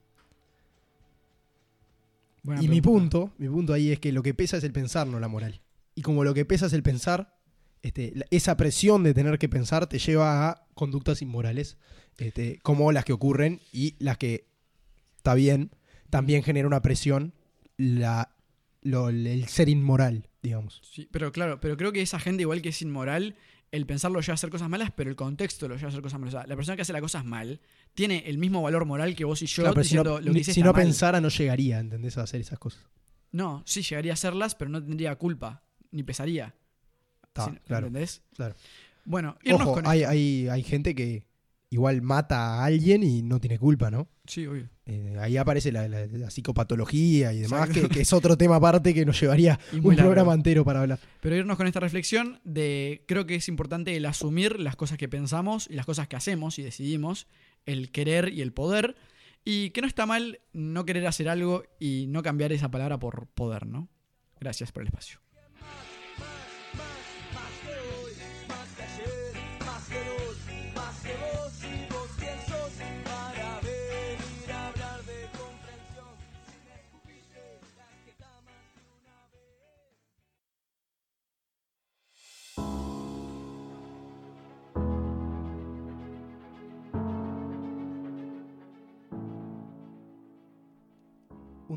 Buena 2.42 2.62
y 2.62 2.68
mi 2.68 2.80
punto, 2.80 3.32
mi 3.38 3.48
punto 3.48 3.72
ahí 3.72 3.90
es 3.92 3.98
que 4.00 4.12
lo 4.12 4.22
que 4.22 4.34
pesa 4.34 4.56
es 4.56 4.64
el 4.64 4.72
pensar, 4.72 5.06
no 5.06 5.18
la 5.20 5.28
moral. 5.28 5.60
Y 5.94 6.02
como 6.02 6.24
lo 6.24 6.34
que 6.34 6.44
pesa 6.44 6.66
es 6.66 6.72
el 6.72 6.82
pensar, 6.82 7.36
este, 7.82 8.12
la- 8.14 8.26
esa 8.30 8.56
presión 8.56 9.02
de 9.02 9.14
tener 9.14 9.38
que 9.38 9.48
pensar 9.48 9.86
te 9.86 9.98
lleva 9.98 10.48
a 10.48 10.66
conductas 10.74 11.22
inmorales, 11.22 11.76
este, 12.16 12.58
como 12.62 12.92
las 12.92 13.04
que 13.04 13.12
ocurren 13.12 13.60
y 13.72 13.94
las 13.98 14.18
que, 14.18 14.46
está 15.16 15.34
bien, 15.34 15.70
también 16.10 16.42
genera 16.42 16.66
una 16.68 16.82
presión 16.82 17.34
la, 17.76 18.34
lo- 18.82 19.08
el 19.08 19.46
ser 19.48 19.68
inmoral, 19.68 20.28
digamos. 20.42 20.80
Sí, 20.84 21.08
pero 21.10 21.32
claro, 21.32 21.60
pero 21.60 21.76
creo 21.76 21.92
que 21.92 22.02
esa 22.02 22.18
gente, 22.20 22.42
igual 22.42 22.62
que 22.62 22.68
es 22.70 22.82
inmoral, 22.82 23.36
el 23.70 23.84
pensarlo 23.86 24.16
lo 24.16 24.20
lleva 24.22 24.32
a 24.32 24.34
hacer 24.34 24.50
cosas 24.50 24.68
malas, 24.68 24.90
pero 24.96 25.10
el 25.10 25.16
contexto 25.16 25.68
lo 25.68 25.76
lleva 25.76 25.88
a 25.88 25.90
hacer 25.90 26.02
cosas 26.02 26.18
malas. 26.20 26.34
O 26.34 26.38
sea, 26.38 26.46
la 26.46 26.56
persona 26.56 26.76
que 26.76 26.82
hace 26.82 26.92
las 26.92 27.02
cosas 27.02 27.24
mal 27.24 27.60
tiene 27.94 28.22
el 28.26 28.38
mismo 28.38 28.62
valor 28.62 28.84
moral 28.86 29.14
que 29.14 29.24
vos 29.24 29.42
y 29.42 29.46
yo 29.46 29.62
Claro, 29.62 29.74
pero 29.74 29.84
si 29.84 29.94
no, 29.96 30.02
diciendo 30.02 30.20
lo 30.26 30.32
que 30.32 30.40
hice 30.40 30.54
si 30.54 30.60
está 30.60 30.66
no 30.68 30.72
mal. 30.72 30.82
pensara 30.82 31.20
no 31.20 31.28
llegaría, 31.28 31.78
¿entendés? 31.78 32.16
A 32.18 32.22
hacer 32.22 32.40
esas 32.40 32.58
cosas. 32.58 32.82
No, 33.30 33.62
sí, 33.66 33.82
llegaría 33.82 34.12
a 34.12 34.14
hacerlas, 34.14 34.54
pero 34.54 34.70
no 34.70 34.82
tendría 34.82 35.14
culpa, 35.16 35.62
ni 35.90 36.02
pesaría. 36.02 36.54
Está, 37.26 37.44
Sí, 37.50 37.58
claro, 37.66 37.88
¿Entendés? 37.88 38.22
claro. 38.34 38.54
Bueno, 39.04 39.36
Ojo, 39.52 39.72
con 39.74 39.86
hay, 39.86 40.02
hay, 40.04 40.48
hay 40.48 40.62
gente 40.62 40.94
que 40.94 41.26
igual 41.70 42.00
mata 42.00 42.60
a 42.60 42.64
alguien 42.64 43.02
y 43.02 43.20
no 43.22 43.38
tiene 43.40 43.58
culpa, 43.58 43.90
¿no? 43.90 44.08
Sí, 44.26 44.46
obvio. 44.46 44.70
Eh, 44.90 45.16
ahí 45.20 45.36
aparece 45.36 45.70
la, 45.70 45.86
la- 45.86 46.06
la 46.06 46.30
psicopatología 46.30 47.32
y 47.34 47.40
demás, 47.40 47.68
que, 47.68 47.88
que 47.90 48.00
es 48.00 48.12
otro 48.14 48.38
tema 48.38 48.56
aparte 48.56 48.94
que 48.94 49.04
nos 49.04 49.20
llevaría 49.20 49.60
un 49.74 49.82
largo. 49.94 49.96
programa 49.96 50.32
entero 50.32 50.64
para 50.64 50.80
hablar. 50.80 50.98
Pero 51.20 51.36
irnos 51.36 51.58
con 51.58 51.66
esta 51.66 51.78
reflexión 51.80 52.40
de 52.44 53.04
creo 53.06 53.26
que 53.26 53.34
es 53.34 53.48
importante 53.48 53.94
el 53.96 54.06
asumir 54.06 54.58
las 54.58 54.76
cosas 54.76 54.96
que 54.96 55.06
pensamos 55.08 55.68
y 55.70 55.74
las 55.74 55.84
cosas 55.84 56.08
que 56.08 56.16
hacemos 56.16 56.58
y 56.58 56.62
decidimos, 56.62 57.26
el 57.66 57.90
querer 57.90 58.32
y 58.32 58.40
el 58.40 58.52
poder, 58.54 58.96
y 59.44 59.70
que 59.70 59.82
no 59.82 59.86
está 59.86 60.06
mal 60.06 60.40
no 60.54 60.86
querer 60.86 61.06
hacer 61.06 61.28
algo 61.28 61.64
y 61.78 62.06
no 62.08 62.22
cambiar 62.22 62.52
esa 62.52 62.70
palabra 62.70 62.98
por 62.98 63.26
poder, 63.26 63.66
¿no? 63.66 63.88
Gracias 64.40 64.72
por 64.72 64.82
el 64.82 64.88
espacio. 64.88 65.20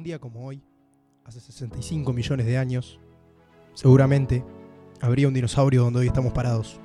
Un 0.01 0.05
día 0.05 0.17
como 0.17 0.47
hoy, 0.47 0.63
hace 1.25 1.39
65 1.39 2.11
millones 2.11 2.47
de 2.47 2.57
años, 2.57 2.99
seguramente 3.75 4.43
habría 4.99 5.27
un 5.27 5.33
dinosaurio 5.35 5.83
donde 5.83 5.99
hoy 5.99 6.07
estamos 6.07 6.33
parados. 6.33 6.79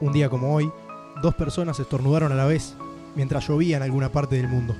Un 0.00 0.12
día 0.14 0.30
como 0.30 0.54
hoy, 0.54 0.72
dos 1.20 1.34
personas 1.34 1.78
estornudaron 1.78 2.32
a 2.32 2.34
la 2.34 2.46
vez 2.46 2.74
mientras 3.14 3.46
llovía 3.46 3.76
en 3.76 3.82
alguna 3.82 4.10
parte 4.10 4.36
del 4.36 4.48
mundo. 4.48 4.74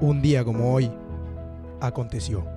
Un 0.00 0.20
día 0.20 0.44
como 0.44 0.74
hoy, 0.74 0.90
aconteció. 1.80 2.55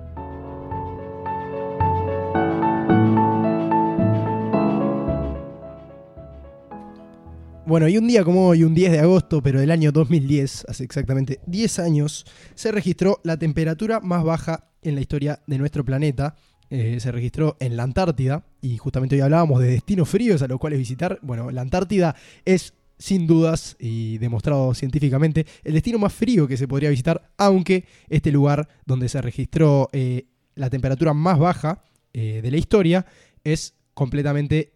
Bueno, 7.70 7.86
y 7.86 7.96
un 7.96 8.08
día 8.08 8.24
como 8.24 8.48
hoy, 8.48 8.64
un 8.64 8.74
10 8.74 8.90
de 8.90 8.98
agosto, 8.98 9.44
pero 9.44 9.60
del 9.60 9.70
año 9.70 9.92
2010, 9.92 10.64
hace 10.68 10.82
exactamente 10.82 11.38
10 11.46 11.78
años, 11.78 12.26
se 12.56 12.72
registró 12.72 13.20
la 13.22 13.36
temperatura 13.36 14.00
más 14.00 14.24
baja 14.24 14.72
en 14.82 14.96
la 14.96 15.00
historia 15.00 15.40
de 15.46 15.56
nuestro 15.56 15.84
planeta. 15.84 16.34
Eh, 16.68 16.98
se 16.98 17.12
registró 17.12 17.56
en 17.60 17.76
la 17.76 17.84
Antártida, 17.84 18.44
y 18.60 18.76
justamente 18.76 19.14
hoy 19.14 19.20
hablábamos 19.20 19.60
de 19.60 19.68
destinos 19.68 20.08
fríos 20.08 20.42
a 20.42 20.48
los 20.48 20.58
cuales 20.58 20.80
visitar. 20.80 21.20
Bueno, 21.22 21.52
la 21.52 21.60
Antártida 21.60 22.16
es 22.44 22.74
sin 22.98 23.28
dudas 23.28 23.76
y 23.78 24.18
demostrado 24.18 24.74
científicamente 24.74 25.46
el 25.62 25.74
destino 25.74 26.00
más 26.00 26.12
frío 26.12 26.48
que 26.48 26.56
se 26.56 26.66
podría 26.66 26.90
visitar, 26.90 27.30
aunque 27.38 27.84
este 28.08 28.32
lugar 28.32 28.68
donde 28.84 29.08
se 29.08 29.22
registró 29.22 29.88
eh, 29.92 30.26
la 30.56 30.70
temperatura 30.70 31.14
más 31.14 31.38
baja 31.38 31.84
eh, 32.14 32.40
de 32.42 32.50
la 32.50 32.56
historia 32.56 33.06
es 33.44 33.74
completamente 33.94 34.72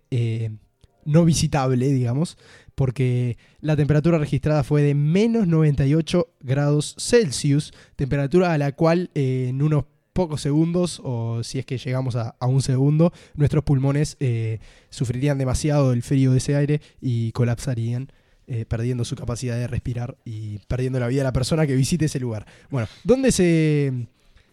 no 1.05 1.25
visitable, 1.25 1.87
digamos, 1.89 2.39
porque 2.75 3.37
la 3.61 3.77
temperatura 3.77 4.19
registrada 4.19 4.65
fue 4.65 4.83
de 4.83 4.95
menos 4.95 5.47
98 5.47 6.29
grados 6.41 6.95
Celsius, 6.99 7.73
temperatura 7.97 8.53
a 8.53 8.59
la 8.59 8.73
cual 8.73 9.11
eh, 9.15 9.47
en 9.49 9.63
unos 9.63 9.85
pocos 10.15 10.41
segundos, 10.41 11.01
o 11.05 11.43
si 11.43 11.59
es 11.59 11.67
que 11.67 11.77
llegamos 11.77 12.17
a, 12.17 12.37
un 12.41 12.63
segundo, 12.63 13.13
nuestros 13.35 13.65
pulmones 13.65 14.17
eh, 14.21 14.61
sufrirían 14.89 15.39
demasiado 15.39 15.93
el 15.93 16.03
frío 16.03 16.31
de 16.31 16.39
ese 16.39 16.55
aire 16.55 16.81
y 17.01 17.33
colapsarían, 17.33 18.13
eh, 18.47 18.65
perdiendo 18.65 19.05
su 19.05 19.17
capacidad 19.17 19.57
de 19.57 19.67
respirar 19.67 20.17
y 20.25 20.59
perdiendo 20.69 21.01
la 21.01 21.09
vida 21.09 21.21
de 21.21 21.25
la 21.25 21.33
persona 21.33 21.67
que 21.67 21.75
visite 21.75 22.05
ese 22.05 22.21
lugar. 22.21 22.47
Bueno, 22.71 22.87
¿dónde 23.03 23.33
se, 23.33 24.07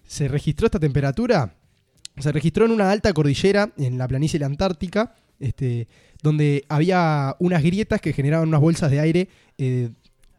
se 0.04 0.28
registró 0.28 0.66
esta 0.66 0.80
temperatura? 0.80 1.56
Se 2.18 2.32
registró 2.32 2.66
en 2.66 2.72
una 2.72 2.90
alta 2.90 3.14
cordillera 3.14 3.72
en 3.78 3.98
la 3.98 4.08
planicie 4.08 4.40
de 4.40 4.42
la 4.42 4.48
Antártica, 4.48 5.16
este, 5.40 5.88
donde 6.22 6.66
había 6.70 7.36
unas 7.40 7.64
grietas 7.64 8.02
que 8.02 8.14
generaban 8.14 8.48
unas 8.48 8.62
bolsas 8.62 8.92
de 8.92 9.00
aire 9.00 9.30
eh, 9.58 9.90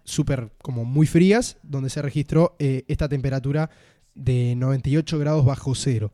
súper 0.05 0.51
como 0.62 0.85
muy 0.85 1.07
frías, 1.07 1.59
donde 1.62 1.90
se 1.90 2.03
registró 2.03 2.57
eh, 2.59 2.85
esta 2.88 3.09
temperatura 3.09 3.71
de 4.14 4.55
98 4.57 5.18
grados 5.18 5.45
bajo 5.45 5.75
cero. 5.75 6.12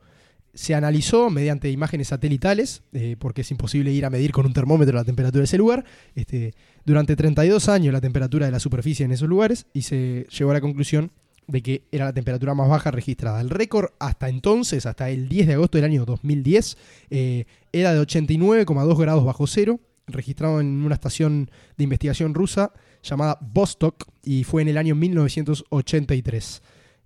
Se 0.54 0.74
analizó 0.74 1.30
mediante 1.30 1.70
imágenes 1.70 2.08
satelitales, 2.08 2.82
eh, 2.92 3.16
porque 3.18 3.42
es 3.42 3.50
imposible 3.50 3.92
ir 3.92 4.04
a 4.04 4.10
medir 4.10 4.32
con 4.32 4.46
un 4.46 4.52
termómetro 4.52 4.96
la 4.96 5.04
temperatura 5.04 5.40
de 5.40 5.44
ese 5.44 5.58
lugar, 5.58 5.84
este, 6.14 6.54
durante 6.84 7.16
32 7.16 7.68
años 7.68 7.92
la 7.92 8.00
temperatura 8.00 8.46
de 8.46 8.52
la 8.52 8.60
superficie 8.60 9.04
en 9.04 9.12
esos 9.12 9.28
lugares 9.28 9.66
y 9.72 9.82
se 9.82 10.26
llegó 10.30 10.50
a 10.50 10.54
la 10.54 10.60
conclusión 10.60 11.12
de 11.48 11.62
que 11.62 11.82
era 11.90 12.04
la 12.04 12.12
temperatura 12.12 12.54
más 12.54 12.68
baja 12.68 12.90
registrada. 12.90 13.40
El 13.40 13.50
récord 13.50 13.90
hasta 13.98 14.28
entonces, 14.28 14.86
hasta 14.86 15.08
el 15.10 15.28
10 15.28 15.46
de 15.48 15.54
agosto 15.54 15.78
del 15.78 15.86
año 15.86 16.04
2010, 16.04 16.76
eh, 17.10 17.46
era 17.72 17.94
de 17.94 18.00
89,2 18.00 18.98
grados 18.98 19.24
bajo 19.24 19.46
cero, 19.46 19.80
registrado 20.06 20.60
en 20.60 20.84
una 20.84 20.94
estación 20.94 21.50
de 21.76 21.84
investigación 21.84 22.34
rusa 22.34 22.72
llamada 23.02 23.38
Vostok 23.40 24.04
y 24.22 24.44
fue 24.44 24.62
en 24.62 24.68
el 24.68 24.76
año 24.76 24.94
1983. 24.94 26.62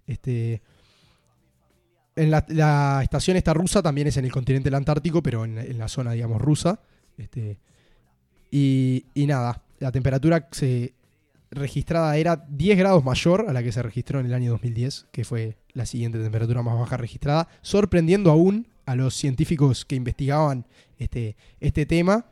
Este, 0.08 0.60
en 2.16 2.30
la, 2.30 3.00
estación 3.02 3.36
esta 3.36 3.54
rusa 3.54 3.80
también 3.80 4.08
es 4.08 4.16
en 4.16 4.24
el 4.24 4.32
continente 4.32 4.66
del 4.66 4.74
Antártico, 4.74 5.22
pero 5.22 5.44
en, 5.44 5.56
en 5.56 5.78
la 5.78 5.86
zona, 5.86 6.12
digamos, 6.12 6.42
rusa. 6.42 6.80
Este, 7.16 7.60
y, 8.50 9.06
y 9.14 9.26
nada, 9.26 9.62
la 9.78 9.92
temperatura 9.92 10.48
se 10.50 10.94
registrada 11.52 12.16
era 12.16 12.44
10 12.48 12.78
grados 12.78 13.04
mayor 13.04 13.46
a 13.48 13.52
la 13.52 13.62
que 13.62 13.72
se 13.72 13.82
registró 13.82 14.20
en 14.20 14.26
el 14.26 14.34
año 14.34 14.50
2010, 14.52 15.06
que 15.12 15.24
fue 15.24 15.56
la 15.72 15.86
siguiente 15.86 16.18
temperatura 16.18 16.62
más 16.62 16.78
baja 16.78 16.96
registrada, 16.96 17.48
sorprendiendo 17.60 18.30
aún 18.30 18.68
a 18.86 18.96
los 18.96 19.14
científicos 19.14 19.84
que 19.84 19.94
investigaban 19.94 20.66
este, 20.98 21.36
este 21.60 21.86
tema, 21.86 22.26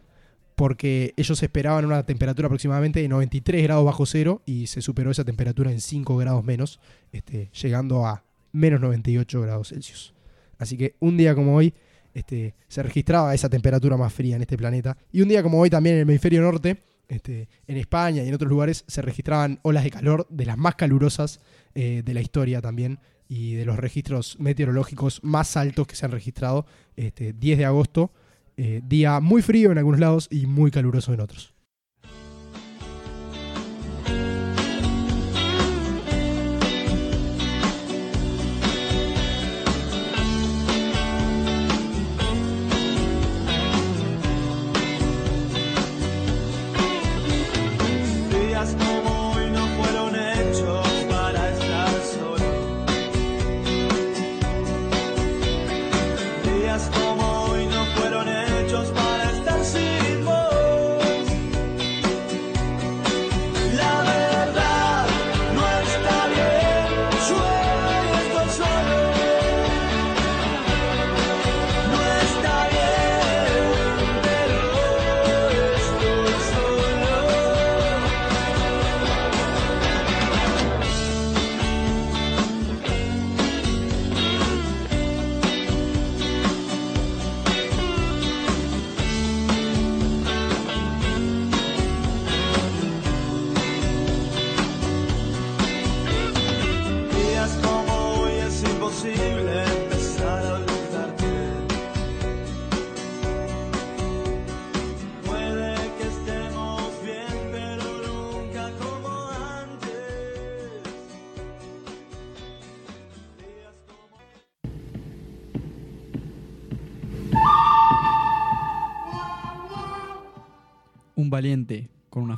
porque 0.57 1.15
ellos 1.17 1.43
esperaban 1.43 1.85
una 1.85 2.05
temperatura 2.05 2.47
aproximadamente 2.47 3.01
de 3.01 3.09
93 3.09 3.63
grados 3.63 3.85
bajo 3.85 4.05
cero 4.05 4.43
y 4.45 4.67
se 4.67 4.83
superó 4.83 5.11
esa 5.11 5.25
temperatura 5.25 5.71
en 5.71 5.81
5 5.81 6.17
grados 6.17 6.45
menos, 6.45 6.81
este, 7.13 7.51
llegando 7.53 8.07
a 8.07 8.25
menos 8.53 8.81
98 8.81 9.41
grados 9.41 9.69
Celsius. 9.69 10.13
Así 10.59 10.77
que 10.77 10.97
un 11.01 11.17
día 11.17 11.35
como 11.35 11.57
hoy 11.57 11.73
este, 12.13 12.55
se 12.69 12.83
registraba 12.83 13.35
esa 13.35 13.49
temperatura 13.49 13.97
más 13.97 14.13
fría 14.13 14.37
en 14.37 14.43
este 14.43 14.57
planeta. 14.57 14.97
Y 15.13 15.23
un 15.23 15.29
día 15.29 15.43
como 15.43 15.59
hoy 15.61 15.71
también 15.71 15.95
en 15.97 16.03
el 16.03 16.09
hemisferio 16.09 16.43
norte, 16.43 16.83
este, 17.11 17.49
en 17.67 17.77
España 17.77 18.23
y 18.23 18.29
en 18.29 18.35
otros 18.35 18.49
lugares, 18.49 18.85
se 18.87 19.03
registraban 19.03 19.59
olas 19.63 19.85
de 19.85 19.91
calor 19.91 20.27
de 20.31 20.47
las 20.47 20.57
más 20.57 20.77
calurosas 20.77 21.41
eh, 21.75 22.03
de 22.05 22.15
la 22.15 22.21
historia 22.21 22.61
también 22.61 23.01
y 23.29 23.55
de 23.55 23.65
los 23.65 23.77
registros 23.77 24.37
meteorológicos 24.41 25.21
más 25.23 25.57
altos 25.57 25.87
que 25.87 25.97
se 25.97 26.07
han 26.07 26.13
registrado. 26.13 26.67
Este, 26.97 27.33
10 27.33 27.59
de 27.59 27.65
agosto, 27.65 28.13
eh, 28.57 28.81
día 28.85 29.21
muy 29.21 29.43
frío 29.43 29.71
en 29.73 29.79
algunos 29.79 30.01
lados 30.01 30.29
y 30.31 30.47
muy 30.47 30.71
caluroso 30.71 31.13
en 31.13 31.21
otros. 31.21 31.55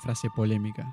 Frase 0.03 0.29
polémica. 0.35 0.93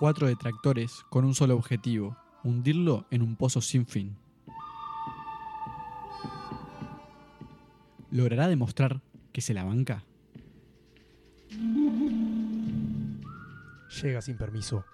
Cuatro 0.00 0.26
detractores 0.26 1.04
con 1.08 1.24
un 1.24 1.34
solo 1.34 1.54
objetivo, 1.54 2.16
hundirlo 2.42 3.06
en 3.10 3.22
un 3.22 3.36
pozo 3.36 3.60
sin 3.60 3.86
fin. 3.86 4.16
¿Logrará 8.10 8.48
demostrar 8.48 9.00
que 9.32 9.40
se 9.40 9.54
la 9.54 9.62
banca? 9.64 10.04
Llega 14.02 14.20
sin 14.20 14.36
permiso. 14.36 14.84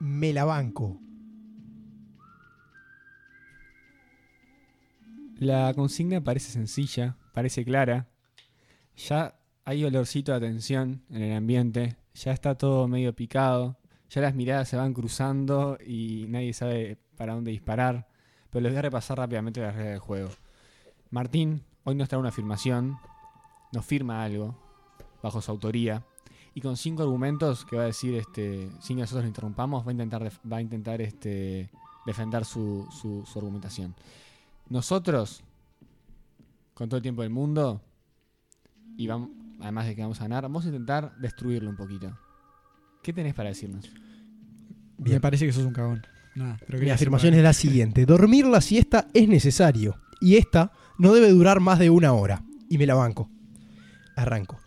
Me 0.00 0.32
la 0.32 0.44
banco. 0.44 0.98
La 5.38 5.72
consigna 5.74 6.20
parece 6.22 6.50
sencilla, 6.50 7.16
parece 7.32 7.64
clara. 7.64 8.08
Ya 8.96 9.36
hay 9.64 9.84
olorcito 9.84 10.32
de 10.32 10.38
atención 10.38 11.02
en 11.10 11.22
el 11.22 11.36
ambiente. 11.36 11.96
Ya 12.14 12.32
está 12.32 12.54
todo 12.56 12.86
medio 12.88 13.14
picado. 13.14 13.76
Ya 14.10 14.20
las 14.22 14.34
miradas 14.34 14.68
se 14.68 14.76
van 14.76 14.92
cruzando 14.94 15.78
y 15.84 16.26
nadie 16.28 16.52
sabe 16.52 16.98
para 17.16 17.34
dónde 17.34 17.50
disparar. 17.50 18.06
Pero 18.50 18.62
les 18.62 18.72
voy 18.72 18.78
a 18.78 18.82
repasar 18.82 19.18
rápidamente 19.18 19.60
las 19.60 19.74
reglas 19.74 19.92
del 19.92 19.98
juego. 20.00 20.30
Martín 21.10 21.62
hoy 21.84 21.94
nos 21.94 22.08
trae 22.08 22.20
una 22.20 22.28
afirmación. 22.28 22.98
Nos 23.72 23.84
firma 23.84 24.22
algo 24.22 24.56
bajo 25.22 25.40
su 25.40 25.50
autoría. 25.50 26.04
Y 26.54 26.60
con 26.60 26.76
cinco 26.76 27.02
argumentos 27.02 27.64
que 27.64 27.76
va 27.76 27.82
a 27.82 27.86
decir, 27.86 28.14
este, 28.14 28.70
sin 28.80 28.96
que 28.96 29.00
nosotros 29.00 29.24
lo 29.24 29.28
interrumpamos, 29.28 29.84
va 29.84 29.88
a 29.88 29.92
intentar, 29.92 30.30
va 30.50 30.58
a 30.58 30.60
intentar 30.60 31.00
este, 31.02 31.68
defender 32.06 32.44
su- 32.44 32.86
su 32.92 33.38
argumentación. 33.38 33.96
Nosotros, 34.68 35.42
con 36.74 36.88
todo 36.88 36.98
el 36.98 37.02
tiempo 37.02 37.22
del 37.22 37.30
mundo, 37.30 37.80
y 38.96 39.08
vamos, 39.08 39.30
además 39.60 39.86
de 39.86 39.94
que 39.94 40.02
vamos 40.02 40.20
a 40.20 40.24
ganar, 40.24 40.42
vamos 40.44 40.64
a 40.64 40.68
intentar 40.68 41.16
destruirlo 41.18 41.70
un 41.70 41.76
poquito. 41.76 42.16
¿Qué 43.02 43.12
tenés 43.12 43.34
para 43.34 43.50
decirnos? 43.50 43.90
Bien. 44.98 45.16
Me 45.16 45.20
parece 45.20 45.46
que 45.46 45.52
sos 45.52 45.64
un 45.64 45.72
cagón. 45.72 46.06
Nada, 46.34 46.58
pero 46.66 46.78
Mi 46.78 46.90
afirmación 46.90 47.34
es 47.34 47.42
la 47.42 47.52
siguiente. 47.52 48.06
Dormir 48.06 48.46
la 48.46 48.60
siesta 48.60 49.08
es 49.12 49.28
necesario. 49.28 49.96
Y 50.20 50.36
esta 50.36 50.72
no 50.98 51.12
debe 51.12 51.28
durar 51.30 51.60
más 51.60 51.78
de 51.78 51.90
una 51.90 52.12
hora. 52.12 52.42
Y 52.68 52.78
me 52.78 52.86
la 52.86 52.94
banco. 52.94 53.30
Arranco. 54.16 54.58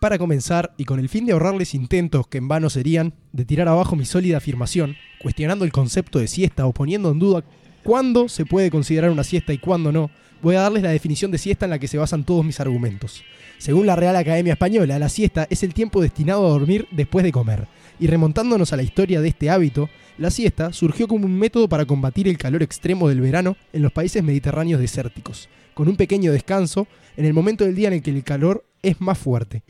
Para 0.00 0.18
comenzar, 0.18 0.74
y 0.76 0.84
con 0.84 1.00
el 1.00 1.08
fin 1.08 1.24
de 1.24 1.32
ahorrarles 1.32 1.74
intentos 1.74 2.26
que 2.28 2.38
en 2.38 2.48
vano 2.48 2.68
serían, 2.68 3.14
de 3.32 3.44
tirar 3.44 3.66
abajo 3.66 3.96
mi 3.96 4.04
sólida 4.04 4.36
afirmación, 4.36 4.94
cuestionando 5.22 5.64
el 5.64 5.72
concepto 5.72 6.18
de 6.18 6.28
siesta 6.28 6.66
o 6.66 6.72
poniendo 6.72 7.10
en 7.10 7.18
duda 7.18 7.44
cuándo 7.82 8.28
se 8.28 8.44
puede 8.44 8.70
considerar 8.70 9.10
una 9.10 9.24
siesta 9.24 9.52
y 9.52 9.58
cuándo 9.58 9.92
no, 9.92 10.10
voy 10.42 10.56
a 10.56 10.62
darles 10.62 10.82
la 10.82 10.90
definición 10.90 11.30
de 11.30 11.38
siesta 11.38 11.66
en 11.66 11.70
la 11.70 11.78
que 11.78 11.88
se 11.88 11.98
basan 11.98 12.24
todos 12.24 12.44
mis 12.44 12.60
argumentos. 12.60 13.24
Según 13.58 13.86
la 13.86 13.96
Real 13.96 14.16
Academia 14.16 14.52
Española, 14.52 14.98
la 14.98 15.08
siesta 15.08 15.46
es 15.48 15.62
el 15.62 15.72
tiempo 15.72 16.02
destinado 16.02 16.46
a 16.46 16.50
dormir 16.50 16.86
después 16.90 17.24
de 17.24 17.32
comer. 17.32 17.68
Y 17.98 18.06
remontándonos 18.06 18.72
a 18.72 18.76
la 18.76 18.82
historia 18.82 19.20
de 19.20 19.28
este 19.28 19.48
hábito, 19.48 19.88
la 20.18 20.30
siesta 20.30 20.72
surgió 20.72 21.08
como 21.08 21.26
un 21.26 21.38
método 21.38 21.68
para 21.68 21.86
combatir 21.86 22.28
el 22.28 22.36
calor 22.36 22.62
extremo 22.62 23.08
del 23.08 23.20
verano 23.20 23.56
en 23.72 23.82
los 23.82 23.92
países 23.92 24.22
mediterráneos 24.22 24.80
desérticos, 24.80 25.48
con 25.74 25.88
un 25.88 25.96
pequeño 25.96 26.32
descanso 26.32 26.86
en 27.16 27.24
el 27.24 27.32
momento 27.32 27.64
del 27.64 27.74
día 27.74 27.88
en 27.88 27.94
el 27.94 28.02
que 28.02 28.10
el 28.10 28.24
calor 28.24 28.66
es 28.82 29.00
más 29.00 29.18
fuerte, 29.18 29.62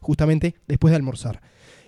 justamente 0.00 0.54
después 0.68 0.90
de 0.90 0.96
almorzar. 0.96 1.40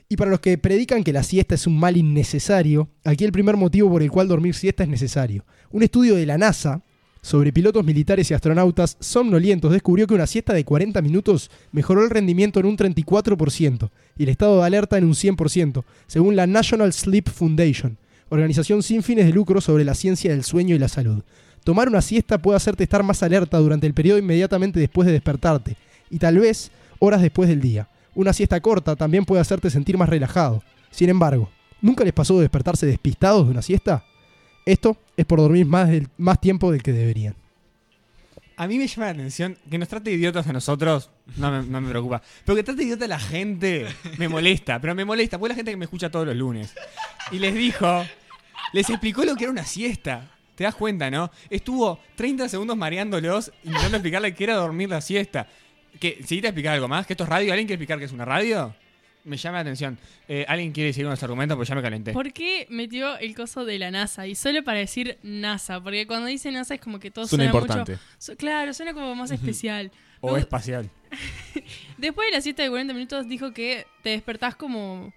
Y 0.08 0.16
para 0.16 0.30
los 0.30 0.40
que 0.40 0.58
predican 0.58 1.04
que 1.04 1.12
la 1.12 1.22
siesta 1.22 1.54
es 1.54 1.66
un 1.66 1.78
mal 1.78 1.96
innecesario, 1.96 2.88
aquí 3.04 3.24
el 3.24 3.32
primer 3.32 3.56
motivo 3.56 3.90
por 3.90 4.02
el 4.02 4.10
cual 4.10 4.28
dormir 4.28 4.54
siesta 4.54 4.82
es 4.82 4.88
necesario. 4.88 5.44
Un 5.70 5.82
estudio 5.82 6.16
de 6.16 6.26
la 6.26 6.36
NASA 6.36 6.82
sobre 7.22 7.52
pilotos 7.52 7.84
militares 7.84 8.30
y 8.30 8.34
astronautas 8.34 8.96
somnolientos 8.98 9.70
descubrió 9.70 10.08
que 10.08 10.14
una 10.14 10.26
siesta 10.26 10.52
de 10.52 10.64
40 10.64 11.00
minutos 11.02 11.50
mejoró 11.70 12.02
el 12.02 12.10
rendimiento 12.10 12.58
en 12.58 12.66
un 12.66 12.76
34% 12.76 13.90
y 14.18 14.24
el 14.24 14.28
estado 14.28 14.58
de 14.58 14.66
alerta 14.66 14.98
en 14.98 15.04
un 15.04 15.14
100%, 15.14 15.84
según 16.08 16.34
la 16.34 16.48
National 16.48 16.92
Sleep 16.92 17.28
Foundation, 17.30 17.96
organización 18.28 18.82
sin 18.82 19.04
fines 19.04 19.26
de 19.26 19.32
lucro 19.32 19.60
sobre 19.60 19.84
la 19.84 19.94
ciencia 19.94 20.32
del 20.32 20.42
sueño 20.42 20.74
y 20.74 20.80
la 20.80 20.88
salud. 20.88 21.22
Tomar 21.62 21.88
una 21.88 22.02
siesta 22.02 22.42
puede 22.42 22.56
hacerte 22.56 22.82
estar 22.82 23.04
más 23.04 23.22
alerta 23.22 23.58
durante 23.58 23.86
el 23.86 23.94
periodo 23.94 24.18
inmediatamente 24.18 24.80
después 24.80 25.06
de 25.06 25.12
despertarte 25.12 25.76
y 26.10 26.18
tal 26.18 26.38
vez 26.38 26.72
horas 26.98 27.22
después 27.22 27.48
del 27.48 27.60
día. 27.60 27.88
Una 28.16 28.32
siesta 28.32 28.60
corta 28.60 28.96
también 28.96 29.24
puede 29.24 29.40
hacerte 29.40 29.70
sentir 29.70 29.96
más 29.96 30.08
relajado. 30.08 30.62
Sin 30.90 31.08
embargo, 31.08 31.50
¿nunca 31.80 32.02
les 32.02 32.12
pasó 32.12 32.34
de 32.34 32.42
despertarse 32.42 32.84
despistados 32.84 33.46
de 33.46 33.52
una 33.52 33.62
siesta? 33.62 34.04
Esto 34.64 34.96
es 35.16 35.26
por 35.26 35.40
dormir 35.40 35.66
más, 35.66 35.88
del- 35.88 36.08
más 36.18 36.40
tiempo 36.40 36.70
del 36.70 36.82
que 36.82 36.92
deberían. 36.92 37.34
A 38.56 38.66
mí 38.68 38.78
me 38.78 38.86
llama 38.86 39.06
la 39.06 39.12
atención 39.12 39.56
que 39.68 39.78
nos 39.78 39.88
trate 39.88 40.12
idiotas 40.12 40.46
a 40.46 40.52
nosotros, 40.52 41.10
no 41.36 41.62
me, 41.62 41.88
preocupa. 41.88 42.22
Pero 42.44 42.54
que 42.54 42.62
trate 42.62 42.84
idiota 42.84 43.06
a 43.06 43.08
la 43.08 43.18
gente, 43.18 43.86
me 44.18 44.28
molesta. 44.28 44.78
Pero 44.80 44.94
me 44.94 45.04
molesta, 45.04 45.38
porque 45.38 45.50
la 45.50 45.56
gente 45.56 45.70
que 45.72 45.76
me 45.76 45.86
escucha 45.86 46.10
todos 46.10 46.26
los 46.26 46.36
lunes. 46.36 46.72
Y 47.32 47.38
les 47.38 47.54
dijo, 47.54 48.04
les 48.72 48.88
explicó 48.88 49.24
lo 49.24 49.34
que 49.34 49.44
era 49.44 49.50
una 49.50 49.64
siesta. 49.64 50.30
¿Te 50.54 50.64
das 50.64 50.74
cuenta, 50.74 51.10
no? 51.10 51.30
Estuvo 51.48 51.98
30 52.14 52.48
segundos 52.48 52.76
mareándolos, 52.76 53.50
intentando 53.64 53.96
explicarle 53.96 54.34
que 54.34 54.44
era 54.44 54.54
dormir 54.54 54.90
la 54.90 55.00
siesta. 55.00 55.48
Que, 55.98 56.22
si 56.24 56.40
te 56.40 56.48
explicar 56.48 56.74
algo 56.74 56.88
más, 56.88 57.06
que 57.06 57.14
esto 57.14 57.24
es 57.24 57.30
radio, 57.30 57.52
¿alguien 57.52 57.66
quiere 57.66 57.82
explicar 57.82 57.98
que 57.98 58.04
es 58.04 58.12
una 58.12 58.24
radio? 58.26 58.74
Me 59.24 59.36
llama 59.36 59.58
la 59.58 59.60
atención. 59.62 59.98
Eh, 60.28 60.44
¿Alguien 60.48 60.72
quiere 60.72 60.92
seguir 60.92 61.06
con 61.06 61.12
los 61.12 61.22
argumentos? 61.22 61.56
Porque 61.56 61.68
ya 61.68 61.74
me 61.76 61.82
calenté. 61.82 62.12
¿Por 62.12 62.32
qué 62.32 62.66
metió 62.70 63.16
el 63.18 63.34
coso 63.36 63.64
de 63.64 63.78
la 63.78 63.90
NASA? 63.90 64.26
Y 64.26 64.34
solo 64.34 64.64
para 64.64 64.78
decir 64.78 65.18
NASA, 65.22 65.80
porque 65.80 66.06
cuando 66.06 66.26
dice 66.26 66.50
NASA 66.50 66.74
es 66.74 66.80
como 66.80 66.98
que 66.98 67.10
todo 67.10 67.26
Suena 67.26 67.44
suena, 67.44 67.58
importante. 67.58 67.92
mucho. 67.92 68.04
su- 68.18 68.36
claro, 68.36 68.74
suena 68.74 68.92
como 68.94 69.14
más 69.14 69.30
especial. 69.30 69.92
O 70.20 70.28
Luego- 70.28 70.38
espacial. 70.38 70.90
Después 71.98 72.26
de 72.28 72.32
la 72.36 72.40
siesta 72.40 72.62
de 72.62 72.70
40 72.70 72.94
minutos 72.94 73.28
dijo 73.28 73.52
que 73.52 73.86
te 74.02 74.10
despertás 74.10 74.54
como 74.56 75.12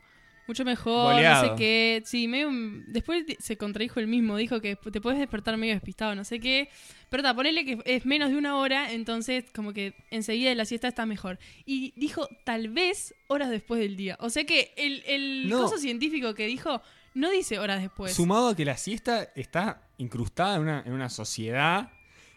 mucho 0.48 0.64
mejor, 0.66 1.22
no 1.22 1.41
sé 1.41 1.52
qué. 1.58 2.04
Sí, 2.06 2.28
medio, 2.28 2.50
después 2.88 3.26
se 3.39 3.58
contradijo 3.58 4.00
el 4.00 4.08
mismo, 4.08 4.38
dijo 4.38 4.62
que 4.62 4.76
te 4.76 5.02
puedes 5.02 5.20
despertar 5.20 5.58
medio 5.58 5.74
despistado, 5.74 6.16
no 6.16 6.24
sé 6.24 6.39
qué. 6.39 6.70
Pero 7.10 7.24
ta, 7.24 7.34
ponele 7.34 7.66
que 7.66 7.80
es 7.86 8.06
menos 8.06 8.30
de 8.30 8.36
una 8.38 8.58
hora, 8.58 8.91
entonces 8.91 9.46
como 9.54 9.74
que 9.74 9.93
enseguida 10.12 10.50
de 10.50 10.56
la 10.56 10.66
siesta 10.66 10.88
está 10.88 11.06
mejor. 11.06 11.39
Y 11.66 11.93
dijo 11.96 12.28
tal 12.43 12.70
vez 12.70 13.14
horas 13.28 13.50
después 13.50 13.80
del 13.80 13.96
día. 13.96 14.18
O 14.20 14.30
sea 14.30 14.43
que 14.46 14.74
el, 14.78 15.04
el 15.08 15.50
No. 15.50 15.62
coso 15.64 15.78
científico 15.78 16.34
que 16.34 16.46
dijo 16.48 16.82
no 17.14 17.30
dice 17.32 17.60
horas 17.60 17.82
después. 17.82 18.14
Sumado 18.14 18.50
a 18.50 18.56
que 18.56 18.66
la 18.66 18.76
siesta 18.78 19.30
está 19.36 19.82
incrustada 19.98 20.58
en 20.58 20.62
una, 20.64 20.84
en 20.86 20.91
una 20.91 21.10
sociedad 21.10 21.91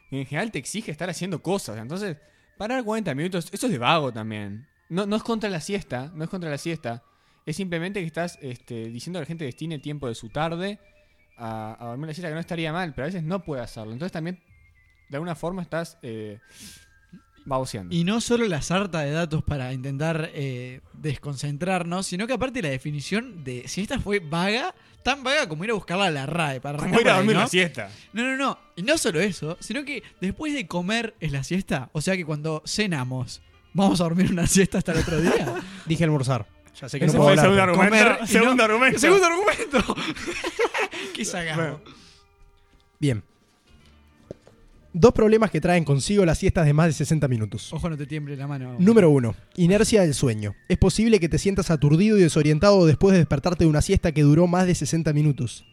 que 0.09 0.21
en 0.21 0.27
general 0.27 0.51
te 0.53 0.59
exige 0.59 0.91
estar 0.93 1.11
haciendo 1.11 1.43
cosas. 1.43 1.77
Entonces, 1.79 2.17
parar 2.57 2.85
40 2.85 3.15
minutos, 3.15 3.49
eso 3.53 3.67
es 3.67 3.73
de 3.73 3.79
vago 3.79 4.13
también. 4.13 4.67
No, 4.89 5.05
no 5.05 5.17
es 5.17 5.23
contra 5.23 5.51
la 5.51 5.61
siesta, 5.61 6.11
no 6.15 6.25
es 6.25 6.31
contra 6.31 6.49
la 6.49 6.57
siesta. 6.59 7.03
Es 7.49 7.57
simplemente 7.57 8.01
que 8.01 8.07
estás 8.07 8.39
este, 8.43 8.91
diciendo 8.91 9.19
a 9.19 9.23
la 9.23 9.27
gente 9.27 9.45
que 9.45 9.47
destine 9.47 9.79
tiempo 9.79 10.07
de 10.07 10.15
su 10.15 10.29
tarde 10.29 10.79
a, 11.39 11.83
a 11.83 11.87
dormir 11.87 12.09
la 12.09 12.13
siesta, 12.13 12.29
que 12.29 12.35
no 12.35 12.41
estaría 12.41 12.75
mal, 12.75 12.93
pero 12.93 13.05
a 13.05 13.07
veces 13.07 13.23
no 13.23 13.43
puede 13.43 13.63
hacerlo. 13.63 13.95
Entonces 13.95 14.13
también, 14.13 14.39
de 15.09 15.17
alguna 15.17 15.35
forma, 15.35 15.63
estás 15.63 15.97
eh, 16.03 16.41
baboseando. 17.47 17.95
Y 17.95 18.05
no 18.05 18.21
solo 18.21 18.47
la 18.49 18.61
sarta 18.61 19.01
de 19.01 19.13
datos 19.13 19.43
para 19.43 19.73
intentar 19.73 20.31
eh, 20.35 20.83
desconcentrarnos, 20.93 22.07
sino 22.07 22.27
que 22.27 22.35
aparte 22.35 22.61
la 22.61 22.69
definición 22.69 23.43
de 23.45 23.67
si 23.67 23.81
esta 23.81 23.99
fue 23.99 24.19
vaga, 24.19 24.75
tan 25.03 25.25
vaga 25.25 25.49
como 25.49 25.65
ir 25.65 25.71
a 25.71 25.75
buscarla 25.75 26.05
a 26.05 26.11
la 26.11 26.27
RAE 26.27 26.61
para 26.61 26.77
Como 26.77 27.01
ir 27.01 27.09
a 27.09 27.17
dormir 27.17 27.35
¿no? 27.35 27.41
la 27.41 27.49
siesta. 27.49 27.89
No, 28.13 28.25
no, 28.25 28.37
no. 28.37 28.59
Y 28.77 28.83
no 28.83 28.99
solo 28.99 29.23
eso, 29.23 29.57
sino 29.61 29.87
que 29.87 30.03
después 30.21 30.53
de 30.53 30.67
comer 30.67 31.15
es 31.19 31.33
la 31.33 31.43
siesta. 31.43 31.89
O 31.95 32.03
sea 32.03 32.15
que 32.15 32.27
cuando 32.27 32.63
cenamos, 32.67 33.41
vamos 33.73 34.03
a 34.03 34.05
dormir 34.05 34.31
una 34.31 34.47
siesta 34.47 34.77
hasta 34.77 34.93
el 34.93 34.99
otro 34.99 35.19
día. 35.19 35.55
Dije 35.87 36.05
almorzar. 36.05 36.58
Ya 36.81 36.89
sé 36.89 36.99
que 36.99 37.07
Ese 37.07 37.17
no 37.17 37.25
fue 37.25 37.35
puedo 37.35 37.35
el 37.35 37.41
segundo 37.41 37.63
argumento. 37.63 37.97
Comer 37.97 38.19
y 38.23 38.27
segundo 38.29 38.55
no- 38.57 38.63
argumento. 38.65 38.99
Segundo 38.99 39.27
argumento. 39.27 39.97
Qué 41.15 41.25
sacado. 41.25 41.81
Bien. 43.01 43.23
Dos 44.93 45.13
problemas 45.13 45.51
que 45.51 45.61
traen 45.61 45.85
consigo 45.85 46.25
las 46.25 46.39
siestas 46.39 46.67
de 46.67 46.73
más 46.73 46.87
de 46.87 46.93
60 46.93 47.29
minutos. 47.29 47.73
Ojo, 47.73 47.89
no 47.91 47.97
te 47.97 48.07
tiemble 48.07 48.37
la 48.37 48.47
mano. 48.47 48.77
Número 48.79 49.11
1. 49.11 49.35
Inercia 49.57 50.03
del 50.03 50.15
sueño. 50.15 50.55
Es 50.69 50.79
posible 50.79 51.21
que 51.21 51.29
te 51.29 51.39
sientas 51.39 51.71
aturdido 51.71 52.17
y 52.19 52.23
desorientado 52.23 52.87
después 52.87 53.13
de 53.13 53.19
despertarte 53.19 53.65
de 53.65 53.71
una 53.71 53.83
siesta 53.83 54.13
que 54.13 54.23
duró 54.23 54.47
más 54.47 54.67
de 54.67 54.75
60 54.75 55.13
minutos. 55.13 55.65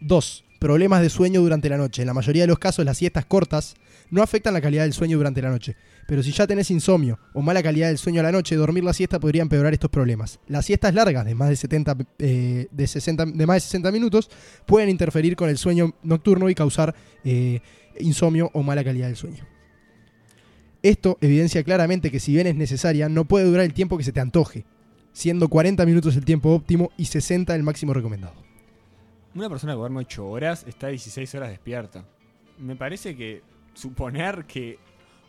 2. 0.00 0.44
Problemas 0.60 1.00
de 1.00 1.08
sueño 1.08 1.40
durante 1.40 1.70
la 1.70 1.78
noche. 1.78 2.02
En 2.02 2.06
la 2.06 2.12
mayoría 2.12 2.42
de 2.42 2.48
los 2.48 2.58
casos 2.58 2.84
las 2.84 2.98
siestas 2.98 3.24
cortas 3.24 3.76
no 4.10 4.22
afectan 4.22 4.52
la 4.52 4.60
calidad 4.60 4.82
del 4.82 4.92
sueño 4.92 5.16
durante 5.16 5.40
la 5.40 5.48
noche. 5.48 5.74
Pero 6.06 6.22
si 6.22 6.32
ya 6.32 6.46
tenés 6.46 6.70
insomnio 6.70 7.18
o 7.32 7.40
mala 7.40 7.62
calidad 7.62 7.88
del 7.88 7.96
sueño 7.96 8.20
a 8.20 8.24
la 8.24 8.30
noche, 8.30 8.56
dormir 8.56 8.84
la 8.84 8.92
siesta 8.92 9.18
podría 9.18 9.40
empeorar 9.40 9.72
estos 9.72 9.88
problemas. 9.88 10.38
Las 10.48 10.66
siestas 10.66 10.92
largas 10.92 11.24
de 11.24 11.34
más 11.34 11.48
de, 11.48 11.56
70, 11.56 11.96
eh, 12.18 12.66
de, 12.70 12.86
60, 12.86 13.24
de 13.24 13.46
más 13.46 13.56
de 13.56 13.60
60 13.60 13.90
minutos 13.90 14.28
pueden 14.66 14.90
interferir 14.90 15.34
con 15.34 15.48
el 15.48 15.56
sueño 15.56 15.94
nocturno 16.02 16.50
y 16.50 16.54
causar 16.54 16.94
eh, 17.24 17.60
insomnio 17.98 18.50
o 18.52 18.62
mala 18.62 18.84
calidad 18.84 19.06
del 19.06 19.16
sueño. 19.16 19.46
Esto 20.82 21.16
evidencia 21.22 21.64
claramente 21.64 22.10
que 22.10 22.20
si 22.20 22.34
bien 22.34 22.46
es 22.46 22.54
necesaria, 22.54 23.08
no 23.08 23.24
puede 23.24 23.46
durar 23.46 23.64
el 23.64 23.72
tiempo 23.72 23.96
que 23.96 24.04
se 24.04 24.12
te 24.12 24.20
antoje, 24.20 24.66
siendo 25.14 25.48
40 25.48 25.86
minutos 25.86 26.16
el 26.16 26.26
tiempo 26.26 26.50
óptimo 26.50 26.90
y 26.98 27.06
60 27.06 27.54
el 27.54 27.62
máximo 27.62 27.94
recomendado. 27.94 28.49
Una 29.34 29.48
persona 29.48 29.72
que 29.72 29.78
duerme 29.78 30.00
8 30.00 30.26
horas 30.26 30.64
está 30.66 30.88
16 30.88 31.34
horas 31.36 31.50
despierta. 31.50 32.04
Me 32.58 32.76
parece 32.76 33.16
que 33.16 33.42
suponer 33.74 34.44
que 34.44 34.78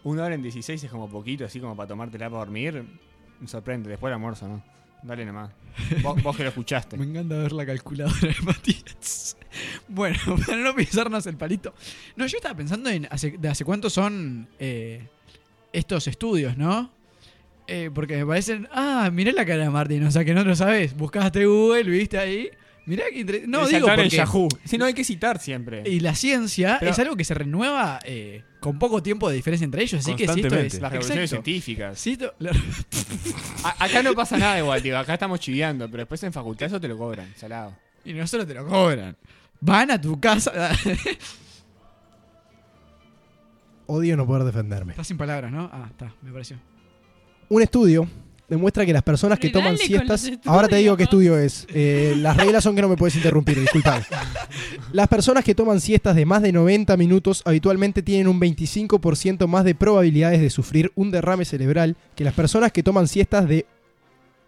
una 0.04 0.24
hora 0.24 0.36
en 0.36 0.41
16 0.41 0.84
es 0.84 0.89
como 0.89 1.10
poquito, 1.10 1.45
así 1.45 1.60
como 1.60 1.76
para 1.76 1.88
tomártela 1.88 2.30
para 2.30 2.39
dormir, 2.39 2.84
me 3.39 3.47
sorprende. 3.47 3.89
Después 3.89 4.10
del 4.10 4.16
almuerzo, 4.16 4.47
¿no? 4.47 4.64
Dale 5.04 5.26
nomás. 5.26 5.52
Vos, 6.04 6.22
vos 6.22 6.36
que 6.36 6.43
lo 6.43 6.49
escuchaste. 6.49 6.97
Me 6.97 7.06
encanta 7.06 7.36
ver 7.38 7.54
la 7.54 7.66
calculadora 7.66 8.20
de 8.20 8.36
Matías. 8.43 9.38
Bueno, 9.88 10.18
para 10.45 10.58
no 10.58 10.76
pisarnos 10.76 11.26
el 11.26 11.38
palito. 11.38 11.74
No, 12.16 12.28
yo 12.28 12.38
estaba 12.38 12.56
pensando 12.56 12.89
en 12.89 13.08
hace, 13.10 13.32
de 13.32 13.49
hace 13.49 13.66
cuánto 13.66 13.89
son 13.89 14.47
eh, 14.60 15.08
estos 15.74 16.08
estudios, 16.08 16.58
¿no? 16.58 16.91
Eh, 17.68 17.89
porque 17.93 18.18
me 18.18 18.26
parecen. 18.26 18.68
Ah, 18.72 19.10
mirá 19.12 19.32
la 19.32 19.45
cara 19.45 19.64
de 19.64 19.70
Martín, 19.70 20.04
o 20.04 20.12
sea 20.12 20.24
que 20.24 20.34
no 20.34 20.43
lo 20.43 20.56
sabes. 20.56 20.95
Buscaste 20.95 21.45
Google, 21.45 21.84
viste 21.84 22.20
ahí. 22.20 22.49
Mirá 22.86 23.05
que 23.13 23.19
inter- 23.19 23.47
No, 23.47 23.67
digo 23.67 23.79
saltar 23.88 23.99
en 23.99 24.05
porque. 24.05 24.17
Yahoo. 24.17 24.47
Si 24.65 24.77
no 24.77 24.86
hay 24.86 24.93
que 24.93 25.03
citar 25.03 25.39
siempre. 25.39 25.84
Y 25.86 25.99
la 25.99 26.15
ciencia 26.15 26.77
Pero- 26.79 26.91
es 26.91 26.99
algo 26.99 27.15
que 27.15 27.23
se 27.23 27.34
renueva 27.36 27.99
eh, 28.03 28.43
con 28.59 28.79
poco 28.79 29.03
tiempo 29.03 29.29
de 29.29 29.36
diferencia 29.36 29.65
entre 29.65 29.84
ellos. 29.84 29.99
Así 29.99 30.15
que 30.15 30.27
si 30.27 30.41
esto 30.41 30.55
es. 30.55 30.82
Las 30.82 30.91
revoluciones 30.91 31.25
Exacto. 31.32 31.43
científicas. 31.45 31.99
Si 31.99 32.11
esto- 32.13 32.34
acá 33.79 34.01
no 34.03 34.13
pasa 34.13 34.38
nada 34.38 34.57
igual, 34.59 34.82
tío. 34.82 34.97
Acá 34.97 35.13
estamos 35.13 35.39
chiviando, 35.39 35.86
pero 35.89 36.01
después 36.01 36.21
en 36.23 36.34
facultad 36.34 36.67
eso 36.67 36.82
te 36.82 36.88
lo 36.88 36.97
cobran, 36.97 37.32
salado. 37.36 37.75
y 38.03 38.13
no 38.13 38.25
solo 38.25 38.45
te 38.47 38.53
lo 38.55 38.65
cobran. 38.65 39.15
Van 39.59 39.91
a 39.91 40.01
tu 40.01 40.19
casa. 40.19 40.51
Odio 43.88 44.15
no 44.15 44.25
poder 44.25 44.43
defenderme. 44.43 44.93
Estás 44.93 45.07
sin 45.07 45.17
palabras, 45.17 45.51
¿no? 45.51 45.69
Ah, 45.71 45.88
está, 45.89 46.13
me 46.21 46.32
pareció. 46.32 46.57
Un 47.49 47.61
estudio 47.61 48.07
demuestra 48.52 48.86
que 48.86 48.91
las 48.91 49.02
personas 49.02 49.39
que 49.39 49.49
toman 49.49 49.78
siestas... 49.78 50.30
Ahora 50.45 50.68
te 50.68 50.76
digo 50.76 50.97
qué 50.97 51.04
estudio 51.04 51.38
es. 51.38 51.66
Eh, 51.74 52.16
las 52.18 52.36
reglas 52.36 52.62
son 52.62 52.76
que 52.76 52.82
no 52.82 52.89
me 52.89 52.97
puedes 52.97 53.16
interrumpir, 53.16 53.58
disculpad. 53.58 54.04
Las 54.91 55.08
personas 55.08 55.45
que 55.45 55.56
toman 55.56 55.80
siestas 55.80 56.18
de 56.18 56.26
más 56.26 56.41
de 56.41 56.52
90 56.52 56.97
minutos 56.97 57.43
habitualmente 57.45 58.02
tienen 58.02 58.28
un 58.28 58.41
25% 58.41 59.47
más 59.47 59.64
de 59.64 59.74
probabilidades 59.74 60.41
de 60.41 60.49
sufrir 60.49 60.91
un 60.95 61.12
derrame 61.12 61.45
cerebral 61.45 61.95
que 62.14 62.26
las 62.26 62.34
personas 62.34 62.74
que 62.74 62.84
toman 62.84 63.08
siestas 63.08 63.47
de 63.47 63.66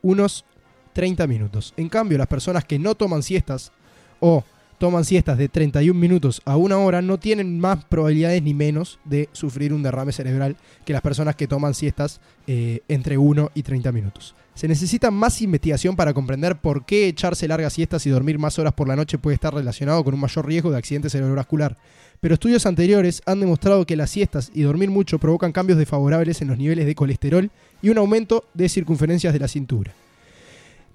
unos 0.01 0.43
30 0.91 1.25
minutos. 1.25 1.73
En 1.77 1.87
cambio, 1.87 2.17
las 2.17 2.27
personas 2.27 2.65
que 2.65 2.77
no 2.77 2.95
toman 2.95 3.23
siestas 3.23 3.71
o 4.19 4.43
toman 4.83 5.05
siestas 5.05 5.37
de 5.37 5.47
31 5.47 5.97
minutos 5.97 6.41
a 6.43 6.57
una 6.57 6.77
hora 6.77 7.01
no 7.01 7.17
tienen 7.17 7.57
más 7.57 7.85
probabilidades 7.85 8.43
ni 8.43 8.53
menos 8.53 8.99
de 9.05 9.29
sufrir 9.31 9.71
un 9.71 9.81
derrame 9.81 10.11
cerebral 10.11 10.57
que 10.83 10.91
las 10.91 11.01
personas 11.01 11.37
que 11.37 11.47
toman 11.47 11.73
siestas 11.73 12.19
eh, 12.47 12.81
entre 12.89 13.17
1 13.17 13.51
y 13.55 13.63
30 13.63 13.93
minutos. 13.93 14.35
Se 14.55 14.67
necesita 14.67 15.09
más 15.09 15.41
investigación 15.41 15.95
para 15.95 16.13
comprender 16.13 16.57
por 16.57 16.85
qué 16.85 17.07
echarse 17.07 17.47
largas 17.47 17.71
siestas 17.71 18.05
y 18.05 18.09
dormir 18.09 18.37
más 18.39 18.59
horas 18.59 18.73
por 18.73 18.89
la 18.89 18.97
noche 18.97 19.17
puede 19.17 19.35
estar 19.35 19.53
relacionado 19.53 20.03
con 20.03 20.15
un 20.15 20.19
mayor 20.19 20.45
riesgo 20.45 20.69
de 20.69 20.79
accidente 20.79 21.09
cerebrovascular. 21.09 21.77
Pero 22.19 22.33
estudios 22.33 22.65
anteriores 22.65 23.21
han 23.25 23.39
demostrado 23.39 23.85
que 23.85 23.95
las 23.95 24.09
siestas 24.09 24.51
y 24.53 24.63
dormir 24.63 24.89
mucho 24.89 25.17
provocan 25.17 25.53
cambios 25.53 25.79
desfavorables 25.79 26.41
en 26.41 26.49
los 26.49 26.57
niveles 26.57 26.85
de 26.85 26.95
colesterol 26.95 27.51
y 27.81 27.87
un 27.87 27.99
aumento 27.99 28.43
de 28.53 28.67
circunferencias 28.67 29.31
de 29.31 29.39
la 29.39 29.47
cintura. 29.47 29.93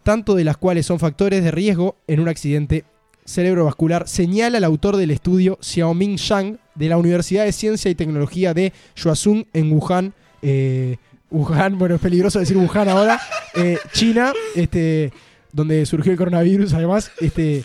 tanto 0.02 0.34
de 0.34 0.44
las 0.44 0.58
cuales 0.58 0.84
son 0.84 0.98
factores 0.98 1.42
de 1.42 1.50
riesgo 1.50 1.96
en 2.06 2.20
un 2.20 2.28
accidente 2.28 2.84
cerebrovascular, 3.28 4.08
señala 4.08 4.58
el 4.58 4.64
autor 4.64 4.96
del 4.96 5.10
estudio 5.10 5.58
Xiaoming 5.60 6.16
Zhang 6.18 6.58
de 6.74 6.88
la 6.88 6.96
Universidad 6.96 7.44
de 7.44 7.52
Ciencia 7.52 7.90
y 7.90 7.94
Tecnología 7.94 8.54
de 8.54 8.72
Xuazun 8.96 9.46
en 9.52 9.70
Wuhan. 9.72 10.14
eh, 10.42 10.96
Wuhan, 11.30 11.76
bueno, 11.78 11.96
es 11.96 12.00
peligroso 12.00 12.38
decir 12.38 12.56
Wuhan 12.56 12.88
ahora, 12.88 13.20
eh, 13.54 13.76
China, 13.92 14.32
este, 14.56 15.12
donde 15.52 15.84
surgió 15.84 16.10
el 16.12 16.16
coronavirus 16.16 16.72
además, 16.72 17.10
este, 17.20 17.64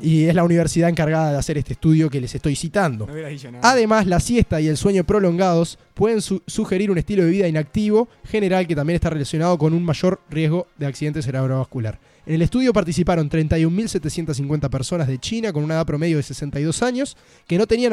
y 0.00 0.24
es 0.24 0.34
la 0.34 0.42
universidad 0.42 0.88
encargada 0.88 1.32
de 1.32 1.38
hacer 1.38 1.58
este 1.58 1.74
estudio 1.74 2.08
que 2.08 2.18
les 2.20 2.34
estoy 2.34 2.56
citando. 2.56 3.06
No. 3.06 3.58
Además, 3.62 4.06
la 4.06 4.20
siesta 4.20 4.58
y 4.60 4.68
el 4.68 4.78
sueño 4.78 5.04
prolongados 5.04 5.78
pueden 5.92 6.22
su- 6.22 6.42
sugerir 6.46 6.90
un 6.90 6.96
estilo 6.96 7.24
de 7.24 7.30
vida 7.30 7.46
inactivo 7.46 8.08
general 8.24 8.66
que 8.66 8.74
también 8.74 8.94
está 8.94 9.10
relacionado 9.10 9.58
con 9.58 9.74
un 9.74 9.84
mayor 9.84 10.20
riesgo 10.30 10.66
de 10.78 10.86
accidente 10.86 11.20
cerebrovascular. 11.20 11.98
En 12.26 12.36
el 12.36 12.42
estudio 12.42 12.72
participaron 12.72 13.28
31.750 13.28 14.70
personas 14.70 15.08
de 15.08 15.18
China 15.18 15.52
con 15.52 15.62
una 15.62 15.74
edad 15.74 15.84
promedio 15.84 16.16
de 16.16 16.22
62 16.22 16.82
años 16.82 17.16
que 17.46 17.58
no 17.58 17.66
tenían 17.66 17.92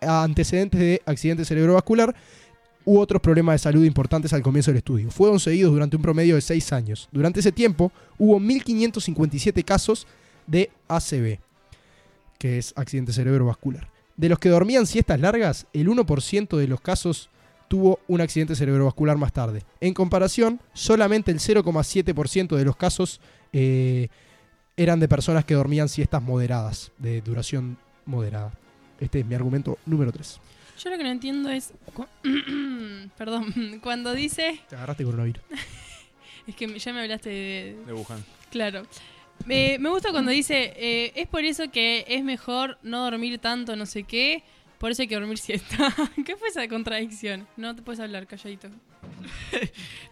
antecedentes 0.00 0.80
de 0.80 1.02
accidente 1.04 1.44
cerebrovascular 1.44 2.14
u 2.86 2.98
otros 2.98 3.20
problemas 3.20 3.54
de 3.54 3.58
salud 3.58 3.84
importantes 3.84 4.32
al 4.32 4.40
comienzo 4.40 4.70
del 4.70 4.78
estudio. 4.78 5.10
Fueron 5.10 5.38
seguidos 5.40 5.72
durante 5.72 5.96
un 5.96 6.02
promedio 6.02 6.36
de 6.36 6.40
6 6.40 6.72
años. 6.72 7.08
Durante 7.12 7.40
ese 7.40 7.52
tiempo 7.52 7.92
hubo 8.16 8.40
1.557 8.40 9.62
casos 9.62 10.06
de 10.46 10.70
ACV, 10.88 11.38
que 12.38 12.58
es 12.58 12.72
accidente 12.76 13.12
cerebrovascular. 13.12 13.90
De 14.16 14.30
los 14.30 14.38
que 14.38 14.48
dormían 14.48 14.86
siestas 14.86 15.20
largas, 15.20 15.66
el 15.74 15.88
1% 15.88 16.56
de 16.56 16.68
los 16.68 16.80
casos 16.80 17.28
tuvo 17.68 18.00
un 18.08 18.20
accidente 18.20 18.54
cerebrovascular 18.54 19.16
más 19.16 19.32
tarde. 19.32 19.62
En 19.80 19.94
comparación, 19.94 20.60
solamente 20.72 21.30
el 21.30 21.38
0,7% 21.38 22.56
de 22.56 22.64
los 22.64 22.76
casos 22.76 23.20
eh, 23.52 24.08
eran 24.76 25.00
de 25.00 25.08
personas 25.08 25.44
que 25.44 25.54
dormían 25.54 25.88
siestas 25.88 26.22
moderadas, 26.22 26.92
de 26.98 27.20
duración 27.22 27.78
moderada. 28.04 28.52
Este 29.00 29.20
es 29.20 29.26
mi 29.26 29.34
argumento 29.34 29.78
número 29.86 30.12
3. 30.12 30.40
Yo 30.82 30.90
lo 30.90 30.98
que 30.98 31.04
no 31.04 31.10
entiendo 31.10 31.48
es. 31.50 31.72
cu- 31.94 32.06
Perdón, 33.16 33.52
cuando 33.82 34.12
dice. 34.12 34.60
Te 34.68 34.76
agarraste 34.76 35.04
coronavirus. 35.04 35.42
Es 36.46 36.54
que 36.54 36.78
ya 36.78 36.92
me 36.92 37.00
hablaste 37.00 37.28
de. 37.28 37.76
De 37.86 37.92
Wuhan. 37.92 38.24
Claro. 38.52 38.84
Me, 39.46 39.78
me 39.80 39.88
gusta 39.88 40.12
cuando 40.12 40.30
dice. 40.30 40.72
eh, 40.76 41.12
es 41.16 41.26
por 41.26 41.42
eso 41.44 41.72
que 41.72 42.04
es 42.06 42.22
mejor 42.22 42.78
no 42.84 43.02
dormir 43.02 43.40
tanto, 43.40 43.74
no 43.74 43.84
sé 43.84 44.04
qué. 44.04 44.44
Por 44.78 44.90
eso 44.90 45.02
hay 45.02 45.08
que 45.08 45.14
dormir 45.14 45.38
siesta. 45.38 45.94
¿Qué 46.24 46.36
fue 46.36 46.48
esa 46.48 46.66
contradicción? 46.68 47.46
No 47.56 47.74
te 47.74 47.82
puedes 47.82 48.00
hablar, 48.00 48.26
calladito. 48.26 48.68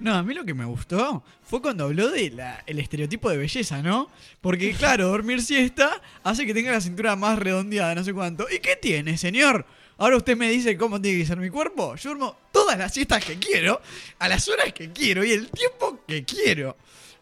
No, 0.00 0.14
a 0.14 0.22
mí 0.22 0.34
lo 0.34 0.44
que 0.44 0.54
me 0.54 0.64
gustó 0.64 1.22
fue 1.42 1.62
cuando 1.62 1.84
habló 1.84 2.10
del 2.10 2.40
el 2.66 2.78
estereotipo 2.78 3.30
de 3.30 3.36
belleza, 3.36 3.80
¿no? 3.82 4.10
Porque, 4.40 4.72
claro, 4.78 5.08
dormir 5.08 5.40
siesta 5.40 6.02
hace 6.22 6.46
que 6.46 6.52
tenga 6.52 6.72
la 6.72 6.80
cintura 6.80 7.16
más 7.16 7.38
redondeada, 7.38 7.94
no 7.94 8.04
sé 8.04 8.12
cuánto. 8.12 8.46
¿Y 8.50 8.58
qué 8.58 8.76
tiene, 8.76 9.16
señor? 9.16 9.64
Ahora 9.96 10.16
usted 10.16 10.36
me 10.36 10.50
dice 10.50 10.76
cómo 10.76 11.00
tiene 11.00 11.18
que 11.18 11.26
ser 11.26 11.38
mi 11.38 11.50
cuerpo. 11.50 11.94
Yo 11.96 12.10
duermo 12.10 12.36
todas 12.52 12.76
las 12.76 12.92
siestas 12.92 13.24
que 13.24 13.38
quiero, 13.38 13.80
a 14.18 14.28
las 14.28 14.48
horas 14.48 14.72
que 14.72 14.90
quiero 14.90 15.24
y 15.24 15.30
el 15.30 15.48
tiempo 15.48 16.00
que 16.06 16.24
quiero. 16.24 16.76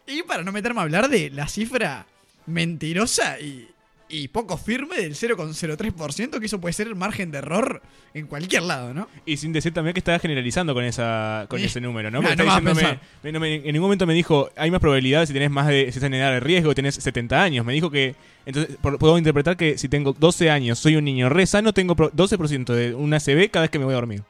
Y 0.07 0.23
para 0.23 0.43
no 0.43 0.51
meterme 0.51 0.79
a 0.79 0.83
hablar 0.83 1.07
de 1.07 1.29
la 1.29 1.47
cifra 1.47 2.05
mentirosa 2.45 3.39
y, 3.39 3.69
y 4.15 4.27
poco 4.27 4.57
firme 4.57 4.97
del 4.97 5.15
0,03%, 5.15 6.39
que 6.39 6.45
eso 6.45 6.61
puede 6.61 6.73
ser 6.73 6.87
el 6.87 6.95
margen 6.95 7.31
de 7.31 7.39
error 7.39 7.81
en 8.13 8.27
cualquier 8.27 8.63
lado, 8.63 8.93
¿no? 8.93 9.07
Y 9.25 9.37
sin 9.37 9.51
decir 9.53 9.73
también 9.73 9.93
que 9.93 9.99
estaba 9.99 10.19
generalizando 10.19 10.73
con 10.73 10.83
esa 10.83 11.45
con 11.49 11.59
ese 11.59 11.81
número, 11.81 12.11
¿no? 12.11 12.21
nah, 12.21 12.29
Porque 12.29 12.43
no 12.43 12.49
está 12.49 12.61
me 12.61 12.73
vas 12.73 12.83
a 12.83 12.87
diciéndome- 12.91 12.99
me- 13.23 13.31
no 13.31 13.39
me- 13.39 13.55
en 13.55 13.63
ningún 13.63 13.81
momento 13.81 14.05
me 14.05 14.13
dijo, 14.13 14.49
hay 14.55 14.69
más 14.71 14.79
probabilidad 14.79 15.25
si 15.25 15.33
tenés 15.33 15.49
más 15.51 15.67
de, 15.67 15.83
si 15.83 15.89
estás 15.97 16.03
en 16.03 16.13
edad 16.13 16.31
de 16.31 16.39
riesgo, 16.39 16.75
tenés 16.75 16.95
70 16.95 17.41
años. 17.41 17.65
Me 17.65 17.73
dijo 17.73 17.89
que, 17.89 18.15
entonces, 18.45 18.77
por- 18.81 18.99
puedo 18.99 19.17
interpretar 19.17 19.57
que 19.57 19.77
si 19.77 19.89
tengo 19.89 20.13
12 20.13 20.49
años, 20.51 20.77
soy 20.79 20.95
un 20.95 21.05
niño 21.05 21.29
re 21.29 21.45
sano, 21.47 21.73
tengo 21.73 21.95
pro- 21.95 22.11
12% 22.11 22.73
de 22.73 22.93
una 22.93 23.19
CB 23.19 23.49
cada 23.49 23.63
vez 23.63 23.71
que 23.71 23.79
me 23.79 23.85
voy 23.85 23.93
a 23.93 23.97
dormir. 23.97 24.23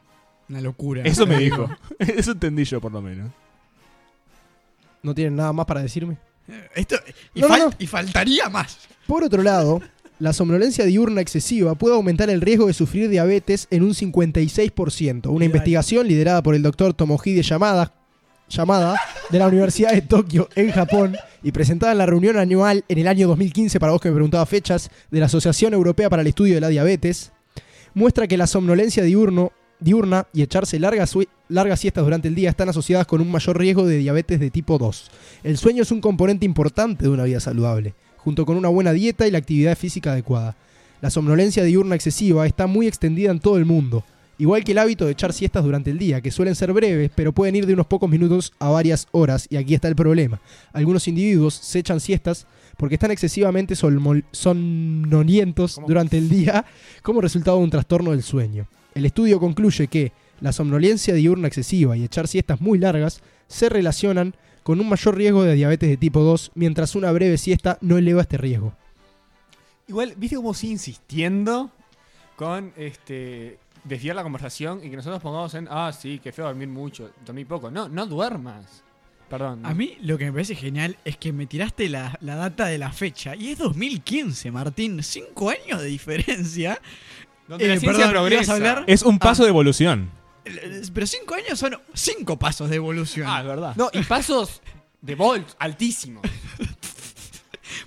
Una 0.49 0.61
locura. 0.61 1.01
Eso 1.03 1.25
me 1.27 1.37
dijo. 1.39 1.69
Eso 1.99 2.31
entendí 2.31 2.63
yo, 2.63 2.79
por 2.79 2.91
lo 2.91 3.01
menos. 3.01 3.31
¿No 5.01 5.13
tienen 5.13 5.35
nada 5.35 5.51
más 5.51 5.65
para 5.65 5.81
decirme? 5.81 6.17
Esto, 6.75 6.95
y, 7.33 7.41
No, 7.41 7.47
no, 7.49 7.53
fal- 7.55 7.59
no. 7.65 7.73
y 7.79 7.87
faltaría 7.87 8.49
más. 8.49 8.77
Por 9.07 9.23
otro 9.23 9.43
lado, 9.43 9.81
la 10.19 10.31
somnolencia 10.31 10.85
diurna 10.85 11.21
excesiva 11.21 11.75
puede 11.75 11.95
aumentar 11.95 12.29
el 12.29 12.39
riesgo 12.39 12.67
de 12.67 12.73
sufrir 12.73 13.09
diabetes 13.09 13.67
en 13.71 13.83
un 13.83 13.93
56%. 13.93 15.27
Una 15.27 15.45
investigación 15.45 16.07
liderada 16.07 16.41
por 16.41 16.55
el 16.55 16.63
doctor 16.63 16.93
Tomohide 16.93 17.41
Yamada, 17.41 17.93
de 19.29 19.39
la 19.39 19.47
Universidad 19.47 19.91
de 19.91 20.01
Tokio 20.01 20.47
en 20.55 20.71
Japón 20.71 21.17
y 21.41 21.51
presentada 21.51 21.91
en 21.91 21.97
la 21.97 22.05
reunión 22.05 22.37
anual 22.37 22.85
en 22.87 22.97
el 22.99 23.07
año 23.07 23.27
2015, 23.27 23.79
para 23.79 23.91
vos 23.91 24.01
que 24.01 24.09
me 24.09 24.15
preguntaba 24.15 24.45
fechas, 24.45 24.91
de 25.11 25.19
la 25.19 25.25
Asociación 25.25 25.73
Europea 25.73 26.09
para 26.09 26.21
el 26.21 26.27
Estudio 26.27 26.55
de 26.55 26.61
la 26.61 26.69
Diabetes, 26.69 27.31
muestra 27.93 28.27
que 28.27 28.37
la 28.37 28.47
somnolencia 28.47 29.03
diurno, 29.03 29.51
diurna 29.79 30.27
y 30.33 30.43
echarse 30.43 30.79
largas, 30.79 31.15
largas 31.49 31.79
siestas 31.79 32.03
durante 32.03 32.27
el 32.27 32.35
día 32.35 32.49
están 32.49 32.69
asociadas 32.69 33.07
con 33.07 33.19
un 33.19 33.31
mayor 33.31 33.57
riesgo 33.57 33.85
de 33.85 33.97
diabetes 33.97 34.39
de 34.39 34.51
tipo 34.51 34.77
2. 34.77 35.11
El 35.43 35.57
sueño 35.57 35.81
es 35.81 35.91
un 35.91 35.99
componente 35.99 36.45
importante 36.45 37.03
de 37.03 37.09
una 37.09 37.23
vida 37.23 37.39
saludable 37.39 37.95
junto 38.23 38.45
con 38.45 38.57
una 38.57 38.69
buena 38.69 38.93
dieta 38.93 39.27
y 39.27 39.31
la 39.31 39.39
actividad 39.39 39.77
física 39.77 40.13
adecuada. 40.13 40.55
La 41.01 41.09
somnolencia 41.09 41.63
diurna 41.63 41.95
excesiva 41.95 42.47
está 42.47 42.67
muy 42.67 42.87
extendida 42.87 43.31
en 43.31 43.39
todo 43.39 43.57
el 43.57 43.65
mundo, 43.65 44.05
igual 44.37 44.63
que 44.63 44.71
el 44.71 44.77
hábito 44.77 45.05
de 45.05 45.11
echar 45.11 45.33
siestas 45.33 45.63
durante 45.63 45.91
el 45.91 45.97
día, 45.97 46.21
que 46.21 46.31
suelen 46.31 46.55
ser 46.55 46.71
breves, 46.71 47.11
pero 47.13 47.33
pueden 47.33 47.57
ir 47.57 47.65
de 47.65 47.73
unos 47.73 47.87
pocos 47.87 48.09
minutos 48.09 48.53
a 48.59 48.69
varias 48.69 49.07
horas, 49.11 49.47
y 49.49 49.57
aquí 49.57 49.73
está 49.73 49.89
el 49.89 49.95
problema. 49.95 50.39
Algunos 50.71 51.09
individuos 51.09 51.55
se 51.55 51.79
echan 51.79 51.99
siestas 51.99 52.47
porque 52.77 52.95
están 52.95 53.11
excesivamente 53.11 53.75
somnolientos 53.75 55.81
durante 55.85 56.17
el 56.17 56.29
día 56.29 56.63
como 57.01 57.19
resultado 57.19 57.57
de 57.57 57.63
un 57.65 57.69
trastorno 57.69 58.11
del 58.11 58.23
sueño. 58.23 58.67
El 58.95 59.05
estudio 59.05 59.39
concluye 59.39 59.87
que 59.87 60.13
la 60.39 60.53
somnolencia 60.53 61.13
diurna 61.13 61.47
excesiva 61.47 61.97
y 61.97 62.03
echar 62.03 62.27
siestas 62.27 62.61
muy 62.61 62.79
largas 62.79 63.21
se 63.47 63.69
relacionan 63.69 64.35
con 64.63 64.79
un 64.79 64.89
mayor 64.89 65.15
riesgo 65.15 65.43
de 65.43 65.53
diabetes 65.55 65.89
de 65.89 65.97
tipo 65.97 66.21
2, 66.21 66.51
mientras 66.55 66.95
una 66.95 67.11
breve 67.11 67.37
siesta 67.37 67.77
no 67.81 67.97
eleva 67.97 68.21
este 68.21 68.37
riesgo. 68.37 68.73
Igual, 69.87 70.13
¿viste 70.17 70.35
cómo 70.37 70.53
sigue 70.53 70.73
insistiendo 70.73 71.69
con 72.35 72.71
este 72.77 73.59
desviar 73.83 74.15
la 74.15 74.23
conversación 74.23 74.79
y 74.83 74.89
que 74.89 74.95
nosotros 74.95 75.21
pongamos 75.21 75.53
en, 75.55 75.67
ah, 75.69 75.91
sí, 75.91 76.19
que 76.19 76.31
feo 76.31 76.45
dormir 76.45 76.69
mucho, 76.69 77.11
dormir 77.25 77.45
poco? 77.47 77.69
No, 77.69 77.89
no 77.89 78.05
duermas. 78.05 78.83
Perdón. 79.29 79.65
A 79.65 79.73
mí 79.73 79.97
lo 80.01 80.17
que 80.17 80.25
me 80.25 80.31
parece 80.31 80.55
genial 80.55 80.95
es 81.05 81.17
que 81.17 81.33
me 81.33 81.47
tiraste 81.47 81.89
la, 81.89 82.17
la 82.21 82.35
data 82.35 82.67
de 82.67 82.77
la 82.77 82.91
fecha. 82.91 83.35
Y 83.35 83.49
es 83.51 83.57
2015, 83.57 84.51
Martín. 84.51 85.01
Cinco 85.01 85.49
años 85.49 85.81
de 85.81 85.87
diferencia. 85.87 86.79
Donde 87.47 87.65
Eh, 87.65 87.69
la 87.69 87.79
ciencia 87.79 88.05
perdón, 88.05 88.11
progresa. 88.11 88.35
¿ibas 88.43 88.49
a 88.49 88.53
hablar? 88.53 88.83
Es 88.87 89.01
un 89.01 89.17
paso 89.19 89.41
Ah. 89.41 89.45
de 89.45 89.49
evolución. 89.49 90.11
Pero 90.93 91.07
cinco 91.07 91.35
años 91.35 91.57
son 91.59 91.77
cinco 91.93 92.37
pasos 92.37 92.69
de 92.69 92.75
evolución. 92.77 93.27
Ah, 93.29 93.41
es 93.41 93.47
verdad. 93.47 93.75
No, 93.75 93.89
y 93.93 94.01
pasos 94.03 94.61
de 95.01 95.15
volt 95.15 95.47
altísimos. 95.59 96.23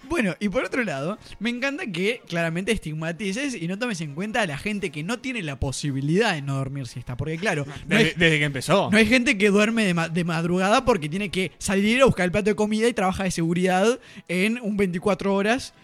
Bueno, 0.08 0.34
y 0.40 0.48
por 0.48 0.64
otro 0.64 0.84
lado, 0.84 1.18
me 1.40 1.50
encanta 1.50 1.86
que 1.86 2.20
claramente 2.28 2.70
estigmatices 2.72 3.54
y 3.54 3.66
no 3.68 3.78
tomes 3.78 4.00
en 4.00 4.14
cuenta 4.14 4.40
a 4.42 4.46
la 4.46 4.56
gente 4.56 4.90
que 4.90 5.02
no 5.02 5.18
tiene 5.18 5.42
la 5.42 5.58
posibilidad 5.60 6.32
de 6.34 6.42
no 6.42 6.54
dormir 6.56 6.86
siesta. 6.86 7.16
Porque 7.16 7.36
claro, 7.36 7.66
no 7.66 7.96
Desde, 7.96 8.10
hay, 8.10 8.14
desde 8.16 8.38
que 8.38 8.44
empezó. 8.44 8.88
no 8.90 8.98
hay 8.98 9.06
gente 9.06 9.36
que 9.36 9.50
duerme 9.50 9.84
de, 9.84 9.94
ma- 9.94 10.08
de 10.08 10.24
madrugada 10.24 10.84
porque 10.84 11.08
tiene 11.08 11.30
que 11.30 11.52
salir 11.58 12.00
a 12.02 12.04
buscar 12.06 12.24
el 12.24 12.30
plato 12.32 12.50
de 12.50 12.56
comida 12.56 12.88
y 12.88 12.92
trabaja 12.94 13.24
de 13.24 13.30
seguridad 13.32 13.98
en 14.28 14.58
un 14.62 14.76
24 14.76 15.34
horas. 15.34 15.74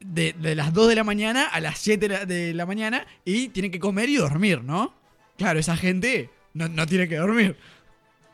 De, 0.00 0.34
de 0.34 0.54
las 0.54 0.72
2 0.74 0.88
de 0.88 0.94
la 0.94 1.04
mañana 1.04 1.44
a 1.46 1.58
las 1.60 1.78
7 1.78 2.08
de 2.08 2.14
la, 2.14 2.26
de 2.26 2.52
la 2.54 2.66
mañana 2.66 3.06
y 3.24 3.48
tiene 3.48 3.70
que 3.70 3.78
comer 3.78 4.08
y 4.10 4.16
dormir, 4.16 4.62
¿no? 4.62 4.94
Claro, 5.36 5.58
esa 5.58 5.76
gente 5.76 6.30
no, 6.54 6.68
no 6.68 6.86
tiene 6.86 7.08
que 7.08 7.16
dormir. 7.16 7.56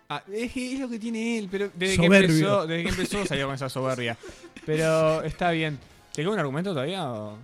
Ah, 0.09 0.22
es, 0.32 0.57
es 0.57 0.78
lo 0.78 0.88
que 0.88 0.98
tiene 0.98 1.38
él, 1.38 1.48
pero 1.50 1.70
desde 1.74 1.96
Soberbio. 1.96 2.28
que 2.28 2.34
empezó, 2.34 2.66
desde 2.66 2.82
que 2.82 2.88
empezó 2.90 3.26
salió 3.26 3.46
con 3.46 3.55
esa 3.55 3.68
soberbia. 3.68 4.16
Pero 4.66 5.22
está 5.22 5.50
bien. 5.50 5.78
¿Te 6.12 6.22
queda 6.22 6.32
un 6.32 6.38
argumento 6.38 6.70
todavía? 6.72 7.11
o? 7.11 7.38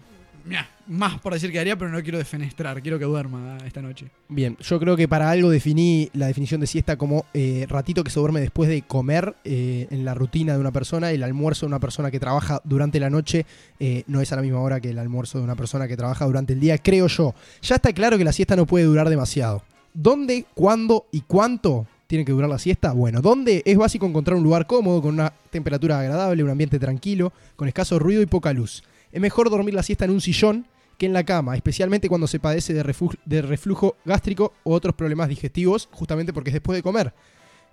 Más 0.87 1.21
por 1.21 1.35
decir 1.35 1.53
que 1.53 1.61
haría, 1.61 1.77
pero 1.77 1.91
no 1.91 2.03
quiero 2.03 2.17
defenestrar, 2.17 2.81
quiero 2.81 2.99
que 2.99 3.05
duerma 3.05 3.59
esta 3.67 3.83
noche. 3.83 4.07
Bien, 4.29 4.57
yo 4.59 4.81
creo 4.81 4.97
que 4.97 5.07
para 5.07 5.31
algo 5.31 5.51
definí 5.51 6.09
la 6.15 6.27
definición 6.27 6.63
de 6.63 6.67
siesta 6.67 6.97
como 6.97 7.27
eh, 7.35 7.67
ratito 7.69 8.03
que 8.03 8.11
se 8.11 8.19
duerme 8.19 8.41
después 8.41 8.71
de 8.71 8.81
comer 8.83 9.37
eh, 9.45 9.87
en 9.91 10.07
la 10.07 10.15
rutina 10.15 10.55
de 10.55 10.61
una 10.61 10.73
persona. 10.73 11.11
El 11.11 11.23
almuerzo 11.23 11.67
de 11.67 11.69
una 11.69 11.81
persona 11.81 12.11
que 12.11 12.19
trabaja 12.19 12.63
durante 12.65 13.01
la 13.01 13.11
noche 13.11 13.45
eh, 13.79 14.05
no 14.07 14.23
es 14.23 14.33
a 14.33 14.37
la 14.37 14.43
misma 14.43 14.61
hora 14.61 14.81
que 14.81 14.91
el 14.91 14.99
almuerzo 14.99 15.39
de 15.39 15.45
una 15.45 15.57
persona 15.57 15.87
que 15.87 15.97
trabaja 15.97 16.25
durante 16.25 16.55
el 16.55 16.61
día, 16.61 16.79
creo 16.79 17.07
yo. 17.07 17.35
Ya 17.61 17.77
está 17.77 17.93
claro 17.93 18.17
que 18.17 18.25
la 18.25 18.33
siesta 18.33 18.57
no 18.57 18.67
puede 18.67 18.87
durar 18.87 19.11
demasiado. 19.11 19.63
¿Dónde, 19.93 20.47
cuándo 20.55 21.07
y 21.13 21.21
cuánto 21.23 21.87
tiene 22.07 22.25
que 22.25 22.33
durar 22.33 22.49
la 22.49 22.59
siesta? 22.59 22.93
Bueno, 22.93 23.21
¿dónde 23.21 23.63
es 23.67 23.77
básico 23.77 24.07
encontrar 24.07 24.39
un 24.39 24.45
lugar 24.45 24.67
cómodo, 24.67 25.03
con 25.03 25.15
una 25.15 25.35
temperatura 25.51 26.01
agradable, 26.01 26.43
un 26.43 26.51
ambiente 26.51 26.79
tranquilo, 26.79 27.33
con 27.57 27.69
escaso 27.69 27.99
ruido 27.99 28.23
y 28.23 28.27
poca 28.27 28.55
luz? 28.55 28.83
Es 29.13 29.21
mejor 29.21 29.51
dormir 29.51 29.75
la 29.75 29.83
siesta 29.83 30.05
en 30.05 30.11
un 30.11 30.21
sillón 30.21 30.67
que 30.99 31.07
en 31.07 31.13
la 31.13 31.25
cama, 31.25 31.55
especialmente 31.55 32.09
cuando 32.09 32.27
se 32.27 32.41
padece 32.41 32.75
de, 32.75 32.83
de 33.25 33.43
reflujo 33.43 33.97
gástrico 34.05 34.53
o 34.65 34.75
otros 34.75 34.95
problemas 34.95 35.29
digestivos, 35.29 35.89
justamente 35.93 36.33
porque 36.33 36.51
es 36.51 36.55
después 36.55 36.77
de 36.77 36.83
comer. 36.83 37.15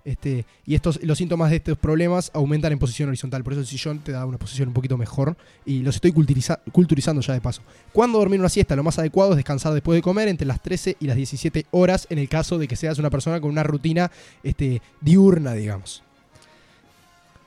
Este, 0.04 0.46
y 0.64 0.76
estos, 0.76 1.02
los 1.02 1.18
síntomas 1.18 1.50
de 1.50 1.56
estos 1.56 1.76
problemas 1.76 2.30
aumentan 2.32 2.70
en 2.70 2.78
posición 2.78 3.08
horizontal. 3.08 3.42
Por 3.42 3.54
eso 3.54 3.60
el 3.62 3.66
sillón 3.66 3.98
te 3.98 4.12
da 4.12 4.24
una 4.24 4.38
posición 4.38 4.68
un 4.68 4.74
poquito 4.74 4.96
mejor. 4.96 5.36
Y 5.64 5.80
los 5.80 5.96
estoy 5.96 6.12
culturiza- 6.12 6.60
culturizando 6.70 7.20
ya 7.22 7.34
de 7.34 7.40
paso. 7.40 7.62
¿Cuándo 7.92 8.18
dormir 8.18 8.38
una 8.38 8.48
siesta? 8.48 8.76
Lo 8.76 8.84
más 8.84 9.00
adecuado 9.00 9.32
es 9.32 9.36
descansar 9.36 9.72
después 9.74 9.96
de 9.98 10.02
comer 10.02 10.28
entre 10.28 10.46
las 10.46 10.62
13 10.62 10.96
y 11.00 11.06
las 11.08 11.16
17 11.16 11.66
horas 11.72 12.06
en 12.08 12.18
el 12.20 12.28
caso 12.28 12.56
de 12.56 12.68
que 12.68 12.76
seas 12.76 13.00
una 13.00 13.10
persona 13.10 13.40
con 13.40 13.50
una 13.50 13.64
rutina 13.64 14.12
este, 14.44 14.80
diurna, 15.00 15.54
digamos. 15.54 16.04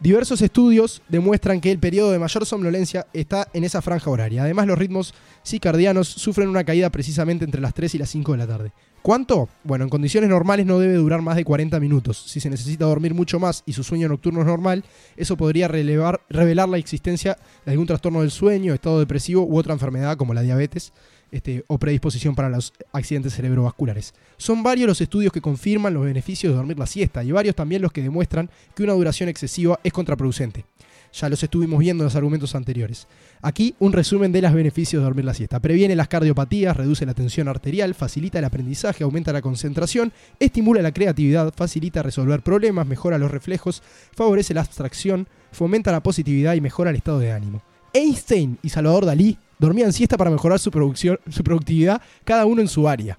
Diversos 0.01 0.41
estudios 0.41 1.01
demuestran 1.09 1.59
que 1.59 1.71
el 1.71 1.77
periodo 1.77 2.11
de 2.11 2.19
mayor 2.19 2.45
somnolencia 2.45 3.07
está 3.11 3.49
en 3.51 3.65
esa 3.65 3.81
franja 3.81 4.09
horaria. 4.09 4.43
Además, 4.43 4.65
los 4.65 4.79
ritmos 4.79 5.13
circadianos 5.45 6.07
sufren 6.07 6.47
una 6.47 6.63
caída 6.63 6.89
precisamente 6.89 7.43
entre 7.43 7.59
las 7.59 7.73
3 7.73 7.95
y 7.95 7.97
las 7.97 8.09
5 8.09 8.31
de 8.31 8.37
la 8.37 8.47
tarde. 8.47 8.71
¿Cuánto? 9.01 9.49
Bueno, 9.65 9.83
en 9.83 9.89
condiciones 9.89 10.29
normales 10.29 10.65
no 10.65 10.79
debe 10.79 10.93
durar 10.93 11.21
más 11.21 11.35
de 11.35 11.43
40 11.43 11.81
minutos. 11.81 12.17
Si 12.27 12.39
se 12.39 12.49
necesita 12.49 12.85
dormir 12.85 13.13
mucho 13.13 13.41
más 13.41 13.63
y 13.65 13.73
su 13.73 13.83
sueño 13.83 14.07
nocturno 14.07 14.39
es 14.39 14.45
normal, 14.45 14.85
eso 15.17 15.35
podría 15.35 15.67
revelar 15.67 16.69
la 16.69 16.77
existencia 16.77 17.37
de 17.65 17.71
algún 17.71 17.87
trastorno 17.87 18.21
del 18.21 18.31
sueño, 18.31 18.73
estado 18.73 18.99
depresivo 18.99 19.43
u 19.43 19.57
otra 19.57 19.73
enfermedad 19.73 20.15
como 20.15 20.33
la 20.33 20.41
diabetes 20.41 20.93
este, 21.31 21.63
o 21.67 21.77
predisposición 21.77 22.35
para 22.35 22.49
los 22.49 22.73
accidentes 22.91 23.33
cerebrovasculares. 23.33 24.13
Son 24.37 24.63
varios 24.63 24.87
los 24.87 25.01
estudios 25.01 25.31
que 25.31 25.41
confirman 25.41 25.93
los 25.93 26.05
beneficios 26.05 26.51
de 26.51 26.57
dormir 26.57 26.79
la 26.79 26.87
siesta 26.87 27.23
y 27.23 27.31
varios 27.31 27.55
también 27.55 27.81
los 27.81 27.91
que 27.91 28.01
demuestran 28.01 28.49
que 28.75 28.83
una 28.83 28.93
duración 28.93 29.29
excesiva 29.29 29.79
es 29.83 29.93
contraproducente. 29.93 30.65
Ya 31.11 31.29
los 31.29 31.41
estuvimos 31.41 31.79
viendo 31.79 32.03
en 32.03 32.05
los 32.05 32.15
argumentos 32.15 32.53
anteriores. 32.53 33.07
Aquí 33.41 33.73
un 33.79 33.93
resumen 33.93 34.31
de 34.31 34.41
los 34.41 34.53
beneficios 34.53 35.01
de 35.01 35.05
dormir 35.05 35.25
la 35.25 35.33
siesta. 35.33 35.59
Previene 35.59 35.95
las 35.95 36.07
cardiopatías, 36.07 36.77
reduce 36.77 37.05
la 37.05 37.15
tensión 37.15 37.47
arterial, 37.47 37.95
facilita 37.95 38.37
el 38.37 38.45
aprendizaje, 38.45 39.03
aumenta 39.03 39.33
la 39.33 39.41
concentración, 39.41 40.13
estimula 40.39 40.81
la 40.81 40.91
creatividad, 40.91 41.51
facilita 41.55 42.03
resolver 42.03 42.41
problemas, 42.41 42.85
mejora 42.85 43.17
los 43.17 43.31
reflejos, 43.31 43.81
favorece 44.15 44.53
la 44.53 44.61
abstracción, 44.61 45.27
fomenta 45.51 45.91
la 45.91 46.03
positividad 46.03 46.53
y 46.53 46.61
mejora 46.61 46.91
el 46.91 46.97
estado 46.97 47.19
de 47.19 47.31
ánimo. 47.31 47.63
Einstein 47.93 48.57
y 48.61 48.69
Salvador 48.69 49.05
Dalí 49.05 49.37
dormían 49.59 49.93
siesta 49.93 50.17
para 50.17 50.31
mejorar 50.31 50.59
su, 50.59 50.71
producción, 50.71 51.19
su 51.29 51.43
productividad, 51.43 52.01
cada 52.23 52.45
uno 52.45 52.61
en 52.61 52.67
su 52.67 52.87
área. 52.87 53.17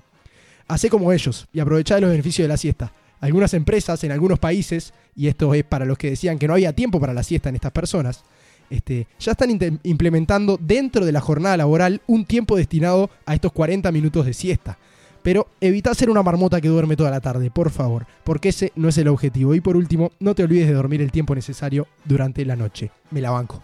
Hacé 0.67 0.89
como 0.89 1.13
ellos 1.13 1.47
y 1.53 1.61
aprovechá 1.61 1.97
de 1.97 2.03
los 2.03 2.11
beneficios 2.11 2.45
de 2.45 2.49
la 2.49 2.57
siesta. 2.57 2.93
Algunas 3.21 3.53
empresas 3.55 4.03
en 4.05 4.13
algunos 4.13 4.39
países, 4.39 4.95
y 5.15 5.29
esto 5.29 5.53
es 5.53 5.65
para 5.65 5.85
los 5.85 5.99
que 5.99 6.11
decían 6.11 6.39
que 6.39 6.49
no 6.49 6.55
había 6.55 6.73
tiempo 6.73 6.99
para 6.99 7.13
la 7.13 7.23
siesta 7.23 7.51
en 7.51 7.57
estas 7.57 7.73
personas, 7.73 8.25
este, 8.71 9.09
ya 9.19 9.33
están 9.33 9.51
implementando 9.83 10.59
dentro 10.61 11.05
de 11.05 11.13
la 11.13 11.21
jornada 11.21 11.57
laboral 11.57 12.01
un 12.07 12.25
tiempo 12.25 12.57
destinado 12.57 13.11
a 13.27 13.35
estos 13.35 13.53
40 13.53 13.91
minutos 13.93 14.25
de 14.25 14.33
siesta. 14.33 14.79
Pero 15.23 15.49
evita 15.61 15.95
ser 15.95 16.09
una 16.09 16.23
marmota 16.23 16.61
que 16.63 16.69
duerme 16.69 16.97
toda 16.97 17.11
la 17.11 17.21
tarde, 17.21 17.51
por 17.51 17.71
favor, 17.71 18.07
porque 18.25 18.49
ese 18.51 18.73
no 18.75 18.89
es 18.89 18.97
el 18.97 19.09
objetivo. 19.09 19.55
Y 19.55 19.61
por 19.61 19.77
último, 19.77 20.13
no 20.19 20.35
te 20.35 20.45
olvides 20.45 20.69
de 20.69 20.73
dormir 20.73 21.03
el 21.03 21.13
tiempo 21.13 21.35
necesario 21.35 21.87
durante 22.07 22.45
la 22.47 22.57
noche. 22.57 22.91
Me 23.11 23.21
la 23.21 23.31
banco. 23.31 23.63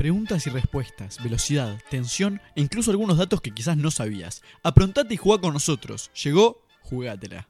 Preguntas 0.00 0.46
y 0.46 0.50
respuestas, 0.50 1.22
velocidad, 1.22 1.78
tensión 1.90 2.40
e 2.56 2.62
incluso 2.62 2.90
algunos 2.90 3.18
datos 3.18 3.42
que 3.42 3.50
quizás 3.50 3.76
no 3.76 3.90
sabías. 3.90 4.40
Aprontate 4.62 5.12
y 5.12 5.18
juega 5.18 5.42
con 5.42 5.52
nosotros. 5.52 6.10
Llegó, 6.24 6.64
jugátela. 6.80 7.46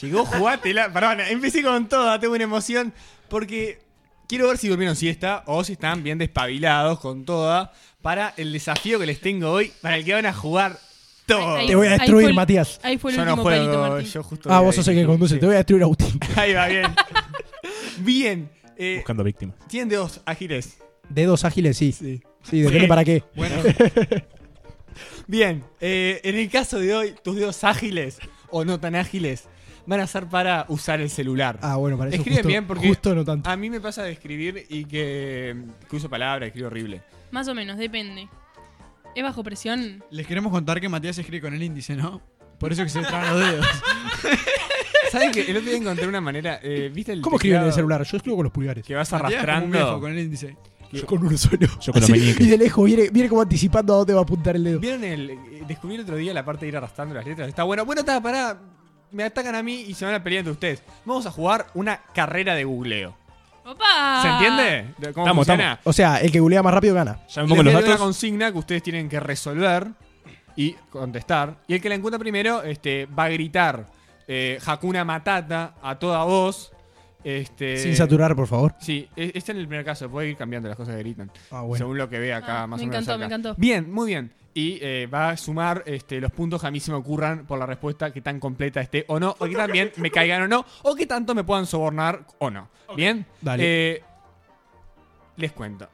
Llegó 0.00 0.24
Jugátela. 0.24 0.90
Perdón, 0.90 1.20
empecé 1.28 1.62
con 1.62 1.90
toda, 1.90 2.18
tengo 2.18 2.32
una 2.32 2.44
emoción. 2.44 2.94
Porque 3.28 3.82
quiero 4.26 4.48
ver 4.48 4.56
si 4.56 4.68
durmieron 4.68 4.96
siesta 4.96 5.44
o 5.46 5.62
si 5.62 5.74
están 5.74 6.02
bien 6.02 6.16
despabilados 6.16 7.00
con 7.00 7.26
toda. 7.26 7.74
Para 8.00 8.32
el 8.38 8.50
desafío 8.50 8.98
que 8.98 9.04
les 9.04 9.20
tengo 9.20 9.50
hoy, 9.50 9.70
para 9.82 9.98
el 9.98 10.06
que 10.06 10.14
van 10.14 10.24
a 10.24 10.32
jugar 10.32 10.78
todo. 11.26 11.56
Ahí- 11.56 11.66
Te 11.66 11.74
voy 11.74 11.86
a 11.86 11.92
ahí 11.92 11.98
destruir, 11.98 12.22
fue 12.24 12.30
el- 12.30 12.36
Matías. 12.36 12.80
Ahí 12.82 12.98
fue 12.98 13.10
el 13.12 13.16
Yo 13.16 13.24
no 13.24 13.32
último 13.32 13.44
palito, 13.44 13.68
juego, 13.72 13.88
Martín. 13.88 14.10
yo 14.10 14.22
justo. 14.22 14.52
Ah, 14.52 14.60
vos 14.60 14.74
sos 14.74 14.88
el 14.88 14.94
que 14.96 15.06
conduce. 15.06 15.34
Sí. 15.34 15.40
Te 15.40 15.46
voy 15.46 15.54
a 15.54 15.58
destruir, 15.58 15.82
Agustín. 15.82 16.20
Ahí 16.36 16.52
va, 16.54 16.66
bien. 16.68 16.84
bien. 17.98 18.50
eh, 18.76 18.96
Buscando 18.98 19.24
víctimas. 19.24 19.56
tienen 19.68 19.88
dedos 19.88 20.20
ágiles. 20.24 20.78
Dedos 21.08 21.44
ágiles, 21.44 21.76
sí. 21.76 21.92
Sí. 21.92 22.22
Sí, 22.42 22.60
depende 22.60 22.80
Sí. 22.82 22.86
para 22.88 23.04
qué. 23.04 23.22
Bueno, 23.36 23.54
Bien, 25.26 25.64
eh, 25.80 26.20
en 26.24 26.36
el 26.36 26.50
caso 26.50 26.78
de 26.78 26.94
hoy, 26.94 27.14
tus 27.22 27.36
dedos 27.36 27.64
ágiles 27.64 28.18
o 28.50 28.64
no 28.64 28.78
tan 28.80 28.94
ágiles 28.96 29.44
van 29.86 30.00
a 30.00 30.06
ser 30.06 30.26
para 30.26 30.66
usar 30.68 31.00
el 31.00 31.08
celular. 31.10 31.58
Ah, 31.62 31.76
bueno, 31.76 31.96
para 31.96 32.10
eso 32.10 32.16
Escriben 32.16 32.38
justo, 32.38 32.48
bien 32.48 32.66
porque- 32.66 32.88
justo 32.88 33.14
no 33.14 33.24
tanto. 33.24 33.48
A 33.48 33.56
mí 33.56 33.70
me 33.70 33.80
pasa 33.80 34.02
de 34.02 34.12
escribir 34.12 34.66
y 34.68 34.84
que, 34.84 35.56
que 35.88 35.96
uso 35.96 36.10
palabras, 36.10 36.48
escribo 36.48 36.66
horrible. 36.66 37.02
Más 37.30 37.48
o 37.48 37.54
menos, 37.54 37.78
depende. 37.78 38.28
¿Es 39.14 39.22
bajo 39.22 39.42
presión? 39.42 40.02
les 40.10 40.26
queremos 40.26 40.50
contar 40.52 40.80
que 40.80 40.88
Matías 40.88 41.18
escribe 41.18 41.42
con 41.42 41.54
el 41.54 41.62
índice, 41.62 41.94
¿no? 41.96 42.20
Por 42.58 42.72
eso 42.72 42.82
que 42.84 42.88
se 42.88 43.00
le 43.00 43.06
traban 43.06 43.30
los 43.38 43.40
dedos. 43.50 43.66
¿Saben 45.10 45.32
que 45.32 45.42
el 45.50 45.56
otro 45.56 45.68
día 45.68 45.78
encontré 45.78 46.06
una 46.06 46.20
manera? 46.20 46.60
eh, 46.62 46.90
¿Viste 46.94 47.12
el 47.12 47.20
¿Cómo 47.20 47.36
escriben 47.36 47.56
en 47.58 47.64
el 47.64 47.70
teclado 47.70 47.76
celular? 47.76 48.04
Yo 48.06 48.16
escribo 48.16 48.36
con 48.36 48.44
los 48.44 48.52
pulgares. 48.52 48.86
Que 48.86 48.94
vas 48.94 49.12
Matías 49.12 49.44
como 49.44 49.64
un 49.64 49.70
viejo 49.70 49.84
arrastrando. 49.84 50.00
con 50.00 50.12
el 50.12 50.18
índice. 50.20 50.56
Yo 50.92 51.06
con 51.06 51.26
uno 51.26 51.36
solo. 51.36 51.58
Yo 51.80 51.92
con 51.92 52.00
los 52.00 52.10
Así, 52.10 52.12
meñiques. 52.12 52.46
Y 52.46 52.50
de 52.50 52.58
lejos, 52.58 52.84
viene, 52.84 53.08
viene 53.10 53.28
como 53.28 53.42
anticipando 53.42 53.94
a 53.94 53.96
dónde 53.98 54.14
va 54.14 54.20
a 54.20 54.22
apuntar 54.22 54.56
el 54.56 54.64
dedo. 54.64 54.78
¿Vieron 54.80 55.04
el. 55.04 55.30
eh, 55.30 55.38
Descubrí 55.66 55.96
el 55.96 56.02
otro 56.02 56.16
día 56.16 56.32
la 56.32 56.44
parte 56.44 56.64
de 56.64 56.68
ir 56.68 56.76
arrastrando 56.76 57.14
las 57.14 57.26
letras. 57.26 57.48
Está 57.48 57.62
bueno. 57.64 57.84
Bueno, 57.84 58.00
está, 58.00 58.20
pará. 58.22 58.58
Me 59.10 59.24
atacan 59.24 59.54
a 59.54 59.62
mí 59.62 59.82
y 59.88 59.94
se 59.94 60.04
van 60.06 60.14
a 60.14 60.22
pelear 60.22 60.40
entre 60.40 60.52
ustedes. 60.52 60.82
Vamos 61.04 61.26
a 61.26 61.30
jugar 61.30 61.66
una 61.74 62.00
carrera 62.14 62.54
de 62.54 62.64
googleo. 62.64 63.16
¡Opa! 63.64 64.22
¿Se 64.22 64.28
entiende? 64.28 64.94
De 64.98 65.12
¿Cómo 65.12 65.26
Estamos, 65.26 65.46
funciona? 65.46 65.80
O 65.84 65.92
sea, 65.92 66.16
el 66.18 66.32
que 66.32 66.40
googlea 66.40 66.62
más 66.62 66.74
rápido 66.74 66.94
gana. 66.94 67.20
Ya 67.28 67.42
me 67.42 67.48
Les 67.48 67.56
pongo 67.56 67.62
los 67.62 67.74
doy 67.74 67.84
una 67.84 67.98
consigna 67.98 68.52
que 68.52 68.58
ustedes 68.58 68.82
tienen 68.82 69.08
que 69.08 69.20
resolver 69.20 69.88
y 70.56 70.72
contestar. 70.90 71.56
Y 71.66 71.74
el 71.74 71.80
que 71.80 71.88
la 71.88 71.94
encuentra 71.94 72.18
primero 72.18 72.62
este, 72.62 73.06
va 73.06 73.24
a 73.24 73.28
gritar 73.28 73.86
eh, 74.26 74.58
Hakuna 74.64 75.04
Matata 75.04 75.74
a 75.82 75.98
toda 75.98 76.24
voz. 76.24 76.72
Este, 77.24 77.76
Sin 77.78 77.94
saturar, 77.96 78.34
por 78.34 78.46
favor. 78.48 78.74
Sí, 78.80 79.08
e- 79.16 79.26
este 79.34 79.52
es 79.52 79.58
el 79.58 79.66
primer 79.68 79.84
caso. 79.84 80.10
Puede 80.10 80.30
ir 80.30 80.36
cambiando 80.36 80.68
las 80.68 80.76
cosas 80.76 80.94
que 80.96 81.02
gritan. 81.02 81.30
Ah, 81.50 81.60
bueno. 81.62 81.76
Según 81.78 81.98
lo 81.98 82.08
que 82.08 82.18
ve 82.18 82.32
acá, 82.34 82.62
Ah, 82.62 82.66
más 82.66 82.78
me 82.80 82.84
o 82.84 82.88
menos. 82.88 83.02
encantó, 83.02 83.12
acá. 83.12 83.18
me 83.18 83.24
encantó. 83.26 83.54
Bien, 83.60 83.92
muy 83.92 84.08
bien. 84.08 84.32
Y 84.54 84.78
eh, 84.82 85.06
va 85.06 85.30
a 85.30 85.36
sumar 85.36 85.82
este, 85.86 86.20
los 86.20 86.30
puntos 86.32 86.60
que 86.60 86.66
a 86.66 86.70
mí 86.70 86.78
se 86.80 86.90
me 86.90 86.98
ocurran 86.98 87.46
por 87.46 87.58
la 87.58 87.64
respuesta 87.64 88.12
que 88.12 88.20
tan 88.20 88.38
completa 88.38 88.80
esté 88.82 89.04
o 89.08 89.18
no, 89.18 89.34
o 89.38 89.46
que 89.46 89.54
también 89.54 89.92
me 89.96 90.10
caigan 90.10 90.42
o 90.42 90.48
no, 90.48 90.66
o 90.82 90.94
que 90.94 91.06
tanto 91.06 91.34
me 91.34 91.42
puedan 91.44 91.64
sobornar 91.64 92.26
o 92.38 92.50
no. 92.50 92.68
Bien, 92.94 93.24
Dale. 93.40 93.62
Eh, 93.94 94.02
les 95.36 95.52
cuento. 95.52 95.88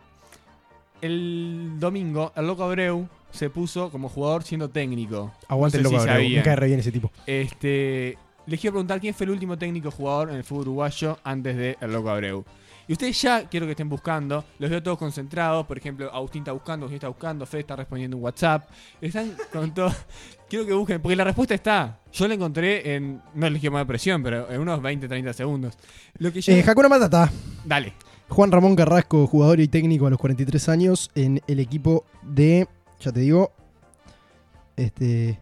El 1.01 1.75
domingo, 1.79 2.33
el 2.35 2.47
Loco 2.47 2.65
Abreu 2.65 3.09
se 3.31 3.51
puso 3.51 3.91
como 3.91 4.09
jugador 4.09 4.43
siendo 4.43 4.69
técnico. 4.71 5.33
Aguante 5.47 5.79
No 5.79 5.83
sé 5.83 5.89
el 5.89 5.93
loco, 5.93 5.97
si 6.05 6.09
Abreu. 6.09 6.15
sabían. 6.25 6.41
Me 6.41 6.43
cae 6.45 6.57
re 6.57 6.67
bien 6.67 6.81
ese 6.81 6.91
tipo. 6.91 7.13
Este, 7.27 8.19
les 8.49 8.59
quiero 8.59 8.75
preguntar 8.75 9.01
quién 9.01 9.15
fue 9.15 9.25
el 9.25 9.31
último 9.31 9.59
técnico 9.59 9.91
jugador 9.91 10.31
en 10.31 10.37
el 10.37 10.45
fútbol 10.45 10.69
uruguayo 10.69 11.19
antes 11.23 11.57
de 11.57 11.77
El 11.81 11.93
Loco 11.93 12.09
Abreu. 12.09 12.45
Y 12.87 12.93
ustedes 12.93 13.21
ya 13.21 13.47
quiero 13.47 13.67
que 13.67 13.73
estén 13.73 13.91
buscando, 13.91 14.43
los 14.59 14.71
veo 14.71 14.83
todos 14.83 14.97
concentrados, 14.97 15.67
por 15.67 15.77
ejemplo, 15.77 16.11
Agustín 16.11 16.41
está 16.41 16.53
buscando, 16.53 16.87
Agustín 16.87 16.97
está 16.97 17.09
buscando, 17.09 17.45
Fede 17.45 17.61
está 17.61 17.77
respondiendo 17.77 18.17
un 18.17 18.23
WhatsApp. 18.23 18.71
Están 18.99 19.37
con 19.53 19.75
todo. 19.75 19.95
Quiero 20.49 20.65
que 20.65 20.73
busquen, 20.73 21.03
porque 21.03 21.15
la 21.15 21.25
respuesta 21.25 21.55
está. 21.55 22.01
Yo 22.11 22.27
la 22.27 22.33
encontré 22.33 22.95
en, 22.95 23.21
no 23.35 23.51
les 23.51 23.61
quiero 23.61 23.75
más 23.75 23.85
presión, 23.85 24.23
pero 24.23 24.51
en 24.51 24.59
unos 24.59 24.81
20, 24.81 25.07
30 25.07 25.35
segundos. 25.35 25.75
Lo 26.17 26.33
que 26.33 26.41
yo... 26.41 26.55
Eh, 26.55 26.65
Hakuna 26.67 26.89
Matata. 26.89 27.31
Dale. 27.67 27.93
Juan 28.31 28.51
Ramón 28.51 28.75
Carrasco, 28.75 29.27
jugador 29.27 29.61
y 29.61 29.69
técnico 29.69 30.07
a 30.07 30.11
los 30.11 30.19
43 30.19 30.71
años 30.71 31.11
en 31.15 31.43
el 31.47 31.61
equipo 31.61 32.07
de, 32.23 32.67
ya 32.99 33.13
te 33.13 33.21
digo, 33.21 33.53
este, 34.77 35.39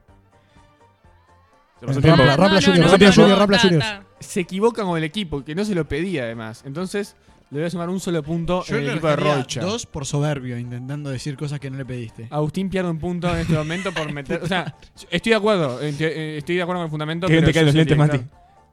Rampla, 1.81 1.95
el 1.97 2.03
tiempo. 2.03 2.23
Rampla 2.25 2.49
no, 2.49 2.61
Juniors, 2.61 2.79
no, 2.79 2.89
Rampla 2.89 3.09
no, 3.09 3.13
Juniors, 3.15 3.17
no, 3.31 3.37
Rampla 3.37 3.57
ta, 3.59 3.63
Juniors. 3.63 3.85
ta. 3.87 4.03
Se 4.21 4.41
equivocan 4.41 4.87
con 4.87 4.99
el 4.99 5.05
equipo, 5.05 5.45
que 5.45 5.55
no 5.55 5.65
se 5.65 5.75
lo 5.75 5.87
pedía 5.87 6.23
además. 6.25 6.63
Entonces, 6.67 7.17
le 7.51 7.59
voy 7.61 7.67
a 7.67 7.71
sumar 7.71 7.89
un 7.91 8.01
solo 8.01 8.23
punto 8.23 8.65
Yo 8.65 8.75
en 8.77 8.81
el 8.81 8.87
le 8.87 8.93
equipo 8.93 9.09
de 9.09 9.17
Rocha. 9.17 9.61
dos 9.61 9.87
por 9.87 10.07
soberbio, 10.07 10.59
intentando 10.59 11.11
decir 11.11 11.37
cosas 11.37 11.61
que 11.61 11.71
no 11.71 11.77
le 11.77 11.85
pediste. 11.85 12.29
Agustín 12.31 12.71
pierde 12.71 12.91
un 12.91 12.99
punto 12.99 13.29
en 13.31 13.39
este 13.43 13.53
momento 13.55 13.93
por 13.93 14.11
meter. 14.13 14.43
O 14.43 14.47
sea, 14.49 14.75
estoy 15.11 15.31
de 15.31 15.37
acuerdo. 15.37 15.79
eh, 15.83 16.37
Estoy 16.39 16.57
de 16.57 16.63
acuerdo 16.63 16.81
con 16.81 16.87
el 16.87 16.91
fundamento. 16.91 17.27
Pero 17.27 17.45
te 17.45 17.53
caen 17.53 17.67
los 17.67 17.75
lentes, 17.75 17.97
director. 17.97 18.25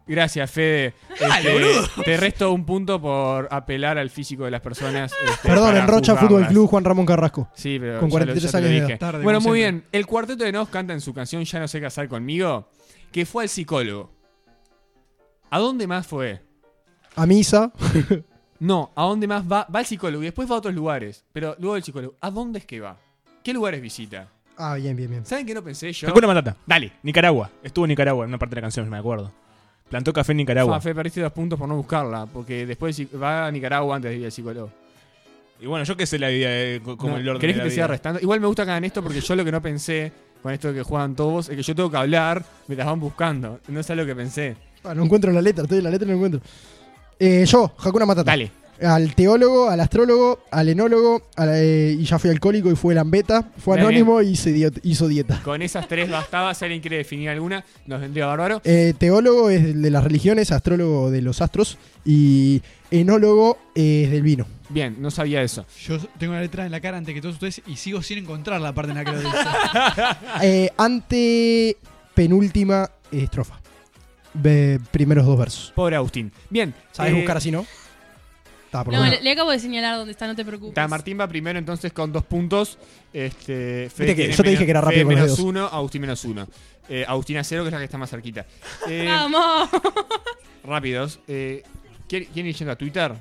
Gracias, 0.06 0.52
Fede. 0.52 0.94
Este, 1.12 1.72
te 2.04 2.18
resto 2.18 2.52
un 2.52 2.66
punto 2.66 3.00
por 3.02 3.48
apelar 3.50 3.98
al 3.98 4.10
físico 4.10 4.44
de 4.44 4.52
las 4.52 4.60
personas. 4.60 5.14
este, 5.14 5.48
Perdón, 5.48 5.78
en 5.78 5.88
Rocha. 5.88 6.16
Fútbol 6.18 6.46
Club, 6.48 6.68
Juan 6.70 6.84
Ramón 6.84 7.06
Carrasco. 7.06 7.48
Sí, 7.54 7.78
pero 7.80 8.02
Con 8.02 8.10
ya 8.10 8.20
lo- 8.20 8.26
43 8.26 8.44
ya 8.44 8.52
te 8.52 8.62
lo 8.62 8.68
años 8.70 8.82
de 8.88 8.94
edad. 8.94 9.00
Tarde, 9.00 9.24
bueno, 9.24 9.40
muy 9.40 9.60
siempre. 9.60 9.72
bien. 9.82 9.86
El 9.94 10.06
cuarteto 10.06 10.44
de 10.44 10.52
Nos 10.52 10.68
canta 10.68 10.92
en 10.94 11.00
su 11.00 11.14
canción 11.14 11.46
Ya 11.46 11.60
no 11.60 11.70
sé 11.70 11.80
casar 11.80 12.10
conmigo, 12.10 12.70
que 13.14 13.26
fue 13.26 13.44
al 13.44 13.50
psicólogo. 13.50 14.12
¿A 15.50 15.60
dónde 15.60 15.88
más 15.88 16.06
fue? 16.06 16.42
A 17.16 17.26
misa. 17.26 17.72
No, 18.60 18.94
¿a 18.96 19.04
dónde 19.04 19.28
más 19.28 19.44
va? 19.44 19.68
Va 19.76 19.80
al 19.80 19.86
psicólogo 19.86 20.24
y 20.24 20.28
después 20.28 20.50
va 20.50 20.56
a 20.56 20.60
otros 20.60 20.74
lugares. 20.74 21.26
Pero 21.34 21.54
luego 21.60 21.74
del 21.74 21.84
psicólogo, 21.84 22.16
¿a 22.22 22.32
dónde 22.32 22.60
es 22.60 22.66
que 22.66 22.80
va? 22.80 22.98
¿Qué 23.44 23.52
lugares 23.52 23.82
visita? 23.82 24.30
Ah, 24.56 24.76
bien, 24.76 24.96
bien, 24.96 25.10
bien. 25.10 25.26
¿Saben 25.26 25.46
qué 25.46 25.54
no 25.54 25.62
pensé 25.62 25.92
yo? 25.92 26.08
Hakuna 26.08 26.28
Matata. 26.28 26.56
Dale. 26.66 26.94
Nicaragua. 27.04 27.50
Estuvo 27.62 27.84
en 27.84 27.90
Nicaragua 27.90 28.24
en 28.24 28.30
una 28.30 28.38
parte 28.40 28.56
de 28.56 28.62
la 28.62 28.66
canción, 28.66 28.90
me 28.90 28.98
acuerdo. 28.98 29.34
Plantó 29.90 30.14
café 30.14 30.32
en 30.32 30.38
Nicaragua. 30.38 30.76
Fa, 30.76 30.82
Fe, 30.82 30.96
perdiste 30.96 31.20
dos 31.20 31.34
puntos 31.34 31.60
por 31.60 31.68
no 31.68 31.76
buscarla, 31.76 32.26
porque 32.26 32.66
después 32.66 32.98
va 33.22 33.48
a 33.48 33.52
Nicaragua 33.52 33.98
antes 33.98 34.12
de 34.12 34.18
ir 34.20 34.26
al 34.26 34.32
psicólogo. 34.32 34.72
Y 35.60 35.66
bueno, 35.66 35.84
yo 35.84 35.98
qué 35.98 36.06
sé 36.06 36.18
la 36.18 36.32
idea 36.32 36.50
de 36.50 36.82
co- 36.82 36.96
como 36.96 37.14
No, 37.16 37.20
el 37.20 37.28
orden 37.28 37.42
¿Querés 37.42 37.58
de 37.58 37.64
que 37.64 37.68
te 37.68 37.76
siga 37.76 37.88
restando? 37.88 38.22
Igual 38.22 38.40
me 38.40 38.48
gusta 38.48 38.64
que 38.64 38.72
hagan 38.72 38.86
esto 38.86 39.04
porque 39.04 39.20
yo 39.20 39.36
lo 39.36 39.44
que 39.44 39.52
no 39.52 39.62
pensé 39.62 40.10
con 40.44 40.52
esto 40.54 40.68
de 40.68 40.74
que 40.76 40.84
juegan 40.84 41.16
todos 41.16 41.48
es 41.48 41.56
que 41.56 41.64
yo 41.64 41.74
tengo 41.74 41.90
que 41.90 41.98
hablar 41.98 42.44
mientras 42.68 42.86
van 42.86 43.00
buscando. 43.00 43.60
No 43.70 43.80
es 43.80 43.90
algo 43.90 44.06
que 44.06 44.16
pensé. 44.16 44.58
Ah, 44.84 44.94
no 44.94 45.06
encuentro 45.06 45.32
la 45.32 45.42
letra, 45.42 45.64
estoy 45.64 45.78
en 45.78 45.86
la 45.86 45.90
letra 45.90 46.06
y 46.06 46.12
no 46.12 46.18
encuentro. 46.18 46.42
Eh, 47.18 47.46
yo, 47.48 47.72
Hakuna 47.80 48.06
Matata. 48.06 48.32
Dale. 48.32 48.52
Al 48.82 49.14
teólogo, 49.16 49.70
al 49.70 49.80
astrólogo, 49.80 50.40
al 50.52 50.68
enólogo, 50.70 51.22
al, 51.36 51.50
eh, 51.54 51.96
y 51.98 52.04
ya 52.04 52.18
fui 52.20 52.30
alcohólico 52.30 52.72
y 52.72 52.76
fue 52.76 52.94
lambeta, 52.96 53.50
fue 53.58 53.76
Bien, 53.78 53.88
anónimo 53.88 54.22
y 54.22 54.36
se 54.36 54.52
dio- 54.52 54.72
hizo 54.84 55.08
dieta. 55.08 55.42
Con 55.44 55.62
esas 55.62 55.88
tres 55.88 56.10
bastaba. 56.10 56.54
Si 56.54 56.66
alguien 56.66 56.82
quiere 56.82 56.98
definir 56.98 57.30
alguna, 57.30 57.64
nos 57.86 58.02
vendría 58.02 58.26
bárbaro. 58.26 58.62
Eh, 58.66 58.94
teólogo 58.98 59.50
es 59.50 59.64
el 59.64 59.82
de 59.82 59.90
las 59.92 60.04
religiones, 60.04 60.52
astrólogo 60.52 61.12
de 61.12 61.22
los 61.22 61.42
astros 61.42 61.78
y 62.04 62.62
enólogo 62.92 63.58
es 63.76 64.10
del 64.12 64.22
vino. 64.24 64.46
Bien, 64.70 64.96
no 65.00 65.12
sabía 65.12 65.42
eso. 65.44 65.66
Yo 65.86 66.00
tengo 66.18 66.34
la 66.34 66.42
letra 66.42 66.66
en 66.66 66.72
la 66.72 66.82
cara 66.82 66.98
antes 66.98 67.14
que 67.14 67.22
todos 67.22 67.36
ustedes 67.36 67.62
y 67.68 67.76
sigo 67.76 68.02
sin 68.02 68.18
encontrar 68.18 68.60
la 68.60 68.74
parte 68.74 68.92
en 68.92 68.98
la 68.98 69.06
que 69.06 69.12
lo 69.12 69.20
dice. 69.20 69.32
Eh, 70.42 70.72
ante 70.78 71.78
penúltima 72.16 72.90
estrofa. 73.12 73.60
Ve- 74.34 74.80
primeros 74.92 75.26
dos 75.28 75.38
versos. 75.38 75.72
Pobre 75.76 75.96
Agustín. 75.96 76.32
Bien. 76.50 76.74
¿Sabes 76.92 77.14
eh, 77.14 77.16
buscar 77.16 77.38
así, 77.38 77.52
no? 77.52 77.66
Está, 78.74 78.84
por 78.84 78.94
lo 78.94 79.00
No, 79.02 79.06
le, 79.08 79.22
le 79.22 79.32
acabo 79.32 79.52
de 79.52 79.60
señalar 79.60 79.98
dónde 79.98 80.12
está, 80.14 80.26
no 80.26 80.36
te 80.36 80.44
preocupes. 80.44 80.70
está, 80.72 80.88
Martín 80.88 81.20
va 81.20 81.28
primero 81.28 81.60
entonces 81.60 81.94
con 81.94 82.12
dos 82.12 82.24
puntos. 82.24 82.80
Este, 83.14 83.88
Fede 83.94 84.16
que 84.16 84.32
yo 84.32 84.44
te 84.44 84.50
dije 84.50 84.66
que 84.66 84.72
era 84.72 84.82
rápido 84.82 85.02
Fede 85.02 85.04
con 85.06 85.12
los 85.14 85.22
menos 85.24 85.38
dedos. 85.38 85.50
uno, 85.50 85.66
Agustín 85.68 86.02
menos 86.02 86.26
uno. 86.26 86.48
Eh, 86.90 87.06
Agustina 87.08 87.44
cero, 87.44 87.62
que 87.64 87.68
es 87.68 87.72
la 87.74 87.78
que 87.78 87.86
está 87.86 87.98
más 88.00 88.10
cerquita. 88.10 88.46
Eh, 88.90 89.06
¡Vamos! 89.08 89.70
rápidos. 90.64 91.20
Eh, 91.28 91.62
¿quieren, 92.08 92.30
¿Quieren 92.34 92.50
ir 92.50 92.56
yendo 92.56 92.72
a 92.72 92.76
Twitter? 92.76 93.12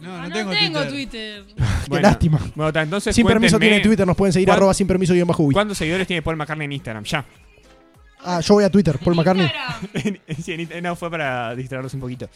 No, 0.00 0.14
Ah, 0.16 0.22
no, 0.22 0.28
no 0.28 0.34
tengo, 0.34 0.50
tengo 0.50 0.84
Twitter. 0.86 1.44
Twitter. 1.44 1.64
Qué 1.90 2.00
lástima. 2.00 2.38
Bueno, 2.54 2.80
entonces 2.80 3.14
Sin 3.14 3.26
permiso 3.26 3.58
tiene 3.58 3.80
Twitter, 3.80 4.06
nos 4.06 4.16
pueden 4.16 4.32
seguir 4.34 4.48
¿Cuán- 4.48 4.56
arroba 4.58 4.74
sin 4.74 4.86
permiso 4.86 5.14
guion 5.14 5.28
bajo. 5.28 5.48
¿Cuántos 5.52 5.78
seguidores 5.78 6.06
tiene 6.06 6.20
Paul 6.22 6.36
McCartney 6.36 6.66
en 6.66 6.72
Instagram? 6.72 7.04
Ya. 7.04 7.24
Ah, 8.24 8.40
yo 8.40 8.54
voy 8.54 8.64
a 8.64 8.70
Twitter, 8.70 8.98
Paul 8.98 9.16
McCartney. 9.16 9.50
Sí, 10.42 10.52
en 10.70 10.82
no, 10.82 10.94
fue 10.96 11.10
para 11.10 11.54
distraerlos 11.54 11.94
un 11.94 12.00
poquito. 12.00 12.28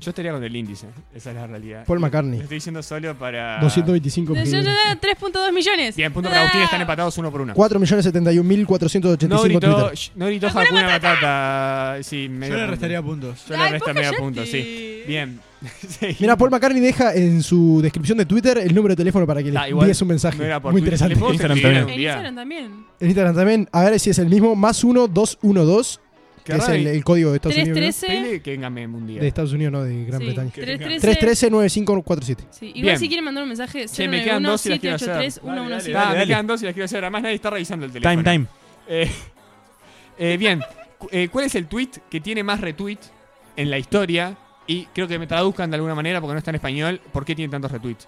Yo 0.00 0.10
estaría 0.10 0.32
con 0.32 0.42
el 0.42 0.54
índice, 0.56 0.86
esa 1.14 1.30
es 1.30 1.36
la 1.36 1.46
realidad. 1.46 1.84
Paul 1.86 1.98
Lo 2.00 2.06
McCartney. 2.06 2.40
estoy 2.40 2.56
diciendo 2.56 2.82
solo 2.82 3.14
para... 3.16 3.60
225 3.60 4.34
Yo- 4.34 4.40
yo- 4.40 4.44
seguidores. 4.50 4.76
yo- 5.00 5.00
3.2 5.00 5.52
millones. 5.52 5.96
Bien, 5.96 6.12
punto 6.12 6.28
para 6.28 6.40
Agustín, 6.42 6.62
están 6.62 6.80
empatados 6.80 7.16
uno 7.18 7.30
por 7.30 7.40
uno. 7.40 7.54
4.071.485 7.54 9.28
No 9.28 9.42
gritó, 9.42 9.60
Twitter. 9.60 9.92
sh- 9.92 10.10
no 10.16 10.26
gritó 10.26 10.46
Hakuna 10.48 10.62
Hakuna 10.64 10.82
Matata. 10.86 11.98
Sí, 12.02 12.28
medio 12.28 12.54
Yo 12.54 12.56
le 12.56 12.60
punto. 12.62 12.70
restaría 12.72 13.02
puntos. 13.02 13.44
Yo 13.48 13.56
le 13.56 13.62
Ay, 13.62 13.70
resto 13.72 13.86
vos 13.86 13.94
medio 13.94 14.08
callate. 14.10 14.22
punto, 14.22 14.46
sí. 14.46 15.02
Bien. 15.06 15.40
Sí. 15.88 16.14
Mira, 16.20 16.36
Paul 16.36 16.50
McCartney 16.50 16.80
deja 16.82 17.14
en 17.14 17.42
su 17.42 17.80
descripción 17.80 18.18
de 18.18 18.26
Twitter 18.26 18.58
el 18.58 18.74
número 18.74 18.92
de 18.92 18.96
teléfono 18.96 19.26
para 19.26 19.42
que 19.42 19.50
le 19.50 19.58
Ah, 19.58 19.66
igual 19.66 19.84
envíes 19.84 20.02
un 20.02 20.08
mensaje. 20.08 20.36
no 20.36 20.44
era 20.44 20.60
por 20.60 20.72
Muy 20.72 20.82
Twitter. 20.82 20.92
interesante. 20.94 21.14
¿Le 21.14 21.18
puedo 21.20 21.32
Instagram 21.32 21.56
escribir 21.56 21.78
también. 21.78 21.84
un 21.86 21.90
En 21.90 21.96
día? 21.98 22.10
Instagram 22.10 22.34
también. 22.34 22.86
En 23.00 23.06
Instagram 23.06 23.34
también, 23.34 23.68
a 23.72 23.84
ver 23.84 23.98
si 24.00 24.10
es 24.10 24.18
el 24.18 24.26
mismo, 24.28 24.54
más 24.54 24.84
1 24.84 25.08
212, 25.08 26.00
que 26.44 26.52
es 26.52 26.68
el, 26.68 26.86
el 26.86 27.04
código 27.04 27.30
de 27.30 27.36
Estados 27.36 27.56
Unidos. 27.56 27.76
313. 27.76 28.06
Pele 28.06 28.42
que 28.42 28.50
véngame 28.50 28.86
un. 28.86 29.06
De 29.06 29.26
Estados 29.26 29.52
Unidos, 29.52 29.72
no, 29.72 29.82
de 29.82 30.04
Gran 30.04 30.20
Sí, 30.20 30.26
Bretaña. 30.26 30.50
313. 30.52 31.50
313-9547. 31.50 32.36
Sí, 32.50 32.66
igual 32.66 32.82
Bien. 32.82 32.98
si 32.98 33.08
quieren 33.08 33.24
mandar 33.24 33.42
un 33.42 33.48
mensaje, 33.48 33.86
Che, 33.88 34.08
me 34.08 34.22
quedan 34.22 34.42
dos 34.42 34.66
y 34.66 34.68
las 34.68 34.78
quiero 34.78 34.96
hacer. 34.96 35.32
091 35.42 35.98
Ah, 35.98 36.04
Dale, 36.04 36.18
me 36.18 36.26
quedan 36.26 36.46
dos 36.46 36.62
y 36.62 36.66
las 36.66 36.74
quiero 36.74 36.84
hacer. 36.84 37.02
Además, 37.02 37.22
nadie 37.22 37.34
está 37.36 37.50
revisando 37.50 37.86
el 37.86 37.92
teléfono. 37.92 38.22
Time, 38.22 38.32
time. 38.32 38.46
Eh, 38.88 39.10
eh, 40.18 40.36
bien, 40.36 40.62
eh, 41.10 41.28
¿cuál 41.32 41.46
es 41.46 41.54
el 41.54 41.66
tweet 41.66 41.90
que 42.10 42.20
tiene 42.20 42.42
más 42.42 42.60
retweet 42.60 42.98
en 43.56 43.70
la 43.70 43.78
historia? 43.78 44.36
Y 44.66 44.86
creo 44.86 45.08
que 45.08 45.18
me 45.18 45.26
traduzcan 45.26 45.70
de 45.70 45.76
alguna 45.76 45.94
manera 45.94 46.20
porque 46.20 46.32
no 46.34 46.38
está 46.38 46.50
en 46.50 46.56
español. 46.56 47.00
¿Por 47.12 47.24
qué 47.24 47.34
tiene 47.34 47.50
tantos 47.50 47.70
retweets? 47.72 48.06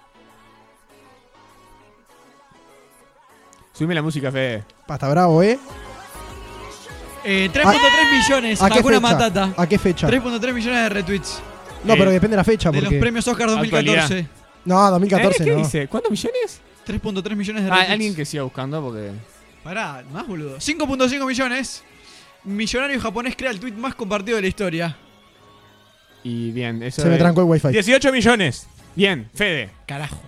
Subime 3.73 3.93
la 3.95 4.01
música, 4.01 4.31
Fede. 4.31 4.63
Pasta 4.87 5.07
bravo, 5.09 5.43
¿eh? 5.43 5.59
Eh, 7.29 7.49
3.3 7.53 8.29
millones. 8.29 8.61
¿A 8.61 8.69
qué 8.69 8.79
Hakuna 8.79 8.95
fecha? 9.01 9.13
Matata. 9.13 9.53
¿A 9.57 9.67
qué 9.67 9.77
fecha? 9.77 10.07
3.3 10.07 10.53
millones 10.53 10.83
de 10.83 10.89
retweets. 10.89 11.39
No, 11.83 11.93
Eh, 11.93 11.97
pero 11.97 12.11
depende 12.11 12.31
de 12.35 12.37
la 12.37 12.43
fecha. 12.45 12.71
De 12.71 12.77
los 12.77 12.85
Porque... 12.85 12.99
premios 12.99 13.27
Oscar 13.27 13.47
2014. 13.49 14.27
No, 14.65 14.89
2014 14.91 15.43
¿Eh? 15.43 15.45
¿Qué 15.45 15.51
no. 15.51 15.57
dice? 15.57 15.87
¿Cuántos 15.87 16.11
millones? 16.11 16.61
3.3 16.85 17.35
millones 17.35 17.63
de 17.63 17.69
Ah, 17.69 17.73
retweets. 17.73 17.91
alguien 17.91 18.15
que 18.15 18.25
siga 18.25 18.43
buscando 18.43 18.81
porque... 18.81 19.11
Pará, 19.63 20.03
más 20.13 20.25
boludo. 20.25 20.57
5.5 20.57 21.25
millones. 21.27 21.83
Millonario 22.45 22.99
japonés 23.01 23.35
crea 23.35 23.51
el 23.51 23.59
tweet 23.59 23.73
más 23.73 23.93
compartido 23.95 24.37
de 24.37 24.43
la 24.43 24.47
historia. 24.47 24.95
Y 26.23 26.51
bien, 26.51 26.81
eso 26.83 27.01
Se 27.01 27.07
me 27.09 27.15
es- 27.15 27.19
trancó 27.19 27.41
el 27.41 27.47
wifi. 27.47 27.69
18 27.69 28.11
millones. 28.11 28.67
Bien, 28.95 29.29
Fede. 29.33 29.69
Carajo. 29.85 30.21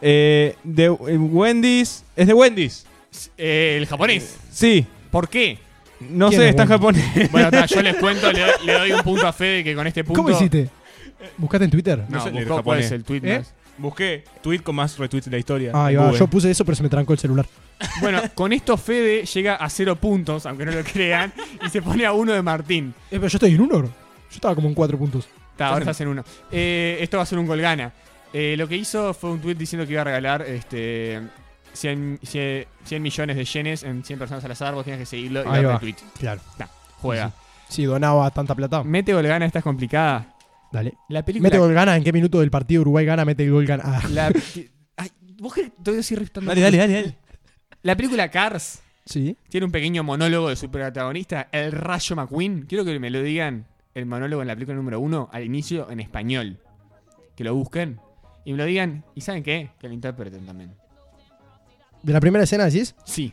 Eh, 0.00 0.56
de 0.62 0.84
eh, 0.84 0.88
Wendy's. 1.18 2.04
Es 2.14 2.26
de 2.28 2.32
Wendy's. 2.34 2.86
Eh, 3.36 3.76
el 3.80 3.86
japonés. 3.86 4.36
Sí. 4.52 4.86
¿Por 5.10 5.28
qué? 5.28 5.58
No 6.00 6.28
¿Quién 6.28 6.40
sé, 6.40 6.44
es 6.46 6.50
está 6.50 6.64
en 6.64 6.68
japonés. 6.68 7.30
Bueno, 7.30 7.50
ta, 7.50 7.66
yo 7.66 7.82
les 7.82 7.96
cuento, 7.96 8.30
le, 8.32 8.42
le 8.64 8.72
doy 8.72 8.92
un 8.92 9.02
punto 9.02 9.26
a 9.26 9.32
Fede 9.32 9.62
que 9.64 9.74
con 9.74 9.86
este 9.86 10.04
punto... 10.04 10.22
¿Cómo 10.22 10.34
hiciste? 10.34 10.68
¿Buscaste 11.38 11.64
en 11.64 11.70
Twitter? 11.70 11.98
No, 12.08 12.18
No 12.18 12.24
sé 12.24 12.30
leer 12.30 12.44
buscó 12.44 12.62
cuál 12.62 12.78
japonés. 12.78 12.86
es 12.86 12.92
el 12.92 13.04
tweet 13.04 13.20
¿Eh? 13.24 13.38
más. 13.38 13.54
Busqué 13.76 14.24
tweet 14.40 14.60
con 14.60 14.76
más 14.76 14.96
retweets 14.98 15.24
de 15.26 15.30
la 15.32 15.38
historia. 15.38 15.70
Ah, 15.74 15.86
ahí 15.86 15.94
en 15.94 16.00
va. 16.00 16.04
Google. 16.06 16.18
Yo 16.20 16.26
puse 16.28 16.50
eso, 16.50 16.64
pero 16.64 16.76
se 16.76 16.82
me 16.82 16.88
trancó 16.88 17.12
el 17.12 17.18
celular. 17.18 17.46
Bueno, 18.00 18.20
con 18.34 18.52
esto 18.52 18.76
Fede 18.76 19.24
llega 19.24 19.56
a 19.56 19.68
cero 19.68 19.96
puntos, 19.96 20.46
aunque 20.46 20.64
no 20.64 20.70
lo 20.72 20.84
crean, 20.84 21.32
y 21.64 21.68
se 21.70 21.82
pone 21.82 22.06
a 22.06 22.12
uno 22.12 22.32
de 22.32 22.40
Martín. 22.42 22.94
Eh, 23.10 23.16
pero 23.18 23.26
yo 23.28 23.36
estoy 23.36 23.54
en 23.54 23.60
uno. 23.60 23.82
Yo 23.82 23.90
estaba 24.30 24.54
como 24.54 24.68
en 24.68 24.74
cuatro 24.74 24.96
puntos. 24.96 25.26
Ta, 25.56 25.68
ahora 25.68 25.80
estás 25.80 26.00
en 26.00 26.08
uno. 26.08 26.24
Eh, 26.52 26.98
esto 27.00 27.16
va 27.16 27.24
a 27.24 27.26
ser 27.26 27.38
un 27.38 27.46
gol 27.46 27.60
gana. 27.60 27.92
Eh, 28.32 28.54
lo 28.56 28.68
que 28.68 28.76
hizo 28.76 29.12
fue 29.14 29.30
un 29.30 29.40
tweet 29.40 29.54
diciendo 29.54 29.86
que 29.86 29.92
iba 29.92 30.02
a 30.02 30.04
regalar 30.04 30.42
este 30.42 31.20
100, 31.74 32.20
100 32.22 32.66
100 32.84 33.02
millones 33.02 33.36
de 33.36 33.44
yenes 33.44 33.82
en 33.82 34.02
100 34.04 34.18
personas 34.18 34.44
al 34.44 34.50
azar. 34.52 34.74
Vos 34.74 34.84
tenías 34.84 35.00
que 35.00 35.06
seguirlo 35.06 35.40
y 35.40 35.46
Ahí 35.46 35.52
darle 35.52 35.66
va. 35.66 35.78
tweet. 35.78 35.96
Claro. 36.18 36.40
Juega. 37.00 37.32
Sí, 37.68 37.84
donaba 37.84 38.30
tanta 38.30 38.54
plata. 38.54 38.82
Mete 38.84 39.12
gol 39.12 39.26
gana, 39.26 39.44
esta 39.46 39.58
es 39.58 39.64
complicada. 39.64 40.34
Dale. 40.72 40.94
La 41.08 41.24
película. 41.24 41.48
Mete 41.48 41.58
gol 41.58 41.72
gana. 41.74 41.96
¿En 41.96 42.04
qué 42.04 42.12
minuto 42.12 42.40
del 42.40 42.50
partido 42.50 42.82
Uruguay 42.82 43.04
gana? 43.04 43.24
Mete 43.24 43.44
el 43.44 43.52
gol 43.52 43.66
gana. 43.66 43.82
Ah, 43.86 44.02
La, 44.10 44.32
ay, 44.96 45.10
vos 45.38 45.52
querés- 45.54 45.72
te 45.82 45.90
voy 45.90 46.00
a 46.00 46.40
Dale, 46.46 46.60
dale, 46.60 46.76
dale, 46.78 46.92
dale. 46.94 47.14
La 47.82 47.96
película 47.96 48.30
Cars 48.30 48.82
sí. 49.04 49.36
tiene 49.48 49.66
un 49.66 49.72
pequeño 49.72 50.02
monólogo 50.02 50.48
de 50.48 50.56
su 50.56 50.70
protagonista, 50.70 51.48
el 51.52 51.72
Rayo 51.72 52.16
McQueen. 52.16 52.66
Quiero 52.66 52.84
que 52.84 52.98
me 52.98 53.10
lo 53.10 53.22
digan 53.22 53.66
el 53.94 54.06
monólogo 54.06 54.42
en 54.42 54.48
la 54.48 54.54
película 54.54 54.76
número 54.76 55.00
uno 55.00 55.28
al 55.32 55.44
inicio 55.44 55.90
en 55.90 56.00
español. 56.00 56.58
Que 57.36 57.44
lo 57.44 57.54
busquen 57.54 58.00
y 58.44 58.52
me 58.52 58.58
lo 58.58 58.64
digan. 58.64 59.04
¿Y 59.14 59.20
saben 59.20 59.42
qué? 59.42 59.70
Que 59.80 59.88
lo 59.88 59.94
interpreten 59.94 60.46
también. 60.46 60.72
¿De 62.04 62.12
la 62.12 62.20
primera 62.20 62.44
escena 62.44 62.66
decís? 62.66 62.94
Sí. 63.04 63.32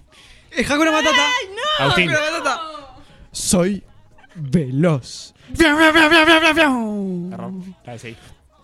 ¡Es 0.49 0.69
Hakuna 0.69 0.91
Matata! 0.91 1.28
Agustín. 1.80 2.09
¡Hakuna 2.09 2.32
Matata! 2.39 2.61
Soy 3.32 3.84
veloz. 4.36 5.34
¡Fiau, 5.53 5.78
fiau, 5.78 5.93
fiau, 5.93 6.09
fiau, 6.09 6.26
fiau, 6.26 6.39
fiau, 6.41 6.55
fiau! 6.55 7.30
Error. 7.34 7.51
Dale, 7.86 7.99
sí. 7.99 8.15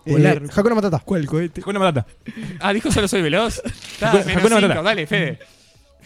Volar. 0.06 0.42
Eh, 0.42 0.48
Hakuna 0.54 0.74
Matata. 0.74 0.98
¿Cuál 1.00 1.26
cohete? 1.26 1.60
Hakuna 1.60 1.78
Matata. 1.78 2.06
Ah, 2.60 2.72
dijo 2.72 2.90
solo 2.90 3.06
soy 3.06 3.20
veloz. 3.22 3.62
Está, 3.64 4.10
Hakuna 4.10 4.24
menos 4.34 4.50
Matata. 4.50 4.68
cinco. 4.74 4.82
Dale, 4.82 5.06
Fede. 5.06 5.38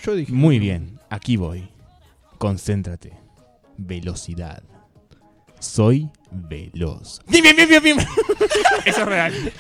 Yo 0.05 0.15
dije. 0.17 0.33
Muy 0.33 0.59
bien, 0.59 0.99
aquí 1.09 1.37
voy. 1.37 1.69
Concéntrate. 2.39 3.13
Velocidad. 3.77 4.63
Soy 5.61 6.11
veloz. 6.33 7.21
Bien, 7.29 7.43
bien, 7.45 7.55
bien, 7.57 7.69
bien, 7.69 7.83
bien. 7.83 7.99
Eso 8.85 9.01
es 9.03 9.07
real. 9.07 9.53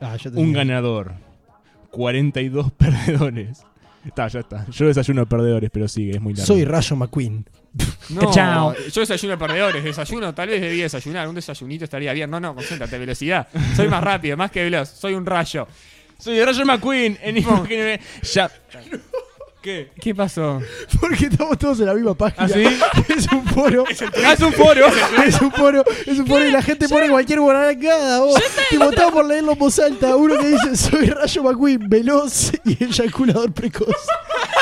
Ah, 0.00 0.16
yo 0.16 0.30
Un 0.30 0.52
ganador. 0.52 1.14
42 1.90 2.72
perdedores. 2.76 3.62
Está, 4.04 4.28
ya 4.28 4.40
está. 4.40 4.64
Yo 4.70 4.86
desayuno 4.86 5.26
perdedores, 5.28 5.70
pero 5.70 5.88
sigue, 5.88 6.12
es 6.12 6.20
muy 6.20 6.32
largo. 6.32 6.46
Soy 6.46 6.64
Rayo 6.64 6.96
McQueen. 6.96 7.44
No, 8.10 8.32
Chao. 8.32 8.74
yo 8.90 9.00
desayuno 9.02 9.32
de 9.32 9.38
perdedores. 9.38 9.84
Desayuno, 9.84 10.34
tal 10.34 10.48
vez 10.48 10.60
debía 10.62 10.84
desayunar. 10.84 11.28
Un 11.28 11.34
desayunito 11.34 11.84
estaría 11.84 12.12
bien. 12.14 12.30
No, 12.30 12.40
no, 12.40 12.54
concéntrate, 12.54 12.98
velocidad. 12.98 13.46
Soy 13.76 13.86
más 13.88 14.02
rápido, 14.02 14.36
más 14.36 14.50
que 14.50 14.62
veloz. 14.64 14.88
Soy 14.88 15.12
un 15.12 15.26
rayo. 15.26 15.68
Soy 16.18 16.42
Rayo 16.42 16.64
McQueen 16.64 17.18
en 17.22 17.36
Imagine- 17.36 18.00
Ya. 18.32 18.50
¿Qué? 19.60 19.90
¿Qué 20.00 20.14
pasó? 20.14 20.60
Porque 21.00 21.26
estamos 21.26 21.58
todos 21.58 21.80
en 21.80 21.86
la 21.86 21.94
misma 21.94 22.14
página. 22.14 22.44
¿Ah, 22.44 22.48
sí? 22.48 22.62
Es 23.12 23.26
un 23.32 23.44
foro. 23.46 23.84
Ah, 24.24 24.32
es 24.32 24.40
un 24.40 24.52
foro. 24.52 24.86
Es 25.26 25.40
un 25.40 25.50
foro, 25.50 25.84
es 26.06 26.18
un 26.18 26.26
foro 26.26 26.46
y 26.46 26.52
la 26.52 26.62
gente 26.62 26.88
pone 26.88 27.08
cualquier 27.08 27.40
guarangada, 27.40 28.20
vos. 28.20 28.40
Tipo, 28.70 28.84
estaba 28.84 29.10
por 29.10 29.26
leerlo 29.26 29.52
en 29.52 29.58
voz 29.58 29.78
alta. 29.78 30.14
Uno 30.14 30.38
que 30.38 30.48
dice, 30.48 30.76
soy 30.76 31.06
Rayo 31.06 31.42
McQueen, 31.42 31.88
veloz 31.88 32.52
y 32.64 32.84
eyaculador 32.84 33.52
precoz. 33.52 33.88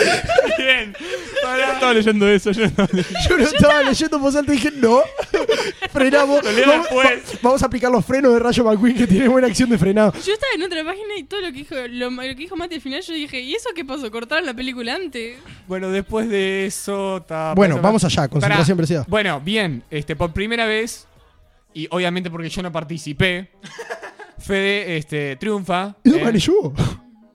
Bien. 0.58 0.94
Yo 1.42 1.72
estaba 1.72 1.92
leyendo 1.94 2.28
eso. 2.28 2.50
Yo 2.52 2.64
no. 2.76 2.86
Yo 3.28 3.36
lo 3.36 3.44
estaba 3.44 3.82
leyendo 3.82 4.16
en 4.16 4.22
voz 4.22 4.36
alta 4.36 4.52
y 4.52 4.56
dije, 4.56 4.70
no. 4.76 5.00
Frenamos. 5.92 6.40
Vamos, 6.66 6.86
va- 6.88 7.10
vamos 7.42 7.62
a 7.62 7.66
aplicar 7.66 7.90
los 7.90 8.04
frenos 8.04 8.32
de 8.34 8.38
Rayo 8.38 8.64
McQueen 8.64 8.96
que 8.96 9.06
tiene 9.06 9.28
buena 9.28 9.46
acción 9.48 9.70
de 9.70 9.78
frenado. 9.78 10.12
Yo 10.12 10.32
estaba 10.32 10.52
en 10.54 10.62
otra 10.62 10.84
página 10.84 11.16
y 11.18 11.24
todo 11.24 11.40
lo 11.40 11.46
que 11.48 11.52
dijo, 11.52 11.74
lo, 11.88 12.10
lo 12.10 12.20
que 12.22 12.34
dijo 12.34 12.56
Mati 12.56 12.76
al 12.76 12.80
final, 12.80 13.02
yo 13.02 13.14
dije, 13.14 13.40
¿y 13.40 13.54
eso 13.54 13.70
qué 13.74 13.84
pasó? 13.84 14.10
¿Cortaron 14.10 14.46
la 14.46 14.54
película 14.54 14.94
antes? 14.94 15.36
Bueno, 15.66 15.90
después 15.90 16.28
de 16.28 16.66
eso... 16.66 17.24
ta- 17.26 17.54
Bueno, 17.54 17.78
vamos 17.80 18.04
allá, 18.04 18.28
concentración 18.28 18.76
Pará. 18.76 18.76
preciada. 18.76 19.04
Bueno, 19.08 19.40
bien, 19.40 19.82
este, 19.90 20.16
por 20.16 20.32
primera 20.32 20.66
vez, 20.66 21.06
y 21.74 21.86
obviamente 21.90 22.30
porque 22.30 22.48
yo 22.48 22.62
no 22.62 22.70
participé, 22.72 23.50
Fede 24.38 24.96
este, 24.96 25.36
triunfa. 25.36 25.94
¿Eso 26.02 26.16
¿eh? 26.16 26.72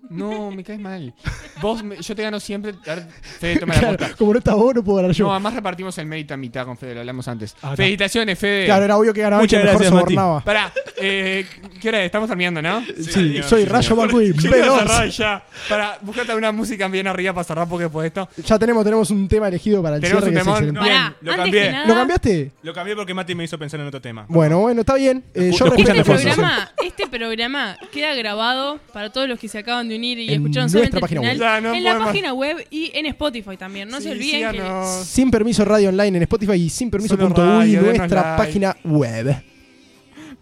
No, 0.10 0.52
me 0.52 0.64
caes 0.64 0.80
mal. 0.80 1.14
Vos, 1.62 1.84
me- 1.84 2.02
yo 2.02 2.16
te 2.16 2.22
gano 2.24 2.40
siempre. 2.40 2.74
A 2.86 2.96
ver, 2.96 3.08
Fede, 3.40 3.58
toma 3.60 3.74
la 3.74 3.80
Claro, 3.80 3.98
posta. 3.98 4.16
como 4.16 4.34
no 4.34 4.40
está 4.40 4.54
vos, 4.56 4.76
no 4.76 4.84
puedo 4.84 4.98
ganar 4.98 5.12
yo. 5.12 5.26
No, 5.26 5.32
además 5.32 5.54
repartimos 5.54 5.98
el 5.98 6.06
mérito 6.06 6.34
a 6.34 6.38
mitad 6.38 6.66
con 6.66 6.78
Fede, 6.78 6.94
lo 6.96 7.00
hablamos 7.02 7.28
antes. 7.28 7.54
Ah, 7.62 7.72
está. 7.72 7.76
Felicitaciones, 7.78 8.38
Fede. 8.40 8.66
Claro, 8.66 8.86
era 8.86 8.98
obvio 8.98 9.14
que 9.14 9.22
ganaba 9.22 9.42
el 9.44 9.50
que 9.50 9.56
Muchas 9.58 9.66
mejor 9.66 9.82
gracias, 9.82 9.94
Mati. 10.02 10.14
sobornaba. 10.16 10.44
Pará, 10.44 10.74
eh, 10.98 11.46
¿qué 11.82 11.90
hora 11.90 12.00
es? 12.02 12.06
Estamos 12.06 12.28
terminando, 12.28 12.62
¿no? 12.62 12.84
Sí, 12.86 13.42
soy 13.44 13.64
sí, 13.64 13.66
Rayo 13.66 13.96
McQueen, 13.96 14.34
quiero 14.34 15.08
ya. 15.10 15.44
Para, 15.70 15.98
buscate 16.02 16.36
una 16.36 16.52
música 16.52 16.88
bien 16.88 17.08
arriba 17.08 17.34
para 17.34 17.44
cerrar 17.44 17.68
porque 17.68 17.84
después 17.86 18.04
de 18.04 18.08
esto. 18.08 18.30
Ya 18.44 18.60
tenemos, 18.60 18.84
tenemos 18.84 19.10
un 19.12 19.28
tema 19.28 19.48
elegido 19.48 19.82
para 19.82 19.96
el 19.96 20.02
Tenemos 20.02 20.24
cierre 20.24 20.38
un 20.40 20.46
que 20.46 20.52
es 20.52 20.58
temón. 20.58 20.76
excelente. 20.76 20.90
Bien, 20.90 21.02
Pará, 21.04 21.16
lo 21.22 21.32
antes 21.32 21.44
cambié. 21.46 21.62
que 21.64 21.72
nada, 21.72 21.88
¿Lo 21.88 21.94
cambiaste? 21.96 22.52
Lo 22.64 22.74
cambié 22.74 22.96
porque 22.96 23.14
Mati 23.14 23.36
me 23.36 23.44
hizo 23.44 23.58
pensar 23.58 23.80
en 23.80 23.88
otro 23.88 24.02
tema. 24.02 24.26
Bueno, 24.28 24.60
bueno, 24.60 24.82
está 24.82 24.96
bien. 24.96 25.24
Eh, 25.34 25.50
Lo 25.52 25.58
yo 25.58 25.66
escuchan 25.68 25.96
respeto 25.98 26.14
este 26.20 26.30
programa, 26.36 26.72
este 26.84 27.08
programa 27.08 27.78
queda 27.92 28.14
grabado 28.16 28.80
para 28.94 29.12
todos 29.12 29.28
los 29.28 29.40
que 29.40 29.48
se 29.48 29.60
acaban 29.60 29.88
de 29.90 29.95
unir 29.96 30.20
y 30.20 30.28
En 30.34 30.42
escucharon 30.42 30.72
nuestra 30.72 30.90
solamente 30.92 30.98
el 30.98 31.02
página 31.02 31.22
final. 31.22 31.38
web. 31.38 31.46
Ya, 31.46 31.62
no 31.62 31.74
en 31.76 31.84
la 31.84 32.00
página 32.00 32.34
web 32.34 32.68
y 32.72 32.92
en 32.94 33.06
Spotify 33.08 33.58
también. 33.58 33.90
No 33.90 33.98
Sí, 33.98 34.04
se 34.04 34.12
olviden 34.12 34.52
que... 34.52 34.62
Sin 35.06 35.32
permiso 35.32 35.66
radio 35.66 35.90
online 35.90 36.18
en 36.18 36.24
Spotify 36.24 36.54
y 36.54 36.70
sin 36.70 36.90
permiso 36.90 37.16
Solo 37.16 37.28
punto 37.28 37.42
uy, 37.42 37.48
radio, 37.48 37.82
denos 37.84 37.98
nuestra 37.98 38.22
like. 38.22 38.38
página 38.44 38.78
web. 38.84 39.36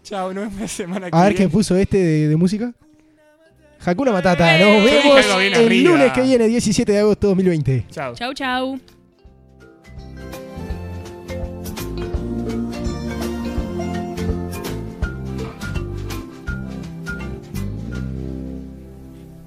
Chao, 0.03 0.33
nos 0.33 0.43
vemos 0.45 0.59
la 0.61 0.67
semana 0.67 1.09
que 1.09 1.17
A 1.17 1.23
ver 1.23 1.35
qué 1.35 1.47
puso 1.49 1.75
este 1.77 1.97
de, 1.97 2.27
de 2.27 2.35
música. 2.35 2.73
Hakuna 3.85 4.11
Matata. 4.13 4.57
Eh, 4.59 4.63
Nos 4.63 4.83
vemos 4.85 5.57
el 5.69 5.83
lunes 5.83 6.11
que 6.13 6.21
viene, 6.21 6.47
17 6.47 6.89
de 6.91 6.99
agosto 6.99 7.27
2020. 7.27 7.85
Chao. 7.91 8.15
Chau, 8.15 8.33
chau. 8.33 8.79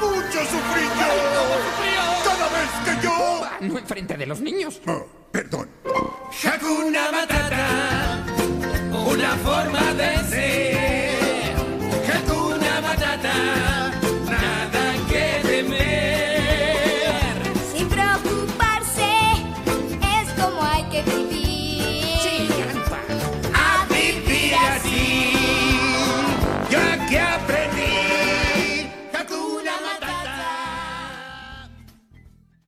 mucho 0.00 0.40
sufrí 0.40 0.84
yo. 1.00 1.10
Cada 2.24 2.48
vez 2.48 2.70
que 2.84 3.06
yo. 3.06 3.46
No 3.60 3.78
enfrente 3.78 4.16
de 4.16 4.26
los 4.26 4.40
niños. 4.40 4.80
Oh, 4.86 5.06
perdón. 5.30 5.68
Hakuna 6.44 7.10
Matata, 7.12 8.24
una 9.06 9.36
forma 9.36 9.94
de 9.94 10.16